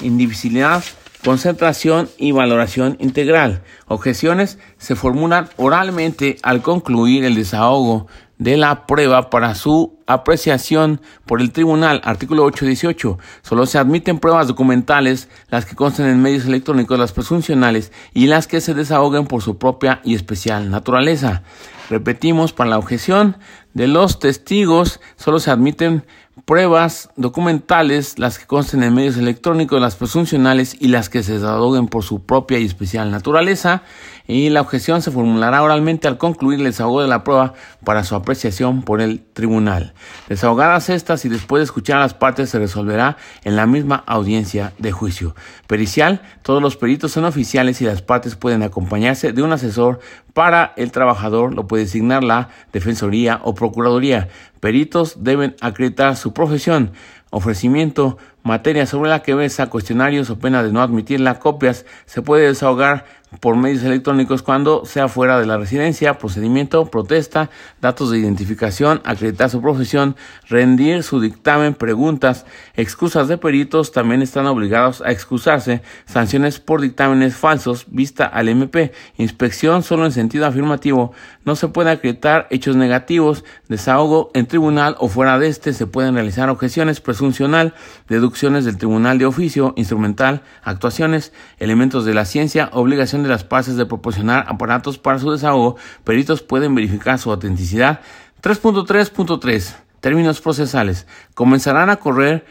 indivisibilidad, 0.00 0.84
concentración 1.24 2.08
y 2.16 2.32
valoración 2.32 2.96
integral. 3.00 3.62
Objeciones 3.86 4.58
se 4.78 4.94
formulan 4.94 5.48
oralmente 5.56 6.38
al 6.42 6.62
concluir 6.62 7.24
el 7.24 7.34
desahogo 7.34 8.06
de 8.40 8.56
la 8.56 8.86
prueba 8.86 9.28
para 9.28 9.54
su 9.54 9.98
apreciación 10.06 11.00
por 11.26 11.42
el 11.42 11.52
tribunal. 11.52 12.00
Artículo 12.04 12.44
818. 12.44 13.18
Solo 13.42 13.66
se 13.66 13.78
admiten 13.78 14.18
pruebas 14.18 14.48
documentales, 14.48 15.28
las 15.50 15.66
que 15.66 15.76
consten 15.76 16.06
en 16.06 16.22
medios 16.22 16.46
electrónicos, 16.46 16.98
las 16.98 17.12
presuncionales 17.12 17.92
y 18.14 18.26
las 18.26 18.48
que 18.48 18.62
se 18.62 18.72
desahoguen 18.74 19.26
por 19.26 19.42
su 19.42 19.58
propia 19.58 20.00
y 20.04 20.14
especial 20.14 20.70
naturaleza. 20.70 21.42
Repetimos, 21.90 22.52
para 22.52 22.70
la 22.70 22.78
objeción 22.78 23.36
de 23.74 23.88
los 23.88 24.18
testigos 24.18 25.00
solo 25.16 25.38
se 25.38 25.50
admiten 25.50 26.04
pruebas 26.46 27.10
documentales, 27.16 28.18
las 28.18 28.38
que 28.38 28.46
consten 28.46 28.82
en 28.82 28.94
medios 28.94 29.18
electrónicos, 29.18 29.80
las 29.80 29.96
presuncionales 29.96 30.76
y 30.80 30.88
las 30.88 31.10
que 31.10 31.22
se 31.22 31.34
desahoguen 31.34 31.88
por 31.88 32.04
su 32.04 32.24
propia 32.24 32.58
y 32.58 32.64
especial 32.64 33.10
naturaleza 33.10 33.82
y 34.30 34.48
la 34.48 34.60
objeción 34.60 35.02
se 35.02 35.10
formulará 35.10 35.62
oralmente 35.62 36.06
al 36.06 36.16
concluir 36.16 36.60
el 36.60 36.66
desahogo 36.66 37.02
de 37.02 37.08
la 37.08 37.24
prueba 37.24 37.54
para 37.84 38.04
su 38.04 38.14
apreciación 38.14 38.82
por 38.82 39.00
el 39.00 39.20
tribunal. 39.20 39.92
Desahogadas 40.28 40.88
estas 40.88 41.24
y 41.24 41.28
después 41.28 41.60
de 41.60 41.64
escuchar 41.64 41.98
a 41.98 42.02
las 42.02 42.14
partes 42.14 42.48
se 42.50 42.60
resolverá 42.60 43.16
en 43.42 43.56
la 43.56 43.66
misma 43.66 44.04
audiencia 44.06 44.72
de 44.78 44.92
juicio. 44.92 45.34
Pericial, 45.66 46.22
todos 46.42 46.62
los 46.62 46.76
peritos 46.76 47.10
son 47.10 47.24
oficiales 47.24 47.80
y 47.80 47.84
las 47.84 48.02
partes 48.02 48.36
pueden 48.36 48.62
acompañarse 48.62 49.32
de 49.32 49.42
un 49.42 49.52
asesor 49.52 49.98
para 50.32 50.74
el 50.76 50.92
trabajador, 50.92 51.52
lo 51.52 51.66
puede 51.66 51.84
designar 51.84 52.22
la 52.22 52.50
Defensoría 52.72 53.40
o 53.42 53.54
Procuraduría. 53.54 54.28
Peritos 54.60 55.24
deben 55.24 55.56
acreditar 55.60 56.16
su 56.16 56.32
profesión 56.32 56.92
ofrecimiento, 57.30 58.18
materia 58.42 58.86
sobre 58.86 59.10
la 59.10 59.22
que 59.22 59.34
versa, 59.34 59.70
cuestionarios 59.70 60.30
o 60.30 60.38
pena 60.38 60.62
de 60.62 60.72
no 60.72 60.82
admitirla, 60.82 61.38
copias, 61.38 61.86
se 62.06 62.22
puede 62.22 62.46
desahogar 62.46 63.06
por 63.38 63.56
medios 63.56 63.84
electrónicos 63.84 64.42
cuando 64.42 64.84
sea 64.84 65.08
fuera 65.08 65.38
de 65.38 65.46
la 65.46 65.56
residencia, 65.56 66.18
procedimiento, 66.18 66.86
protesta, 66.86 67.48
datos 67.80 68.10
de 68.10 68.18
identificación, 68.18 69.00
acreditar 69.04 69.48
su 69.50 69.62
profesión, 69.62 70.16
rendir 70.48 71.04
su 71.04 71.20
dictamen, 71.20 71.74
preguntas, 71.74 72.44
excusas 72.74 73.28
de 73.28 73.38
peritos, 73.38 73.92
también 73.92 74.22
están 74.22 74.46
obligados 74.46 75.00
a 75.02 75.12
excusarse, 75.12 75.82
sanciones 76.06 76.58
por 76.58 76.80
dictámenes 76.80 77.36
falsos, 77.36 77.86
vista 77.88 78.26
al 78.26 78.48
MP, 78.48 78.92
inspección 79.16 79.84
solo 79.84 80.06
en 80.06 80.12
sentido 80.12 80.46
afirmativo, 80.46 81.12
no 81.44 81.54
se 81.54 81.68
puede 81.68 81.90
acreditar 81.90 82.48
hechos 82.50 82.74
negativos, 82.74 83.44
desahogo 83.68 84.30
en 84.34 84.46
tribunal 84.46 84.96
o 84.98 85.08
fuera 85.08 85.38
de 85.38 85.46
este, 85.46 85.72
se 85.72 85.86
pueden 85.86 86.14
realizar 86.14 86.50
objeciones 86.50 87.00
presuncional, 87.00 87.74
deducciones 88.08 88.64
del 88.64 88.76
tribunal 88.76 89.18
de 89.18 89.26
oficio, 89.26 89.72
instrumental, 89.76 90.42
actuaciones, 90.64 91.32
elementos 91.58 92.04
de 92.04 92.14
la 92.14 92.24
ciencia, 92.24 92.70
obligación 92.72 93.19
de 93.22 93.28
las 93.28 93.44
partes 93.44 93.76
de 93.76 93.86
proporcionar 93.86 94.44
aparatos 94.48 94.98
para 94.98 95.18
su 95.18 95.30
desahogo, 95.30 95.76
peritos 96.04 96.42
pueden 96.42 96.74
verificar 96.74 97.18
su 97.18 97.30
autenticidad. 97.30 98.00
3.3.3 98.42 99.74
Términos 100.00 100.40
procesales. 100.40 101.06
Comenzarán 101.34 101.90
a 101.90 101.96
correr 101.96 102.46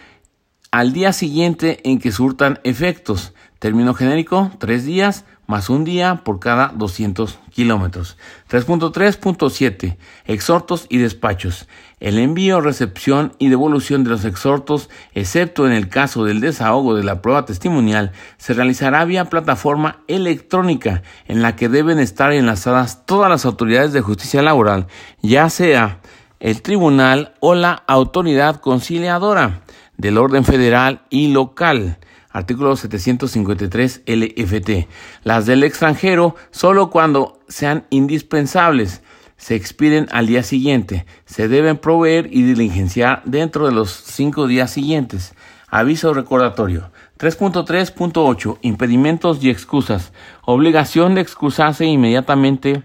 al 0.71 0.93
día 0.93 1.13
siguiente 1.13 1.79
en 1.83 1.99
que 1.99 2.11
surtan 2.11 2.59
efectos. 2.63 3.33
Término 3.57 3.93
genérico, 3.93 4.51
tres 4.59 4.85
días 4.85 5.25
más 5.49 5.71
un 5.71 5.83
día 5.83 6.21
por 6.23 6.39
cada 6.39 6.67
200 6.75 7.39
kilómetros. 7.49 8.17
3.3.7. 8.51 9.97
Exhortos 10.25 10.85
y 10.89 10.99
despachos. 10.99 11.67
El 11.99 12.19
envío, 12.19 12.61
recepción 12.61 13.33
y 13.39 13.49
devolución 13.49 14.03
de 14.03 14.11
los 14.11 14.25
exhortos, 14.25 14.91
excepto 15.15 15.65
en 15.65 15.73
el 15.73 15.89
caso 15.89 16.23
del 16.23 16.39
desahogo 16.39 16.95
de 16.95 17.03
la 17.03 17.23
prueba 17.23 17.45
testimonial, 17.45 18.11
se 18.37 18.53
realizará 18.53 19.03
vía 19.05 19.25
plataforma 19.25 20.03
electrónica 20.07 21.01
en 21.27 21.41
la 21.41 21.55
que 21.55 21.67
deben 21.67 21.97
estar 21.97 22.31
enlazadas 22.31 23.07
todas 23.07 23.31
las 23.31 23.43
autoridades 23.43 23.91
de 23.91 24.01
justicia 24.01 24.43
laboral, 24.43 24.85
ya 25.23 25.49
sea 25.49 25.99
el 26.39 26.61
tribunal 26.61 27.33
o 27.39 27.55
la 27.55 27.83
autoridad 27.87 28.57
conciliadora 28.57 29.61
del 29.97 30.19
orden 30.19 30.45
federal 30.45 31.01
y 31.09 31.29
local. 31.29 31.97
Artículo 32.31 32.75
753 32.75 34.03
LFT. 34.05 34.87
Las 35.23 35.45
del 35.45 35.63
extranjero 35.63 36.35
solo 36.51 36.89
cuando 36.89 37.39
sean 37.47 37.85
indispensables 37.89 39.01
se 39.37 39.55
expiden 39.55 40.07
al 40.11 40.27
día 40.27 40.43
siguiente. 40.43 41.05
Se 41.25 41.47
deben 41.47 41.77
proveer 41.77 42.27
y 42.31 42.43
diligenciar 42.43 43.23
dentro 43.25 43.65
de 43.65 43.71
los 43.71 43.91
cinco 43.91 44.47
días 44.47 44.69
siguientes. 44.69 45.33
Aviso 45.69 46.13
recordatorio. 46.13 46.91
3.3.8. 47.17 48.57
Impedimentos 48.61 49.43
y 49.43 49.49
excusas. 49.49 50.13
Obligación 50.43 51.15
de 51.15 51.21
excusarse 51.21 51.85
inmediatamente 51.85 52.83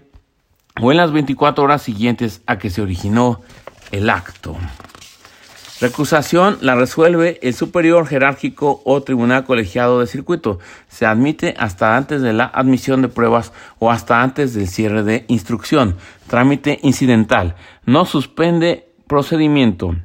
o 0.81 0.91
en 0.91 0.97
las 0.97 1.11
24 1.11 1.63
horas 1.63 1.81
siguientes 1.81 2.41
a 2.47 2.57
que 2.57 2.69
se 2.69 2.81
originó 2.81 3.41
el 3.91 4.09
acto. 4.09 4.57
Recusación 5.85 6.57
la 6.61 6.73
resuelve 6.73 7.37
el 7.43 7.53
superior 7.53 8.07
jerárquico 8.07 8.81
o 8.85 9.03
tribunal 9.03 9.45
colegiado 9.45 9.99
de 9.99 10.07
circuito. 10.07 10.57
Se 10.87 11.05
admite 11.05 11.53
hasta 11.59 11.95
antes 11.95 12.23
de 12.23 12.33
la 12.33 12.45
admisión 12.45 13.03
de 13.03 13.07
pruebas 13.07 13.53
o 13.77 13.91
hasta 13.91 14.23
antes 14.23 14.55
del 14.55 14.67
cierre 14.67 15.03
de 15.03 15.25
instrucción. 15.27 15.97
Trámite 16.25 16.79
incidental. 16.81 17.55
No 17.85 18.05
suspende 18.05 18.89
procedimiento. 19.05 19.95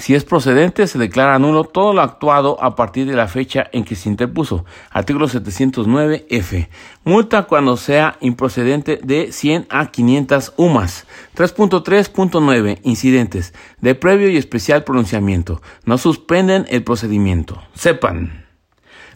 Si 0.00 0.14
es 0.14 0.24
procedente, 0.24 0.86
se 0.86 0.98
declara 0.98 1.38
nulo 1.38 1.64
todo 1.64 1.92
lo 1.92 2.02
actuado 2.02 2.62
a 2.62 2.76
partir 2.76 3.06
de 3.06 3.16
la 3.16 3.28
fecha 3.28 3.68
en 3.72 3.84
que 3.84 3.94
se 3.94 4.08
interpuso. 4.08 4.64
Artículo 4.90 5.28
709F. 5.28 6.68
Multa 7.04 7.44
cuando 7.44 7.76
sea 7.76 8.16
improcedente 8.20 9.00
de 9.02 9.32
100 9.32 9.66
a 9.70 9.90
500 9.90 10.54
UMAS. 10.56 11.06
3.3.9. 11.36 12.78
Incidentes 12.82 13.54
de 13.80 13.94
previo 13.94 14.28
y 14.28 14.36
especial 14.36 14.84
pronunciamiento. 14.84 15.62
No 15.84 15.98
suspenden 15.98 16.66
el 16.68 16.84
procedimiento. 16.84 17.62
Sepan. 17.74 18.46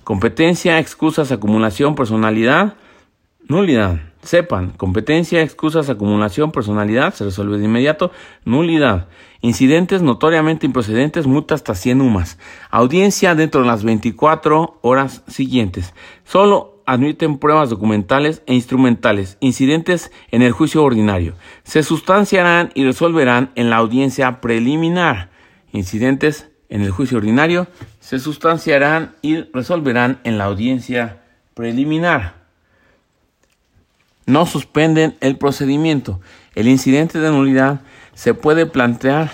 Competencia, 0.04 0.78
excusas, 0.78 1.30
acumulación, 1.30 1.94
personalidad, 1.94 2.74
nulidad. 3.46 4.09
Sepan, 4.22 4.70
competencia, 4.76 5.40
excusas, 5.40 5.88
acumulación, 5.88 6.52
personalidad, 6.52 7.14
se 7.14 7.24
resuelve 7.24 7.56
de 7.56 7.64
inmediato, 7.64 8.12
nulidad. 8.44 9.08
Incidentes 9.40 10.02
notoriamente 10.02 10.66
improcedentes, 10.66 11.26
multa 11.26 11.54
hasta 11.54 11.74
100 11.74 12.02
UMAS. 12.02 12.38
Audiencia 12.70 13.34
dentro 13.34 13.62
de 13.62 13.66
las 13.66 13.82
24 13.82 14.78
horas 14.82 15.22
siguientes. 15.26 15.94
Solo 16.24 16.82
admiten 16.84 17.38
pruebas 17.38 17.70
documentales 17.70 18.42
e 18.46 18.52
instrumentales. 18.52 19.38
Incidentes 19.40 20.12
en 20.30 20.42
el 20.42 20.52
juicio 20.52 20.84
ordinario. 20.84 21.34
Se 21.62 21.82
sustanciarán 21.82 22.72
y 22.74 22.84
resolverán 22.84 23.52
en 23.54 23.70
la 23.70 23.76
audiencia 23.76 24.42
preliminar. 24.42 25.30
Incidentes 25.72 26.50
en 26.68 26.82
el 26.82 26.90
juicio 26.90 27.16
ordinario 27.16 27.68
se 28.00 28.18
sustanciarán 28.18 29.14
y 29.22 29.44
resolverán 29.52 30.20
en 30.24 30.36
la 30.36 30.44
audiencia 30.44 31.22
preliminar 31.54 32.39
no 34.30 34.46
suspenden 34.46 35.16
el 35.20 35.36
procedimiento. 35.36 36.20
El 36.54 36.68
incidente 36.68 37.18
de 37.18 37.30
nulidad 37.30 37.80
se 38.14 38.34
puede 38.34 38.66
plantear 38.66 39.30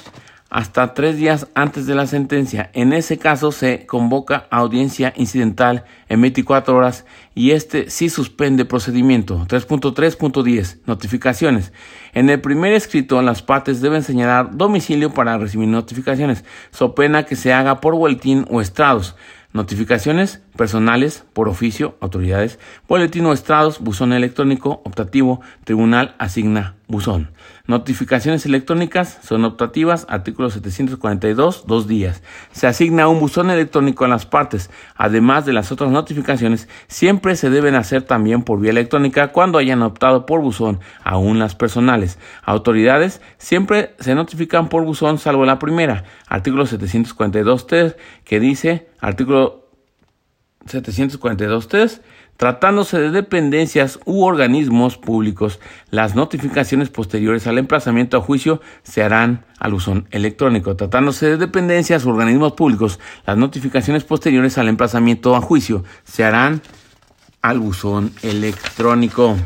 hasta 0.49 0.95
tres 0.95 1.17
días 1.17 1.49
antes 1.55 1.87
de 1.87 1.95
la 1.95 2.07
sentencia. 2.07 2.71
En 2.73 2.93
ese 2.93 3.19
caso 3.19 3.53
se 3.53 3.85
convoca 3.85 4.47
audiencia 4.51 5.13
incidental 5.17 5.85
en 6.09 6.21
24 6.21 6.75
horas 6.75 7.05
y 7.35 7.51
este 7.51 7.91
sí 7.91 8.09
suspende 8.09 8.65
procedimiento. 8.65 9.45
3.3.10 9.49 10.79
Notificaciones. 10.87 11.73
En 12.15 12.31
el 12.31 12.41
primer 12.41 12.73
escrito 12.73 13.21
las 13.23 13.43
partes 13.43 13.81
deben 13.81 14.03
señalar 14.03 14.57
domicilio 14.57 15.13
para 15.13 15.37
recibir 15.37 15.69
notificaciones, 15.69 16.45
so 16.71 16.95
pena 16.95 17.25
que 17.25 17.37
se 17.37 17.53
haga 17.53 17.81
por 17.81 17.95
boletín 17.95 18.47
o 18.49 18.61
estrados. 18.61 19.17
Notificaciones 19.53 20.43
personales 20.57 21.25
por 21.33 21.49
oficio, 21.49 21.97
autoridades, 22.01 22.59
boletín 22.89 23.27
o 23.27 23.33
estrados, 23.33 23.81
buzón 23.81 24.13
electrónico, 24.13 24.83
optativo, 24.85 25.41
tribunal 25.65 26.15
asigna 26.19 26.75
buzón. 26.89 27.31
Notificaciones 27.67 28.47
electrónicas 28.47 29.19
son 29.23 29.45
optativas, 29.45 30.07
artículo 30.09 30.51
742, 30.51 31.65
dos 31.67 31.89
días. 31.89 32.23
Se 32.53 32.69
asigna 32.69 33.09
un 33.09 33.19
buzón 33.19 33.51
electrónico 33.51 34.05
a 34.05 34.09
las 34.09 34.25
partes. 34.25 34.71
Además 34.95 35.47
de 35.47 35.53
las 35.53 35.73
otras 35.73 35.91
notificaciones, 35.91 36.69
siempre 36.87 37.35
se 37.35 37.51
deben 37.51 37.75
hacer 37.75 38.03
también 38.03 38.43
por 38.43 38.61
vía 38.61 38.71
electrónica 38.71 39.33
cuando 39.33 39.59
hayan 39.59 39.83
optado 39.83 40.27
por 40.27 40.41
buzón, 40.43 40.79
aún 41.03 41.41
las 41.41 41.57
personales. 41.57 42.19
Autoridades 42.45 43.21
siempre 43.39 43.97
se 43.99 44.15
notifican 44.15 44.69
por 44.69 44.85
buzón 44.85 45.19
salvo 45.19 45.45
la 45.45 45.59
primera, 45.59 46.05
artículo 46.29 46.67
742 46.67 47.67
3, 47.67 47.97
que 48.25 48.39
dice, 48.39 48.89
artículo 49.01 49.67
742.3, 50.67 52.01
tratándose 52.37 52.99
de 52.99 53.11
dependencias 53.11 53.99
u 54.05 54.25
organismos 54.25 54.97
públicos, 54.99 55.61
las 55.91 56.15
notificaciones 56.15 56.91
posteriores 56.91 57.47
al 57.47 57.59
emplazamiento 57.59 58.17
a 58.17 58.21
juicio 58.21 58.61
se 58.83 59.03
harán 59.03 59.45
al 59.59 59.73
buzón 59.73 60.07
electrónico. 60.11 60.77
Tratándose 60.77 61.27
de 61.27 61.37
dependencias 61.37 62.05
u 62.05 62.11
organismos 62.11 62.53
públicos, 62.53 63.01
las 63.27 63.37
notificaciones 63.37 64.05
posteriores 64.05 64.59
al 64.59 64.69
emplazamiento 64.69 65.35
a 65.35 65.41
juicio 65.41 65.85
se 66.05 66.25
harán 66.25 66.63
al 67.43 67.61
buzón 67.61 68.13
electrónico. 68.23 69.37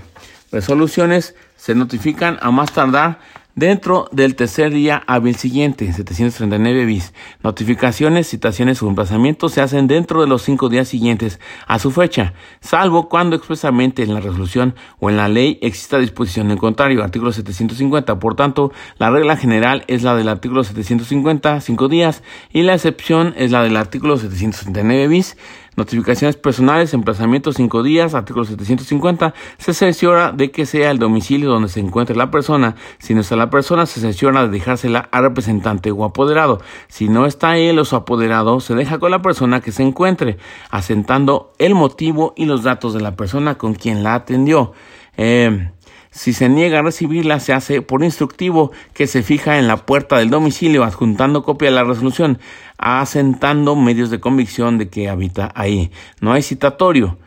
Resoluciones 0.50 1.36
se 1.56 1.74
notifican 1.74 2.38
a 2.40 2.50
más 2.50 2.72
tardar 2.72 3.20
dentro 3.54 4.08
del 4.12 4.34
tercer 4.34 4.72
día 4.72 5.02
hábil 5.06 5.36
siguiente, 5.36 5.92
739 5.92 6.84
bis. 6.84 7.12
Notificaciones, 7.42 8.28
citaciones 8.28 8.82
o 8.82 8.88
emplazamientos 8.88 9.52
se 9.52 9.60
hacen 9.60 9.86
dentro 9.86 10.20
de 10.20 10.26
los 10.26 10.42
cinco 10.42 10.68
días 10.68 10.88
siguientes 10.88 11.40
a 11.66 11.78
su 11.78 11.90
fecha, 11.90 12.34
salvo 12.60 13.08
cuando 13.08 13.36
expresamente 13.36 14.02
en 14.02 14.14
la 14.14 14.20
resolución 14.20 14.74
o 14.98 15.10
en 15.10 15.16
la 15.16 15.28
ley 15.28 15.58
exista 15.62 15.98
disposición 15.98 16.50
en 16.50 16.58
contrario, 16.58 17.02
artículo 17.02 17.32
750. 17.32 18.18
Por 18.18 18.36
tanto, 18.36 18.72
la 18.98 19.10
regla 19.10 19.36
general 19.36 19.84
es 19.88 20.02
la 20.02 20.14
del 20.14 20.28
artículo 20.28 20.64
750, 20.64 21.60
cinco 21.60 21.88
días, 21.88 22.22
y 22.52 22.62
la 22.62 22.74
excepción 22.74 23.34
es 23.36 23.50
la 23.50 23.62
del 23.62 23.76
artículo 23.76 24.16
739 24.16 25.08
bis. 25.08 25.36
Notificaciones 25.80 26.36
personales, 26.36 26.92
emplazamiento 26.92 27.54
cinco 27.54 27.82
días, 27.82 28.12
artículo 28.12 28.44
750. 28.44 29.32
Se 29.56 29.72
cerciora 29.72 30.30
de 30.30 30.50
que 30.50 30.66
sea 30.66 30.90
el 30.90 30.98
domicilio 30.98 31.48
donde 31.48 31.70
se 31.70 31.80
encuentre 31.80 32.14
la 32.14 32.30
persona. 32.30 32.76
Si 32.98 33.14
no 33.14 33.22
está 33.22 33.34
la 33.34 33.48
persona, 33.48 33.86
se 33.86 33.98
cerciora 33.98 34.42
de 34.42 34.50
dejársela 34.50 35.08
al 35.10 35.22
representante 35.22 35.90
o 35.90 36.04
apoderado. 36.04 36.60
Si 36.88 37.08
no 37.08 37.24
está 37.24 37.56
él 37.56 37.78
o 37.78 37.86
su 37.86 37.96
apoderado, 37.96 38.60
se 38.60 38.74
deja 38.74 38.98
con 38.98 39.10
la 39.10 39.22
persona 39.22 39.62
que 39.62 39.72
se 39.72 39.82
encuentre, 39.82 40.36
asentando 40.68 41.54
el 41.56 41.74
motivo 41.74 42.34
y 42.36 42.44
los 42.44 42.62
datos 42.62 42.92
de 42.92 43.00
la 43.00 43.16
persona 43.16 43.54
con 43.54 43.72
quien 43.72 44.02
la 44.02 44.12
atendió. 44.16 44.74
Eh, 45.16 45.70
si 46.10 46.32
se 46.32 46.48
niega 46.48 46.80
a 46.80 46.82
recibirla, 46.82 47.38
se 47.38 47.52
hace 47.52 47.82
por 47.82 48.02
instructivo 48.02 48.72
que 48.94 49.06
se 49.06 49.22
fija 49.22 49.58
en 49.58 49.68
la 49.68 49.86
puerta 49.86 50.18
del 50.18 50.30
domicilio, 50.30 50.82
adjuntando 50.84 51.44
copia 51.44 51.68
de 51.68 51.76
la 51.76 51.84
resolución, 51.84 52.38
asentando 52.78 53.76
medios 53.76 54.10
de 54.10 54.18
convicción 54.18 54.76
de 54.78 54.88
que 54.88 55.08
habita 55.08 55.52
ahí. 55.54 55.92
No 56.20 56.32
hay 56.32 56.42
citatorio. 56.42 57.18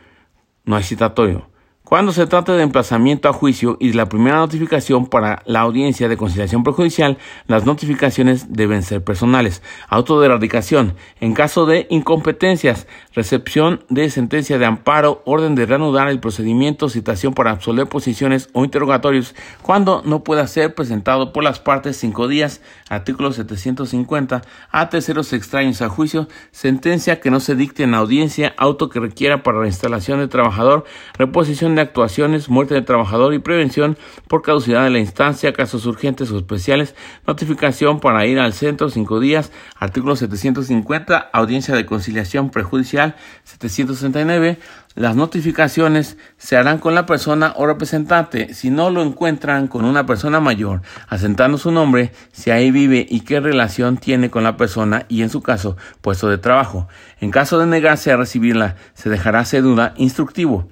No 0.65 0.75
hay 0.75 0.83
citatorio. 0.83 1.49
Cuando 1.93 2.11
se 2.11 2.25
trata 2.25 2.53
de 2.53 2.63
emplazamiento 2.63 3.29
a 3.29 3.33
juicio 3.33 3.77
y 3.79 3.89
de 3.89 3.93
la 3.93 4.09
primera 4.09 4.37
notificación 4.37 5.05
para 5.05 5.43
la 5.45 5.59
audiencia 5.59 6.09
de 6.09 6.17
conciliación 6.17 6.63
prejudicial, 6.63 7.19
las 7.45 7.67
notificaciones 7.67 8.51
deben 8.51 8.81
ser 8.81 9.03
personales. 9.03 9.61
Auto 9.89 10.19
de 10.19 10.25
erradicación. 10.25 10.95
En 11.21 11.35
caso 11.35 11.67
de 11.67 11.85
incompetencias, 11.91 12.87
recepción 13.13 13.83
de 13.89 14.09
sentencia 14.09 14.57
de 14.57 14.65
amparo, 14.65 15.21
orden 15.25 15.53
de 15.53 15.67
reanudar 15.67 16.07
el 16.07 16.19
procedimiento, 16.19 16.89
citación 16.89 17.35
para 17.35 17.51
absolver 17.51 17.85
posiciones 17.85 18.49
o 18.53 18.63
interrogatorios, 18.63 19.35
cuando 19.61 20.01
no 20.03 20.23
pueda 20.23 20.47
ser 20.47 20.73
presentado 20.73 21.31
por 21.31 21.43
las 21.43 21.59
partes 21.59 21.97
cinco 21.97 22.27
días, 22.27 22.61
artículo 22.89 23.31
750, 23.31 24.41
a 24.71 24.89
terceros 24.89 25.31
extraños 25.31 25.83
a 25.83 25.89
juicio, 25.89 26.27
sentencia 26.49 27.19
que 27.19 27.29
no 27.29 27.39
se 27.39 27.53
dicte 27.53 27.83
en 27.83 27.93
audiencia, 27.93 28.55
auto 28.57 28.89
que 28.89 28.99
requiera 28.99 29.43
para 29.43 29.59
la 29.59 29.67
instalación 29.67 30.17
de 30.17 30.27
trabajador, 30.27 30.85
reposición 31.19 31.75
de 31.75 31.82
actuaciones, 31.83 32.49
muerte 32.49 32.73
del 32.73 32.85
trabajador 32.85 33.33
y 33.33 33.39
prevención 33.39 33.97
por 34.27 34.41
caducidad 34.41 34.83
de 34.83 34.89
la 34.89 34.99
instancia, 34.99 35.53
casos 35.53 35.85
urgentes 35.85 36.31
o 36.31 36.37
especiales, 36.37 36.95
notificación 37.27 37.99
para 37.99 38.25
ir 38.25 38.39
al 38.39 38.53
centro 38.53 38.89
cinco 38.89 39.19
días, 39.19 39.51
artículo 39.77 40.15
750, 40.15 41.17
audiencia 41.17 41.75
de 41.75 41.85
conciliación 41.85 42.49
prejudicial 42.49 43.15
769, 43.43 44.57
las 44.95 45.15
notificaciones 45.15 46.17
se 46.37 46.55
harán 46.55 46.77
con 46.77 46.93
la 46.93 47.07
persona 47.07 47.53
o 47.55 47.65
representante. 47.65 48.53
Si 48.53 48.69
no 48.69 48.91
lo 48.91 49.01
encuentran 49.01 49.67
con 49.67 49.85
una 49.85 50.05
persona 50.05 50.39
mayor, 50.39 50.81
asentando 51.07 51.57
su 51.57 51.71
nombre, 51.71 52.11
si 52.31 52.51
ahí 52.51 52.69
vive 52.69 53.05
y 53.09 53.21
qué 53.21 53.39
relación 53.39 53.97
tiene 53.97 54.29
con 54.29 54.43
la 54.43 54.55
persona 54.55 55.05
y 55.09 55.23
en 55.23 55.31
su 55.31 55.41
caso, 55.41 55.77
puesto 56.01 56.29
de 56.29 56.37
trabajo. 56.37 56.87
En 57.19 57.31
caso 57.31 57.57
de 57.57 57.65
negarse 57.65 58.11
a 58.11 58.17
recibirla, 58.17 58.75
se 58.93 59.09
dejará 59.09 59.45
cédula 59.45 59.95
instructivo 59.97 60.67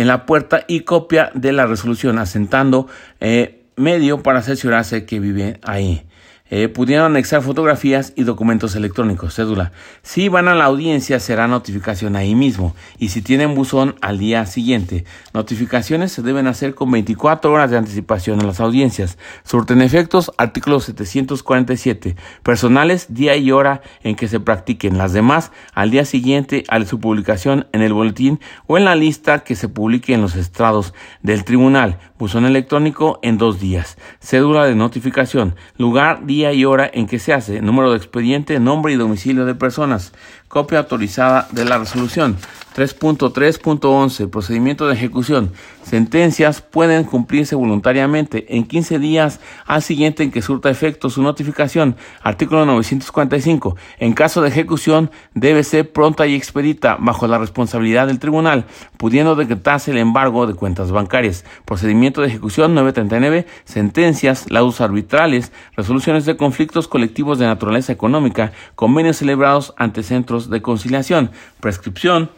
en 0.00 0.06
la 0.06 0.24
puerta 0.24 0.64
y 0.66 0.80
copia 0.80 1.30
de 1.34 1.52
la 1.52 1.66
resolución, 1.66 2.18
asentando 2.18 2.88
eh, 3.20 3.64
medio 3.76 4.22
para 4.22 4.38
asegurarse 4.38 5.04
que 5.04 5.20
vive 5.20 5.60
ahí 5.62 6.06
eh, 6.50 6.68
pudieron 6.68 7.06
anexar 7.06 7.42
fotografías 7.42 8.12
y 8.16 8.24
documentos 8.24 8.74
electrónicos, 8.74 9.36
cédula. 9.36 9.72
Si 10.02 10.28
van 10.28 10.48
a 10.48 10.54
la 10.54 10.64
audiencia 10.64 11.20
será 11.20 11.46
notificación 11.46 12.16
ahí 12.16 12.34
mismo 12.34 12.74
y 12.98 13.10
si 13.10 13.22
tienen 13.22 13.54
buzón 13.54 13.94
al 14.00 14.18
día 14.18 14.44
siguiente. 14.46 15.04
Notificaciones 15.32 16.12
se 16.12 16.22
deben 16.22 16.48
hacer 16.48 16.74
con 16.74 16.90
24 16.90 17.52
horas 17.52 17.70
de 17.70 17.78
anticipación 17.78 18.40
en 18.40 18.48
las 18.48 18.60
audiencias. 18.60 19.16
Surten 19.44 19.80
efectos, 19.80 20.32
artículo 20.36 20.80
747. 20.80 22.16
Personales, 22.42 23.06
día 23.14 23.36
y 23.36 23.52
hora 23.52 23.82
en 24.02 24.16
que 24.16 24.28
se 24.28 24.40
practiquen. 24.40 24.98
Las 24.98 25.12
demás 25.12 25.52
al 25.72 25.90
día 25.90 26.04
siguiente 26.04 26.64
a 26.68 26.84
su 26.84 26.98
publicación 26.98 27.66
en 27.72 27.82
el 27.82 27.92
boletín 27.92 28.40
o 28.66 28.76
en 28.76 28.84
la 28.84 28.96
lista 28.96 29.44
que 29.44 29.54
se 29.54 29.68
publique 29.68 30.14
en 30.14 30.22
los 30.22 30.34
estrados 30.34 30.94
del 31.22 31.44
tribunal. 31.44 31.98
Buzón 32.20 32.44
electrónico 32.44 33.18
en 33.22 33.38
dos 33.38 33.60
días. 33.60 33.96
Cédula 34.20 34.66
de 34.66 34.74
notificación. 34.74 35.56
Lugar, 35.78 36.26
día 36.26 36.52
y 36.52 36.66
hora 36.66 36.90
en 36.92 37.06
que 37.06 37.18
se 37.18 37.32
hace, 37.32 37.62
número 37.62 37.90
de 37.90 37.96
expediente, 37.96 38.60
nombre 38.60 38.92
y 38.92 38.96
domicilio 38.96 39.46
de 39.46 39.54
personas, 39.54 40.12
copia 40.46 40.80
autorizada 40.80 41.48
de 41.50 41.64
la 41.64 41.78
resolución. 41.78 42.36
3.3.11 42.74 44.30
Procedimiento 44.30 44.86
de 44.86 44.94
ejecución. 44.94 45.52
Sentencias 45.82 46.60
pueden 46.60 47.04
cumplirse 47.04 47.56
voluntariamente 47.56 48.56
en 48.56 48.64
15 48.64 48.98
días 48.98 49.40
al 49.66 49.82
siguiente 49.82 50.22
en 50.22 50.30
que 50.30 50.42
surta 50.42 50.70
efecto 50.70 51.10
su 51.10 51.22
notificación. 51.22 51.96
Artículo 52.22 52.64
945. 52.66 53.76
En 53.98 54.12
caso 54.12 54.40
de 54.40 54.48
ejecución 54.48 55.10
debe 55.34 55.64
ser 55.64 55.90
pronta 55.90 56.26
y 56.26 56.34
expedita 56.34 56.96
bajo 57.00 57.26
la 57.26 57.38
responsabilidad 57.38 58.06
del 58.06 58.20
tribunal, 58.20 58.66
pudiendo 58.98 59.34
decretarse 59.34 59.90
el 59.90 59.98
embargo 59.98 60.46
de 60.46 60.54
cuentas 60.54 60.92
bancarias. 60.92 61.44
Procedimiento 61.64 62.20
de 62.20 62.28
ejecución 62.28 62.74
939. 62.74 63.46
Sentencias, 63.64 64.50
laudos 64.50 64.80
arbitrales, 64.80 65.50
resoluciones 65.76 66.24
de 66.24 66.36
conflictos 66.36 66.86
colectivos 66.86 67.38
de 67.38 67.46
naturaleza 67.46 67.92
económica, 67.92 68.52
convenios 68.76 69.16
celebrados 69.16 69.74
ante 69.76 70.02
centros 70.02 70.50
de 70.50 70.62
conciliación. 70.62 71.30
Prescripción 71.60 72.30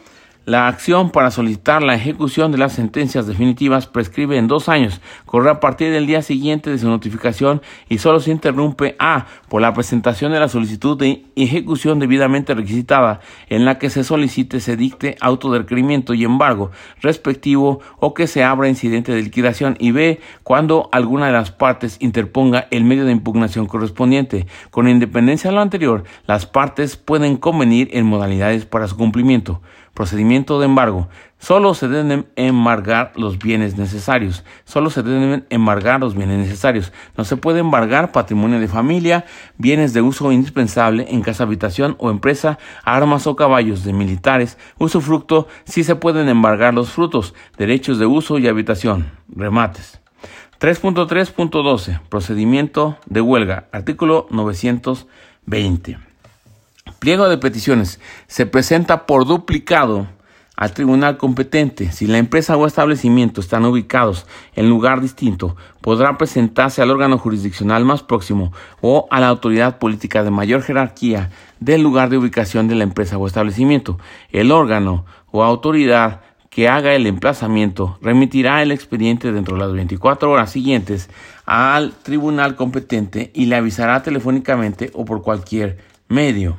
la 0.45 0.67
acción 0.67 1.09
para 1.09 1.31
solicitar 1.31 1.81
la 1.81 1.95
ejecución 1.95 2.51
de 2.51 2.57
las 2.57 2.73
sentencias 2.73 3.27
definitivas 3.27 3.87
prescribe 3.87 4.37
en 4.37 4.47
dos 4.47 4.67
años, 4.67 4.99
corre 5.25 5.49
a 5.49 5.61
partir 5.61 5.91
del 5.91 6.05
día 6.05 6.21
siguiente 6.21 6.69
de 6.69 6.77
su 6.77 6.89
notificación 6.89 7.61
y 7.87 7.99
solo 7.99 8.19
se 8.19 8.31
interrumpe 8.31 8.97
A 8.99 9.25
por 9.47 9.61
la 9.61 9.73
presentación 9.73 10.33
de 10.33 10.41
la 10.41 10.49
solicitud 10.49 10.97
de 10.97 11.25
ejecución 11.37 11.99
debidamente 11.99 12.53
requisitada 12.53 13.21
en 13.47 13.63
la 13.63 13.79
que 13.79 13.89
se 13.89 14.03
solicite 14.03 14.59
se 14.59 14.75
dicte 14.75 15.15
auto 15.21 15.49
de 15.49 15.59
requerimiento 15.59 16.13
y 16.13 16.25
embargo 16.25 16.71
respectivo 17.01 17.79
o 17.99 18.13
que 18.13 18.27
se 18.27 18.43
abra 18.43 18.67
incidente 18.67 19.13
de 19.13 19.21
liquidación 19.21 19.77
y 19.79 19.91
B 19.91 20.19
cuando 20.43 20.89
alguna 20.91 21.27
de 21.27 21.33
las 21.33 21.51
partes 21.51 21.97
interponga 22.01 22.67
el 22.69 22.83
medio 22.83 23.05
de 23.05 23.13
impugnación 23.13 23.65
correspondiente. 23.65 24.47
Con 24.71 24.89
independencia 24.89 25.49
de 25.49 25.55
lo 25.55 25.61
anterior, 25.61 26.03
las 26.27 26.45
partes 26.45 26.97
pueden 26.97 27.37
convenir 27.37 27.89
en 27.93 28.05
modalidades 28.05 28.65
para 28.65 28.87
su 28.87 28.97
cumplimiento. 28.97 29.61
Procedimiento 29.93 30.59
de 30.59 30.65
embargo. 30.65 31.07
Solo 31.37 31.75
se 31.75 31.87
deben 31.87 32.25
embargar 32.35 33.11
los 33.15 33.37
bienes 33.37 33.77
necesarios. 33.77 34.43
Solo 34.63 34.89
se 34.89 35.03
deben 35.03 35.45
embargar 35.49 35.99
los 35.99 36.15
bienes 36.15 36.39
necesarios. 36.39 36.91
No 37.15 37.25
se 37.25 37.37
puede 37.37 37.59
embargar 37.59 38.11
patrimonio 38.11 38.59
de 38.59 38.67
familia, 38.67 39.25
bienes 39.57 39.93
de 39.93 40.01
uso 40.01 40.31
indispensable 40.31 41.05
en 41.09 41.21
casa, 41.21 41.43
habitación 41.43 41.95
o 41.99 42.09
empresa, 42.09 42.57
armas 42.83 43.27
o 43.27 43.35
caballos 43.35 43.83
de 43.83 43.93
militares. 43.93 44.57
Usufructo, 44.79 45.47
sí 45.65 45.83
se 45.83 45.95
pueden 45.95 46.27
embargar 46.27 46.73
los 46.73 46.89
frutos, 46.89 47.35
derechos 47.57 47.99
de 47.99 48.07
uso 48.07 48.39
y 48.39 48.47
habitación. 48.47 49.11
Remates. 49.27 50.01
3.3.12. 50.59 51.99
Procedimiento 52.09 52.97
de 53.05 53.21
huelga. 53.21 53.67
Artículo 53.71 54.27
920. 54.31 56.12
Pliego 57.03 57.27
de 57.27 57.37
peticiones. 57.37 57.99
Se 58.27 58.45
presenta 58.45 59.05
por 59.05 59.25
duplicado 59.25 60.07
al 60.55 60.73
tribunal 60.73 61.17
competente. 61.17 61.91
Si 61.91 62.07
la 62.07 62.17
empresa 62.17 62.55
o 62.55 62.65
establecimiento 62.65 63.41
están 63.41 63.65
ubicados 63.65 64.25
en 64.55 64.69
lugar 64.69 65.01
distinto, 65.01 65.57
podrá 65.81 66.17
presentarse 66.17 66.81
al 66.81 66.91
órgano 66.91 67.17
jurisdiccional 67.17 67.83
más 67.83 68.03
próximo 68.03 68.53
o 68.79 69.05
a 69.11 69.19
la 69.19 69.27
autoridad 69.27 69.79
política 69.79 70.23
de 70.23 70.31
mayor 70.31 70.61
jerarquía 70.61 71.29
del 71.59 71.81
lugar 71.81 72.09
de 72.09 72.19
ubicación 72.19 72.69
de 72.69 72.75
la 72.75 72.85
empresa 72.85 73.17
o 73.17 73.27
establecimiento. 73.27 73.99
El 74.31 74.49
órgano 74.49 75.05
o 75.29 75.43
autoridad 75.43 76.21
que 76.49 76.69
haga 76.69 76.93
el 76.93 77.05
emplazamiento 77.05 77.97
remitirá 78.01 78.61
el 78.61 78.71
expediente 78.71 79.33
dentro 79.33 79.57
de 79.57 79.63
las 79.63 79.73
24 79.73 80.31
horas 80.31 80.51
siguientes 80.51 81.09
al 81.45 81.91
tribunal 81.91 82.55
competente 82.55 83.29
y 83.33 83.47
le 83.47 83.57
avisará 83.57 84.03
telefónicamente 84.03 84.89
o 84.93 85.03
por 85.03 85.21
cualquier 85.21 85.79
medio. 86.07 86.55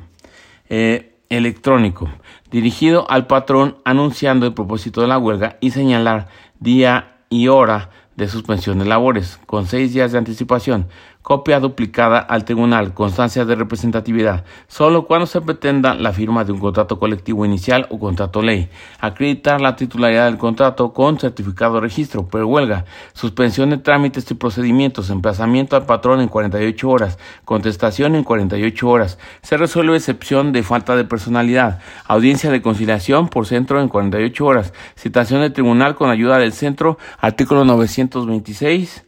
Eh, 0.69 1.11
electrónico 1.29 2.09
dirigido 2.51 3.09
al 3.09 3.27
patrón 3.27 3.77
anunciando 3.83 4.45
el 4.45 4.53
propósito 4.53 5.01
de 5.01 5.07
la 5.07 5.17
huelga 5.17 5.57
y 5.59 5.71
señalar 5.71 6.27
día 6.59 7.17
y 7.29 7.47
hora 7.47 7.89
de 8.15 8.27
suspensión 8.27 8.79
de 8.79 8.85
labores 8.85 9.39
con 9.45 9.65
seis 9.65 9.93
días 9.93 10.11
de 10.11 10.19
anticipación 10.19 10.87
copia 11.25 11.59
duplicada 11.59 12.19
al 12.19 12.45
tribunal, 12.45 12.93
constancia 12.93 13.45
de 13.45 13.55
representatividad, 13.55 14.45
solo 14.67 15.07
cuando 15.07 15.25
se 15.25 15.41
pretenda 15.41 15.95
la 15.95 16.13
firma 16.13 16.43
de 16.43 16.51
un 16.51 16.59
contrato 16.59 16.99
colectivo 16.99 17.43
inicial 17.45 17.87
o 17.89 17.97
contrato 17.97 18.43
ley, 18.43 18.69
acreditar 18.99 19.59
la 19.59 19.75
titularidad 19.75 20.25
del 20.25 20.37
contrato 20.37 20.93
con 20.93 21.19
certificado 21.19 21.73
de 21.73 21.81
registro, 21.81 22.27
huelga, 22.31 22.85
suspensión 23.13 23.71
de 23.71 23.79
trámites 23.79 24.29
y 24.29 24.35
procedimientos, 24.35 25.09
emplazamiento 25.09 25.75
al 25.75 25.87
patrón 25.87 26.21
en 26.21 26.27
48 26.27 26.87
horas, 26.87 27.17
contestación 27.43 28.13
en 28.13 28.23
48 28.23 28.87
horas, 28.87 29.17
se 29.41 29.57
resuelve 29.57 29.97
excepción 29.97 30.51
de 30.51 30.61
falta 30.61 30.95
de 30.95 31.05
personalidad, 31.05 31.79
audiencia 32.05 32.51
de 32.51 32.61
conciliación 32.61 33.29
por 33.29 33.47
centro 33.47 33.81
en 33.81 33.89
48 33.89 34.45
horas, 34.45 34.73
citación 34.95 35.41
de 35.41 35.49
tribunal 35.49 35.95
con 35.95 36.11
ayuda 36.11 36.37
del 36.37 36.53
centro, 36.53 36.99
artículo 37.19 37.65
926, 37.65 39.04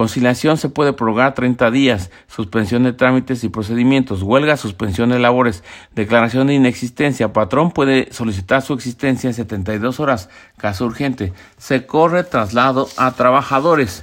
Conciliación 0.00 0.56
se 0.56 0.70
puede 0.70 0.94
prorrogar 0.94 1.34
30 1.34 1.70
días, 1.70 2.10
suspensión 2.26 2.84
de 2.84 2.94
trámites 2.94 3.44
y 3.44 3.50
procedimientos, 3.50 4.22
huelga, 4.22 4.56
suspensión 4.56 5.10
de 5.10 5.18
labores, 5.18 5.62
declaración 5.94 6.46
de 6.46 6.54
inexistencia. 6.54 7.34
Patrón 7.34 7.70
puede 7.70 8.10
solicitar 8.10 8.62
su 8.62 8.72
existencia 8.72 9.28
en 9.28 9.34
72 9.34 10.00
horas, 10.00 10.30
caso 10.56 10.86
urgente. 10.86 11.34
Se 11.58 11.84
corre 11.84 12.24
traslado 12.24 12.88
a 12.96 13.12
trabajadores. 13.12 14.02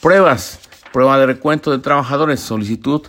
Pruebas, 0.00 0.60
prueba 0.92 1.18
de 1.18 1.26
recuento 1.26 1.72
de 1.72 1.80
trabajadores, 1.80 2.38
solicitud 2.38 3.02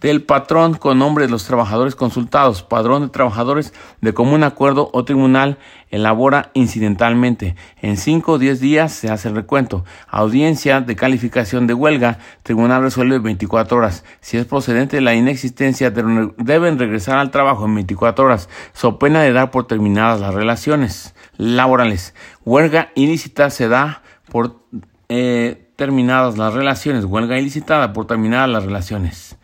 del 0.00 0.22
patrón 0.22 0.74
con 0.74 0.98
nombre 0.98 1.26
de 1.26 1.30
los 1.30 1.44
trabajadores 1.44 1.96
consultados, 1.96 2.62
padrón 2.62 3.02
de 3.02 3.08
trabajadores 3.08 3.72
de 4.00 4.14
común 4.14 4.44
acuerdo 4.44 4.90
o 4.92 5.04
tribunal 5.04 5.58
elabora 5.90 6.50
incidentalmente. 6.54 7.56
En 7.82 7.96
5 7.96 8.32
o 8.32 8.38
10 8.38 8.60
días 8.60 8.92
se 8.92 9.10
hace 9.10 9.28
el 9.28 9.34
recuento. 9.34 9.84
Audiencia 10.06 10.80
de 10.80 10.94
calificación 10.94 11.66
de 11.66 11.74
huelga, 11.74 12.18
tribunal 12.44 12.82
resuelve 12.82 13.18
24 13.18 13.78
horas. 13.78 14.04
Si 14.20 14.36
es 14.36 14.46
procedente 14.46 15.00
la 15.00 15.14
inexistencia, 15.14 15.90
deben 15.90 16.78
regresar 16.78 17.18
al 17.18 17.30
trabajo 17.30 17.64
en 17.64 17.74
24 17.74 18.24
horas, 18.24 18.48
so 18.72 18.98
pena 18.98 19.22
de 19.22 19.32
dar 19.32 19.50
por 19.50 19.66
terminadas 19.66 20.20
las 20.20 20.34
relaciones 20.34 21.14
laborales. 21.36 22.14
Huelga 22.44 22.90
ilícita 22.94 23.50
se 23.50 23.68
da 23.68 24.02
por 24.30 24.62
eh, 25.08 25.70
terminadas 25.76 26.36
las 26.36 26.54
relaciones. 26.54 27.04
Huelga 27.04 27.38
ilicitada 27.38 27.92
por 27.92 28.06
terminadas 28.06 28.48
las 28.48 28.64
relaciones. 28.64 29.37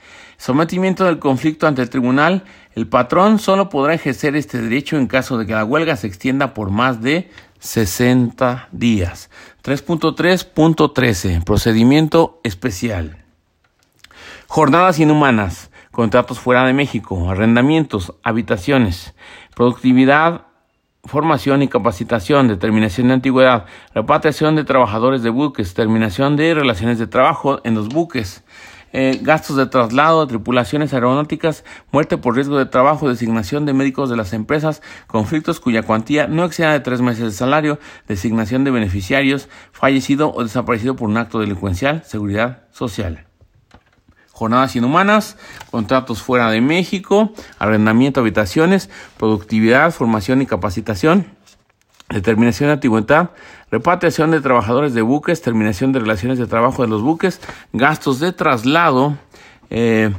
Sometimiento 0.45 1.07
del 1.07 1.21
conflicto 1.21 1.67
ante 1.67 1.81
el 1.81 1.89
tribunal. 1.89 2.45
El 2.75 2.87
patrón 2.87 3.39
solo 3.39 3.71
podrá 3.71 3.95
ejercer 3.95 4.37
este 4.37 4.61
derecho 4.61 4.99
en 4.99 5.07
caso 5.07 5.39
de 5.39 5.47
que 5.47 5.55
la 5.55 5.65
huelga 5.65 5.97
se 5.97 6.07
extienda 6.07 6.53
por 6.53 6.69
más 6.69 7.01
de 7.01 7.31
60 7.61 8.69
días. 8.71 9.31
3.3.13. 9.63 11.43
Procedimiento 11.45 12.41
especial. 12.45 13.25
Jornadas 14.47 14.99
inhumanas. 14.99 15.71
Contratos 15.91 16.41
fuera 16.41 16.67
de 16.67 16.75
México. 16.75 17.31
Arrendamientos. 17.31 18.13
Habitaciones. 18.23 19.15
Productividad 19.57 20.43
formación 21.07 21.63
y 21.63 21.69
capacitación, 21.69 22.49
determinación 22.49 23.09
de 23.09 23.15
antigüedad, 23.15 23.67
repatriación 23.95 24.57
de 24.57 24.65
trabajadores 24.65 25.23
de 25.23 25.31
buques, 25.31 25.75
terminación 25.75 26.37
de 26.37 26.55
relaciones 26.55 26.99
de 26.99 27.07
trabajo 27.07 27.61
en 27.65 27.75
los 27.75 27.89
buques, 27.89 28.44
eh, 28.97 29.19
gastos 29.21 29.57
de 29.57 29.67
traslado, 29.67 30.25
tripulaciones 30.29 30.95
aeronáuticas, 30.95 31.65
muerte 31.91 32.17
por 32.17 32.37
riesgo 32.37 32.57
de 32.57 32.67
trabajo, 32.67 33.09
designación 33.09 33.67
de 33.67 33.73
médicos 33.73 34.09
de 34.09 34.17
las 34.17 34.33
empresas, 34.33 34.83
conflictos 35.09 35.59
cuya 35.59 35.83
cuantía 35.83 36.29
no 36.29 36.45
exceda 36.45 36.73
de 36.73 36.79
tres 36.79 37.01
meses 37.01 37.25
de 37.25 37.33
salario, 37.33 37.81
designación 38.07 38.63
de 38.63 38.71
beneficiarios, 38.71 39.49
fallecido 39.73 40.33
o 40.33 40.45
desaparecido 40.45 40.95
por 40.95 41.09
un 41.09 41.17
acto 41.17 41.41
delincuencial, 41.41 42.05
seguridad 42.05 42.69
social. 42.71 43.27
Jornadas 44.31 44.77
inhumanas, 44.77 45.39
contratos 45.73 46.23
fuera 46.23 46.49
de 46.51 46.61
México, 46.61 47.33
arrendamiento 47.59 48.21
de 48.21 48.29
habitaciones, 48.29 48.91
productividad, 49.17 49.91
formación 49.91 50.41
y 50.41 50.47
capacitación, 50.47 51.27
determinación 52.15 52.69
de 52.69 52.75
antigüedad, 52.75 53.31
repatriación 53.71 54.31
de 54.31 54.41
trabajadores 54.41 54.95
de 54.95 55.03
buques, 55.03 55.43
terminación 55.43 55.93
de 55.93 55.99
relaciones 55.99 56.39
de 56.39 56.47
trabajo 56.47 56.83
de 56.83 56.89
los 56.89 57.03
buques, 57.03 57.41
gastos 57.73 58.21
de 58.21 58.33
traslado, 58.33 59.17
eh, 59.71 60.13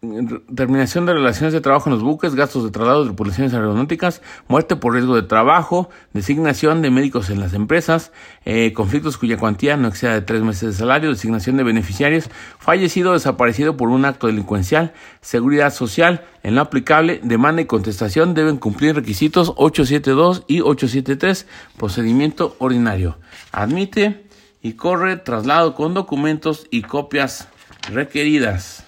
terminación 0.00 1.06
de 1.06 1.12
relaciones 1.12 1.52
de 1.52 1.60
trabajo 1.60 1.90
en 1.90 1.94
los 1.94 2.04
buques, 2.04 2.36
gastos 2.36 2.62
de 2.62 2.70
traslado 2.70 3.00
de 3.00 3.06
tripulaciones 3.08 3.52
aeronáuticas, 3.52 4.22
muerte 4.46 4.76
por 4.76 4.94
riesgo 4.94 5.16
de 5.16 5.22
trabajo, 5.22 5.90
designación 6.12 6.82
de 6.82 6.90
médicos 6.90 7.30
en 7.30 7.40
las 7.40 7.52
empresas, 7.52 8.12
eh, 8.44 8.72
conflictos 8.72 9.18
cuya 9.18 9.38
cuantía 9.38 9.76
no 9.76 9.88
exceda 9.88 10.14
de 10.14 10.22
tres 10.22 10.42
meses 10.42 10.70
de 10.70 10.72
salario, 10.74 11.10
designación 11.10 11.56
de 11.56 11.64
beneficiarios, 11.64 12.30
fallecido 12.58 13.10
o 13.10 13.14
desaparecido 13.14 13.76
por 13.76 13.88
un 13.88 14.04
acto 14.04 14.28
delincuencial, 14.28 14.92
seguridad 15.20 15.72
social, 15.72 16.24
en 16.44 16.54
lo 16.54 16.60
aplicable, 16.60 17.20
demanda 17.24 17.60
y 17.60 17.66
contestación 17.66 18.34
deben 18.34 18.56
cumplir 18.56 18.94
requisitos 18.94 19.52
872 19.56 20.44
y 20.46 20.60
873, 20.60 21.46
procedimiento 21.76 22.54
ordinario. 22.60 23.18
Admite 23.50 24.24
y 24.62 24.74
corre 24.74 25.16
traslado 25.16 25.74
con 25.74 25.92
documentos 25.94 26.68
y 26.70 26.82
copias 26.82 27.48
requeridas. 27.90 28.87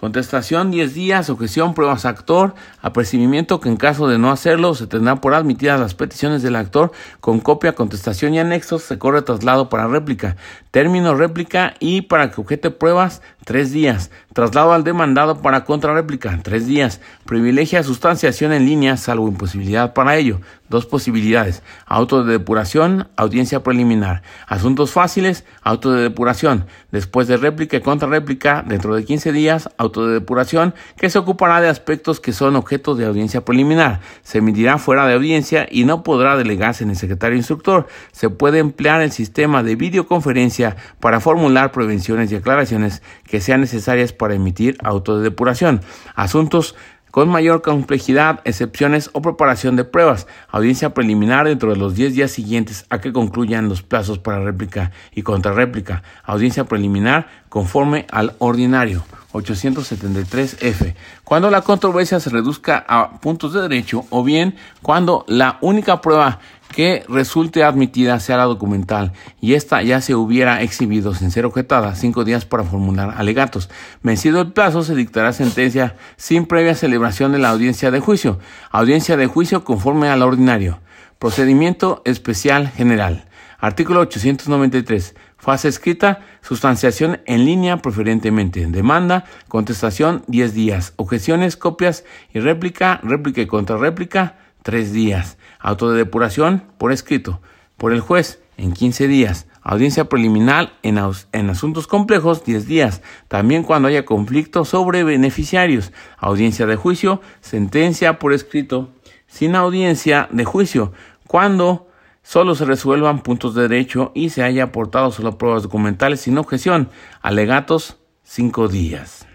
Contestación 0.00 0.70
10 0.70 0.94
días, 0.94 1.28
objeción, 1.28 1.74
pruebas 1.74 2.04
actor, 2.04 2.54
apercibimiento 2.80 3.60
que 3.60 3.68
en 3.68 3.76
caso 3.76 4.08
de 4.08 4.18
no 4.18 4.30
hacerlo 4.30 4.74
se 4.74 4.86
tendrá 4.86 5.16
por 5.16 5.34
admitidas 5.34 5.80
las 5.80 5.94
peticiones 5.94 6.42
del 6.42 6.56
actor 6.56 6.92
con 7.20 7.40
copia, 7.40 7.74
contestación 7.74 8.34
y 8.34 8.38
anexos, 8.38 8.82
se 8.82 8.98
corre 8.98 9.22
traslado 9.22 9.68
para 9.68 9.88
réplica, 9.88 10.36
término 10.70 11.14
réplica 11.14 11.74
y 11.80 12.02
para 12.02 12.30
que 12.30 12.40
objete 12.40 12.70
pruebas 12.70 13.22
3 13.44 13.72
días, 13.72 14.10
traslado 14.32 14.72
al 14.72 14.84
demandado 14.84 15.40
para 15.40 15.64
contrarréplica 15.64 16.38
3 16.42 16.66
días, 16.66 17.00
privilegia 17.24 17.82
sustanciación 17.82 18.52
en 18.52 18.66
línea 18.66 18.96
salvo 18.96 19.28
imposibilidad 19.28 19.94
para 19.94 20.16
ello, 20.16 20.40
dos 20.68 20.86
posibilidades, 20.86 21.62
auto 21.86 22.24
de 22.24 22.32
depuración, 22.32 23.08
audiencia 23.16 23.62
preliminar, 23.62 24.22
asuntos 24.46 24.92
fáciles, 24.92 25.44
auto 25.62 25.92
de 25.92 26.02
depuración, 26.02 26.66
después 26.92 27.26
de 27.26 27.38
réplica 27.38 27.78
y 27.78 27.80
contrarréplica 27.80 28.62
dentro 28.66 28.94
de 28.94 29.04
15 29.04 29.32
días, 29.32 29.70
auto 29.78 30.06
de 30.06 30.14
depuración 30.14 30.74
que 30.96 31.10
se 31.10 31.18
ocupará 31.18 31.60
de 31.60 31.68
aspectos 31.68 32.20
que 32.20 32.32
son 32.32 32.54
objeto 32.56 32.77
de 32.78 33.06
audiencia 33.06 33.44
preliminar. 33.44 34.00
Se 34.22 34.38
emitirá 34.38 34.78
fuera 34.78 35.06
de 35.06 35.14
audiencia 35.14 35.66
y 35.70 35.84
no 35.84 36.02
podrá 36.02 36.36
delegarse 36.36 36.84
en 36.84 36.90
el 36.90 36.96
secretario 36.96 37.36
instructor. 37.36 37.86
Se 38.12 38.30
puede 38.30 38.58
emplear 38.58 39.02
el 39.02 39.12
sistema 39.12 39.62
de 39.62 39.76
videoconferencia 39.76 40.76
para 41.00 41.20
formular 41.20 41.72
prevenciones 41.72 42.32
y 42.32 42.36
aclaraciones 42.36 43.02
que 43.24 43.40
sean 43.40 43.60
necesarias 43.60 44.12
para 44.12 44.34
emitir 44.34 44.78
auto 44.82 45.18
de 45.18 45.24
depuración. 45.24 45.80
Asuntos 46.14 46.74
con 47.10 47.28
mayor 47.28 47.62
complejidad, 47.62 48.40
excepciones 48.44 49.10
o 49.12 49.22
preparación 49.22 49.76
de 49.76 49.84
pruebas, 49.84 50.26
audiencia 50.48 50.94
preliminar 50.94 51.46
dentro 51.46 51.70
de 51.70 51.76
los 51.76 51.94
10 51.94 52.14
días 52.14 52.30
siguientes 52.30 52.86
a 52.90 53.00
que 53.00 53.12
concluyan 53.12 53.68
los 53.68 53.82
plazos 53.82 54.18
para 54.18 54.40
réplica 54.40 54.92
y 55.14 55.22
contrarréplica, 55.22 56.02
audiencia 56.22 56.64
preliminar 56.64 57.28
conforme 57.48 58.06
al 58.10 58.34
ordinario. 58.38 59.04
873F. 59.32 60.94
Cuando 61.24 61.50
la 61.50 61.62
controversia 61.62 62.20
se 62.20 62.30
reduzca 62.30 62.84
a 62.88 63.20
puntos 63.20 63.52
de 63.52 63.62
derecho 63.62 64.06
o 64.10 64.24
bien 64.24 64.56
cuando 64.82 65.24
la 65.28 65.58
única 65.60 66.00
prueba 66.00 66.38
que 66.74 67.04
resulte 67.08 67.64
admitida 67.64 68.20
sea 68.20 68.36
la 68.36 68.44
documental 68.44 69.12
y 69.40 69.54
esta 69.54 69.82
ya 69.82 70.00
se 70.00 70.14
hubiera 70.14 70.62
exhibido 70.62 71.14
sin 71.14 71.30
ser 71.30 71.46
objetada, 71.46 71.94
cinco 71.94 72.24
días 72.24 72.44
para 72.44 72.64
formular 72.64 73.14
alegatos. 73.16 73.70
Vencido 74.02 74.40
el 74.40 74.52
plazo, 74.52 74.82
se 74.82 74.94
dictará 74.94 75.32
sentencia 75.32 75.96
sin 76.16 76.46
previa 76.46 76.74
celebración 76.74 77.32
de 77.32 77.38
la 77.38 77.50
audiencia 77.50 77.90
de 77.90 78.00
juicio. 78.00 78.38
Audiencia 78.70 79.16
de 79.16 79.26
juicio 79.26 79.64
conforme 79.64 80.08
al 80.08 80.22
ordinario. 80.22 80.80
Procedimiento 81.18 82.02
especial 82.04 82.68
general. 82.68 83.24
Artículo 83.58 84.00
893. 84.00 85.16
Fase 85.38 85.68
escrita, 85.68 86.20
sustanciación 86.42 87.20
en 87.24 87.44
línea 87.44 87.76
preferentemente. 87.76 88.66
Demanda, 88.66 89.24
contestación 89.46 90.24
10 90.26 90.52
días. 90.52 90.92
Objeciones, 90.96 91.56
copias 91.56 92.04
y 92.34 92.40
réplica, 92.40 93.00
réplica 93.04 93.40
y 93.40 93.46
contrarréplica 93.46 94.36
3 94.64 94.92
días. 94.92 95.38
Auto 95.60 95.90
de 95.90 95.98
depuración 95.98 96.64
por 96.76 96.90
escrito. 96.90 97.40
Por 97.76 97.92
el 97.92 98.00
juez 98.00 98.42
en 98.56 98.72
15 98.72 99.06
días. 99.06 99.46
Audiencia 99.62 100.08
preliminar 100.08 100.72
en, 100.82 100.98
en, 101.32 101.50
asuntos 101.50 101.86
complejos 101.86 102.44
10 102.44 102.66
días. 102.66 103.02
También 103.28 103.62
cuando 103.62 103.86
haya 103.88 104.04
conflicto 104.04 104.64
sobre 104.64 105.04
beneficiarios. 105.04 105.92
Audiencia 106.16 106.66
de 106.66 106.74
juicio, 106.74 107.20
sentencia 107.40 108.18
por 108.18 108.32
escrito. 108.32 108.90
Sin 109.28 109.54
audiencia 109.54 110.28
de 110.32 110.44
juicio. 110.44 110.92
Cuando 111.28 111.87
solo 112.28 112.54
se 112.54 112.66
resuelvan 112.66 113.22
puntos 113.22 113.54
de 113.54 113.62
derecho 113.62 114.12
y 114.14 114.28
se 114.28 114.42
haya 114.42 114.64
aportado 114.64 115.10
solo 115.10 115.38
pruebas 115.38 115.62
documentales 115.62 116.20
sin 116.20 116.36
objeción. 116.36 116.90
Alegatos, 117.22 117.96
cinco 118.22 118.68
días. 118.68 119.26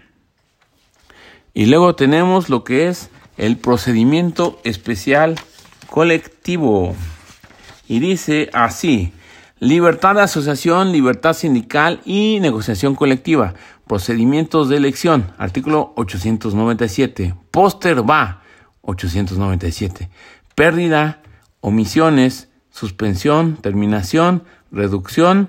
Y 1.54 1.66
luego 1.66 1.96
tenemos 1.96 2.48
lo 2.50 2.62
que 2.62 2.86
es 2.86 3.10
el 3.36 3.56
procedimiento 3.56 4.60
especial 4.62 5.34
colectivo. 5.90 6.94
Y 7.88 7.98
dice 7.98 8.48
así, 8.52 9.12
libertad 9.58 10.14
de 10.14 10.22
asociación, 10.22 10.92
libertad 10.92 11.32
sindical 11.32 12.00
y 12.04 12.38
negociación 12.40 12.94
colectiva. 12.94 13.54
Procedimientos 13.88 14.68
de 14.68 14.76
elección, 14.76 15.32
artículo 15.36 15.94
897. 15.96 17.34
Póster 17.50 18.08
va, 18.08 18.44
897. 18.82 20.10
Pérdida, 20.54 21.22
omisiones, 21.60 22.53
suspensión, 22.74 23.56
terminación, 23.56 24.42
reducción, 24.72 25.48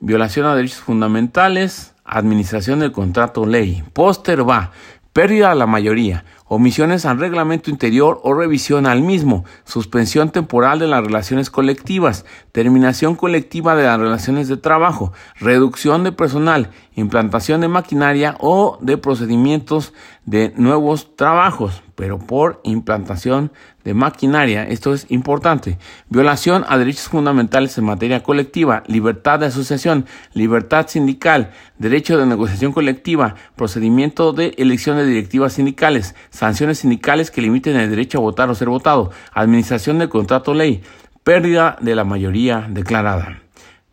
violación 0.00 0.46
a 0.46 0.56
derechos 0.56 0.80
fundamentales, 0.80 1.94
administración 2.04 2.80
del 2.80 2.90
contrato 2.90 3.46
ley. 3.46 3.84
Póster 3.92 4.46
va, 4.46 4.72
pérdida 5.12 5.52
a 5.52 5.54
la 5.54 5.68
mayoría, 5.68 6.24
omisiones 6.44 7.06
al 7.06 7.20
reglamento 7.20 7.70
interior 7.70 8.20
o 8.24 8.34
revisión 8.34 8.84
al 8.86 9.00
mismo, 9.00 9.44
suspensión 9.64 10.30
temporal 10.30 10.80
de 10.80 10.88
las 10.88 11.04
relaciones 11.04 11.50
colectivas, 11.50 12.24
terminación 12.50 13.14
colectiva 13.14 13.76
de 13.76 13.84
las 13.84 14.00
relaciones 14.00 14.48
de 14.48 14.56
trabajo, 14.56 15.12
reducción 15.36 16.02
de 16.02 16.10
personal, 16.10 16.70
implantación 16.96 17.60
de 17.60 17.68
maquinaria 17.68 18.36
o 18.40 18.76
de 18.80 18.98
procedimientos 18.98 19.94
de 20.24 20.52
nuevos 20.56 21.14
trabajos, 21.14 21.84
pero 21.94 22.18
por 22.18 22.60
implantación 22.64 23.52
de 23.86 23.94
maquinaria, 23.94 24.64
esto 24.64 24.92
es 24.92 25.06
importante, 25.10 25.78
violación 26.08 26.64
a 26.66 26.76
derechos 26.76 27.04
fundamentales 27.04 27.78
en 27.78 27.84
materia 27.84 28.24
colectiva, 28.24 28.82
libertad 28.88 29.38
de 29.38 29.46
asociación, 29.46 30.06
libertad 30.34 30.88
sindical, 30.88 31.52
derecho 31.78 32.18
de 32.18 32.26
negociación 32.26 32.72
colectiva, 32.72 33.36
procedimiento 33.54 34.32
de 34.32 34.54
elección 34.58 34.96
de 34.96 35.06
directivas 35.06 35.52
sindicales, 35.52 36.16
sanciones 36.30 36.80
sindicales 36.80 37.30
que 37.30 37.42
limiten 37.42 37.76
el 37.76 37.88
derecho 37.88 38.18
a 38.18 38.22
votar 38.22 38.50
o 38.50 38.56
ser 38.56 38.68
votado, 38.68 39.12
administración 39.32 40.00
del 40.00 40.08
contrato 40.08 40.52
ley, 40.52 40.82
pérdida 41.22 41.76
de 41.80 41.94
la 41.94 42.02
mayoría 42.02 42.66
declarada. 42.68 43.38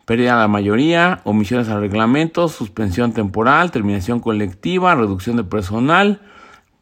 Pérdida 0.06 0.34
de 0.34 0.40
la 0.40 0.48
mayoría, 0.48 1.20
omisiones 1.22 1.68
al 1.68 1.80
reglamento, 1.80 2.48
suspensión 2.48 3.12
temporal, 3.12 3.70
terminación 3.70 4.18
colectiva, 4.18 4.96
reducción 4.96 5.36
de 5.36 5.44
personal, 5.44 6.20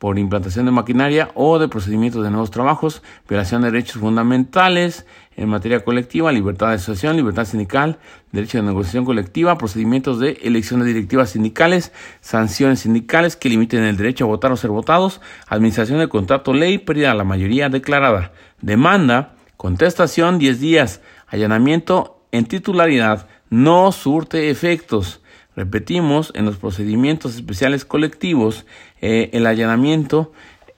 por 0.02 0.18
implantación 0.18 0.64
de 0.64 0.72
maquinaria 0.72 1.30
o 1.34 1.60
de 1.60 1.68
procedimientos 1.68 2.24
de 2.24 2.30
nuevos 2.30 2.50
trabajos, 2.50 3.04
violación 3.28 3.62
de 3.62 3.70
derechos 3.70 4.00
fundamentales 4.00 5.06
en 5.36 5.48
materia 5.48 5.84
colectiva, 5.84 6.32
libertad 6.32 6.70
de 6.70 6.74
asociación, 6.74 7.14
libertad 7.14 7.44
sindical, 7.44 8.00
derecho 8.32 8.58
de 8.58 8.64
negociación 8.64 9.04
colectiva, 9.04 9.56
procedimientos 9.58 10.18
de 10.18 10.40
elección 10.42 10.80
de 10.80 10.86
directivas 10.86 11.30
sindicales, 11.30 11.92
sanciones 12.20 12.80
sindicales 12.80 13.36
que 13.36 13.48
limiten 13.48 13.84
el 13.84 13.96
derecho 13.96 14.24
a 14.24 14.26
votar 14.26 14.50
o 14.50 14.56
ser 14.56 14.70
votados, 14.70 15.20
administración 15.46 16.00
del 16.00 16.08
contrato 16.08 16.52
ley, 16.52 16.78
pérdida 16.78 17.10
de 17.10 17.18
la 17.18 17.22
mayoría 17.22 17.68
declarada, 17.68 18.32
demanda, 18.60 19.36
contestación 19.56 20.40
10 20.40 20.58
días, 20.58 21.00
allanamiento 21.28 22.26
en 22.32 22.46
titularidad, 22.46 23.28
no 23.50 23.92
surte 23.92 24.50
efectos. 24.50 25.20
Repetimos, 25.54 26.32
en 26.34 26.46
los 26.46 26.56
procedimientos 26.56 27.34
especiales 27.34 27.84
colectivos, 27.84 28.64
eh, 29.02 29.30
el 29.34 29.46
allanamiento 29.46 30.32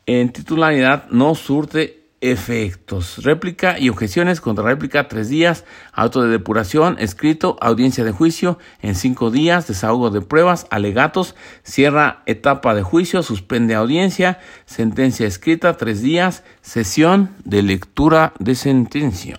en 0.07 0.33
titularidad 0.33 1.09
no 1.11 1.35
surte 1.35 2.05
efectos. 2.33 3.23
Réplica 3.23 3.79
y 3.79 3.91
objeciones 3.91 4.41
contra 4.41 4.65
réplica 4.65 5.09
tres 5.09 5.29
días, 5.29 5.65
auto 5.93 6.23
de 6.23 6.31
depuración, 6.31 6.97
escrito, 6.99 7.59
audiencia 7.61 8.03
de 8.03 8.13
juicio 8.13 8.59
en 8.81 8.95
cinco 8.95 9.31
días, 9.31 9.69
desahogo 9.69 10.09
de 10.09 10.23
pruebas, 10.23 10.67
alegatos, 10.71 11.35
cierra 11.63 12.23
etapa 12.25 12.75
de 12.75 12.83
juicio, 12.83 13.23
suspende 13.23 13.75
audiencia, 13.75 14.39
sentencia 14.65 15.27
escrita 15.27 15.77
tres 15.77 16.01
días, 16.01 16.45
sesión 16.63 17.31
de 17.45 17.63
lectura 17.63 18.33
de 18.39 18.55
sentencia. 18.55 19.39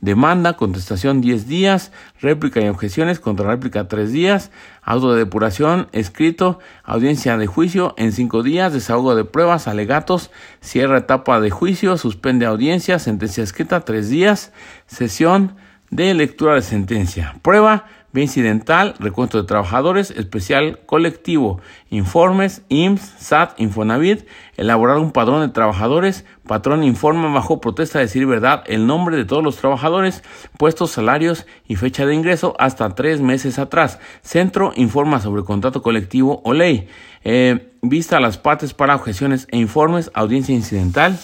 Demanda, 0.00 0.54
contestación 0.54 1.22
10 1.22 1.48
días, 1.48 1.90
réplica 2.20 2.60
y 2.60 2.68
objeciones, 2.68 3.18
contra 3.18 3.48
réplica 3.48 3.88
3 3.88 4.12
días, 4.12 4.50
auto 4.82 5.12
de 5.12 5.20
depuración, 5.20 5.88
escrito, 5.92 6.58
audiencia 6.84 7.38
de 7.38 7.46
juicio 7.46 7.94
en 7.96 8.12
5 8.12 8.42
días, 8.42 8.74
desahogo 8.74 9.14
de 9.14 9.24
pruebas, 9.24 9.68
alegatos, 9.68 10.30
cierra 10.60 10.98
etapa 10.98 11.40
de 11.40 11.50
juicio, 11.50 11.96
suspende 11.96 12.44
audiencia, 12.44 12.98
sentencia 12.98 13.42
escrita 13.42 13.80
3 13.80 14.10
días, 14.10 14.52
sesión 14.86 15.56
de 15.90 16.12
lectura 16.14 16.54
de 16.54 16.62
sentencia. 16.62 17.36
Prueba, 17.42 17.86
incidental, 18.22 18.94
recuento 18.98 19.38
de 19.38 19.46
trabajadores, 19.46 20.10
especial 20.10 20.80
colectivo, 20.86 21.60
informes, 21.90 22.62
IMSS, 22.68 23.14
SAT, 23.18 23.60
Infonavit, 23.60 24.26
elaborar 24.56 24.98
un 24.98 25.12
padrón 25.12 25.40
de 25.40 25.52
trabajadores, 25.52 26.24
patrón 26.46 26.84
informa 26.84 27.32
bajo 27.32 27.60
protesta 27.60 27.98
de 27.98 28.06
decir 28.06 28.26
verdad 28.26 28.64
el 28.66 28.86
nombre 28.86 29.16
de 29.16 29.24
todos 29.24 29.42
los 29.42 29.56
trabajadores, 29.56 30.22
puestos, 30.58 30.90
salarios 30.90 31.46
y 31.66 31.76
fecha 31.76 32.06
de 32.06 32.14
ingreso 32.14 32.54
hasta 32.58 32.94
tres 32.94 33.20
meses 33.20 33.58
atrás. 33.58 33.98
Centro 34.22 34.72
informa 34.76 35.20
sobre 35.20 35.44
contrato 35.44 35.82
colectivo 35.82 36.40
o 36.44 36.52
ley. 36.52 36.88
Eh, 37.24 37.72
vista 37.82 38.16
a 38.16 38.20
las 38.20 38.38
partes 38.38 38.74
para 38.74 38.94
objeciones 38.94 39.48
e 39.50 39.58
informes, 39.58 40.10
audiencia 40.14 40.54
incidental, 40.54 41.18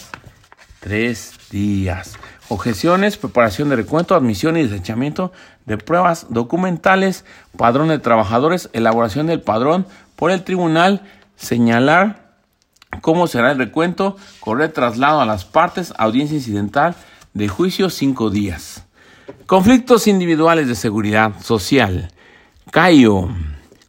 tres 0.79 1.33
días. 1.49 2.17
Objeciones, 2.49 3.17
preparación 3.17 3.69
de 3.69 3.77
recuento, 3.77 4.15
admisión 4.15 4.57
y 4.57 4.63
desechamiento 4.63 5.31
de 5.65 5.77
pruebas 5.77 6.27
documentales, 6.29 7.25
padrón 7.57 7.87
de 7.87 7.99
trabajadores, 7.99 8.69
elaboración 8.73 9.27
del 9.27 9.41
padrón 9.41 9.85
por 10.15 10.31
el 10.31 10.43
tribunal, 10.43 11.01
señalar 11.35 12.35
cómo 13.01 13.27
será 13.27 13.51
el 13.51 13.57
recuento, 13.57 14.17
correr 14.39 14.71
traslado 14.71 15.21
a 15.21 15.25
las 15.25 15.45
partes, 15.45 15.93
audiencia 15.97 16.37
incidental 16.37 16.95
de 17.33 17.47
juicio 17.47 17.89
cinco 17.89 18.29
días. 18.29 18.85
Conflictos 19.45 20.07
individuales 20.07 20.67
de 20.67 20.75
seguridad 20.75 21.39
social. 21.41 22.11
CAIO, 22.71 23.29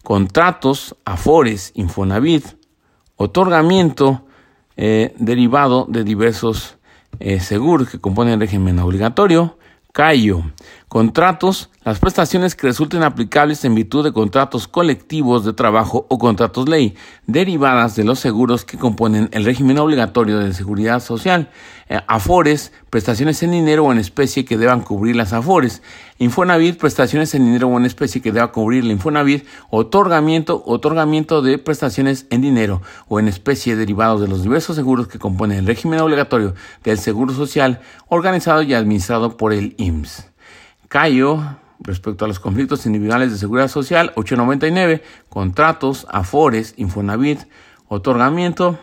contratos, 0.02 0.96
afores, 1.04 1.72
Infonavit, 1.74 2.44
otorgamiento 3.16 4.26
eh, 4.76 5.14
derivado 5.18 5.86
de 5.88 6.04
diversos 6.04 6.76
eh, 7.20 7.40
seguros 7.40 7.88
que 7.88 8.00
componen 8.00 8.34
el 8.34 8.40
régimen 8.40 8.78
obligatorio, 8.78 9.58
CAIO, 9.92 10.50
contratos, 10.94 11.70
las 11.84 11.98
prestaciones 11.98 12.54
que 12.54 12.68
resulten 12.68 13.02
aplicables 13.02 13.64
en 13.64 13.74
virtud 13.74 14.04
de 14.04 14.12
contratos 14.12 14.68
colectivos 14.68 15.44
de 15.44 15.52
trabajo 15.52 16.06
o 16.08 16.18
contratos 16.20 16.68
ley, 16.68 16.94
derivadas 17.26 17.96
de 17.96 18.04
los 18.04 18.20
seguros 18.20 18.64
que 18.64 18.78
componen 18.78 19.28
el 19.32 19.44
régimen 19.44 19.78
obligatorio 19.78 20.38
de 20.38 20.54
seguridad 20.54 21.00
social, 21.00 21.50
eh, 21.88 21.98
afores, 22.06 22.72
prestaciones 22.90 23.42
en 23.42 23.50
dinero 23.50 23.86
o 23.86 23.90
en 23.90 23.98
especie 23.98 24.44
que 24.44 24.56
deban 24.56 24.82
cubrir 24.82 25.16
las 25.16 25.32
afores, 25.32 25.82
Infonavit, 26.20 26.78
prestaciones 26.78 27.34
en 27.34 27.44
dinero 27.44 27.66
o 27.66 27.76
en 27.76 27.86
especie 27.86 28.22
que 28.22 28.30
deba 28.30 28.52
cubrir 28.52 28.84
la 28.84 28.92
Infonavit, 28.92 29.44
otorgamiento, 29.70 30.62
otorgamiento 30.64 31.42
de 31.42 31.58
prestaciones 31.58 32.26
en 32.30 32.40
dinero 32.40 32.82
o 33.08 33.18
en 33.18 33.26
especie 33.26 33.74
derivados 33.74 34.20
de 34.20 34.28
los 34.28 34.44
diversos 34.44 34.76
seguros 34.76 35.08
que 35.08 35.18
componen 35.18 35.58
el 35.58 35.66
régimen 35.66 35.98
obligatorio 35.98 36.54
del 36.84 37.00
Seguro 37.00 37.34
Social 37.34 37.80
organizado 38.06 38.62
y 38.62 38.74
administrado 38.74 39.36
por 39.36 39.52
el 39.52 39.74
IMSS. 39.76 40.33
Cayo, 40.94 41.42
respecto 41.80 42.24
a 42.24 42.28
los 42.28 42.38
conflictos 42.38 42.86
individuales 42.86 43.32
de 43.32 43.36
seguridad 43.36 43.66
social, 43.66 44.12
899, 44.14 45.02
contratos, 45.28 46.06
afores, 46.08 46.74
Infonavit, 46.76 47.40
otorgamiento, 47.88 48.78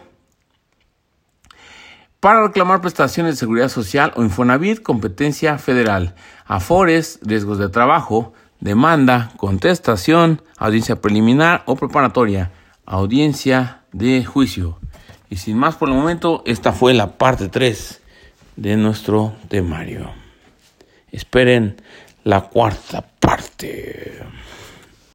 para 2.20 2.46
reclamar 2.46 2.82
prestaciones 2.82 3.36
de 3.36 3.40
seguridad 3.40 3.70
social 3.70 4.12
o 4.18 4.24
Infonavit, 4.24 4.82
competencia 4.82 5.58
federal, 5.58 6.14
afores, 6.46 7.18
riesgos 7.22 7.60
de 7.60 7.70
trabajo, 7.70 8.34
demanda, 8.60 9.32
contestación, 9.38 10.42
audiencia 10.58 11.00
preliminar 11.00 11.64
o 11.66 11.78
preparatoria, 11.78 12.52
audiencia 12.86 13.84
de 13.94 14.26
juicio. 14.26 14.80
Y 15.30 15.38
sin 15.38 15.58
más 15.58 15.78
por 15.78 15.88
el 15.88 15.96
momento, 15.96 16.44
esta 16.46 16.74
fue 16.74 16.94
la 16.94 17.18
parte 17.18 17.48
3 17.48 18.02
de 18.58 18.76
nuestro 18.76 19.34
temario. 19.48 20.12
Esperen 21.12 21.76
la 22.24 22.42
cuarta 22.42 23.02
parte. 23.02 24.20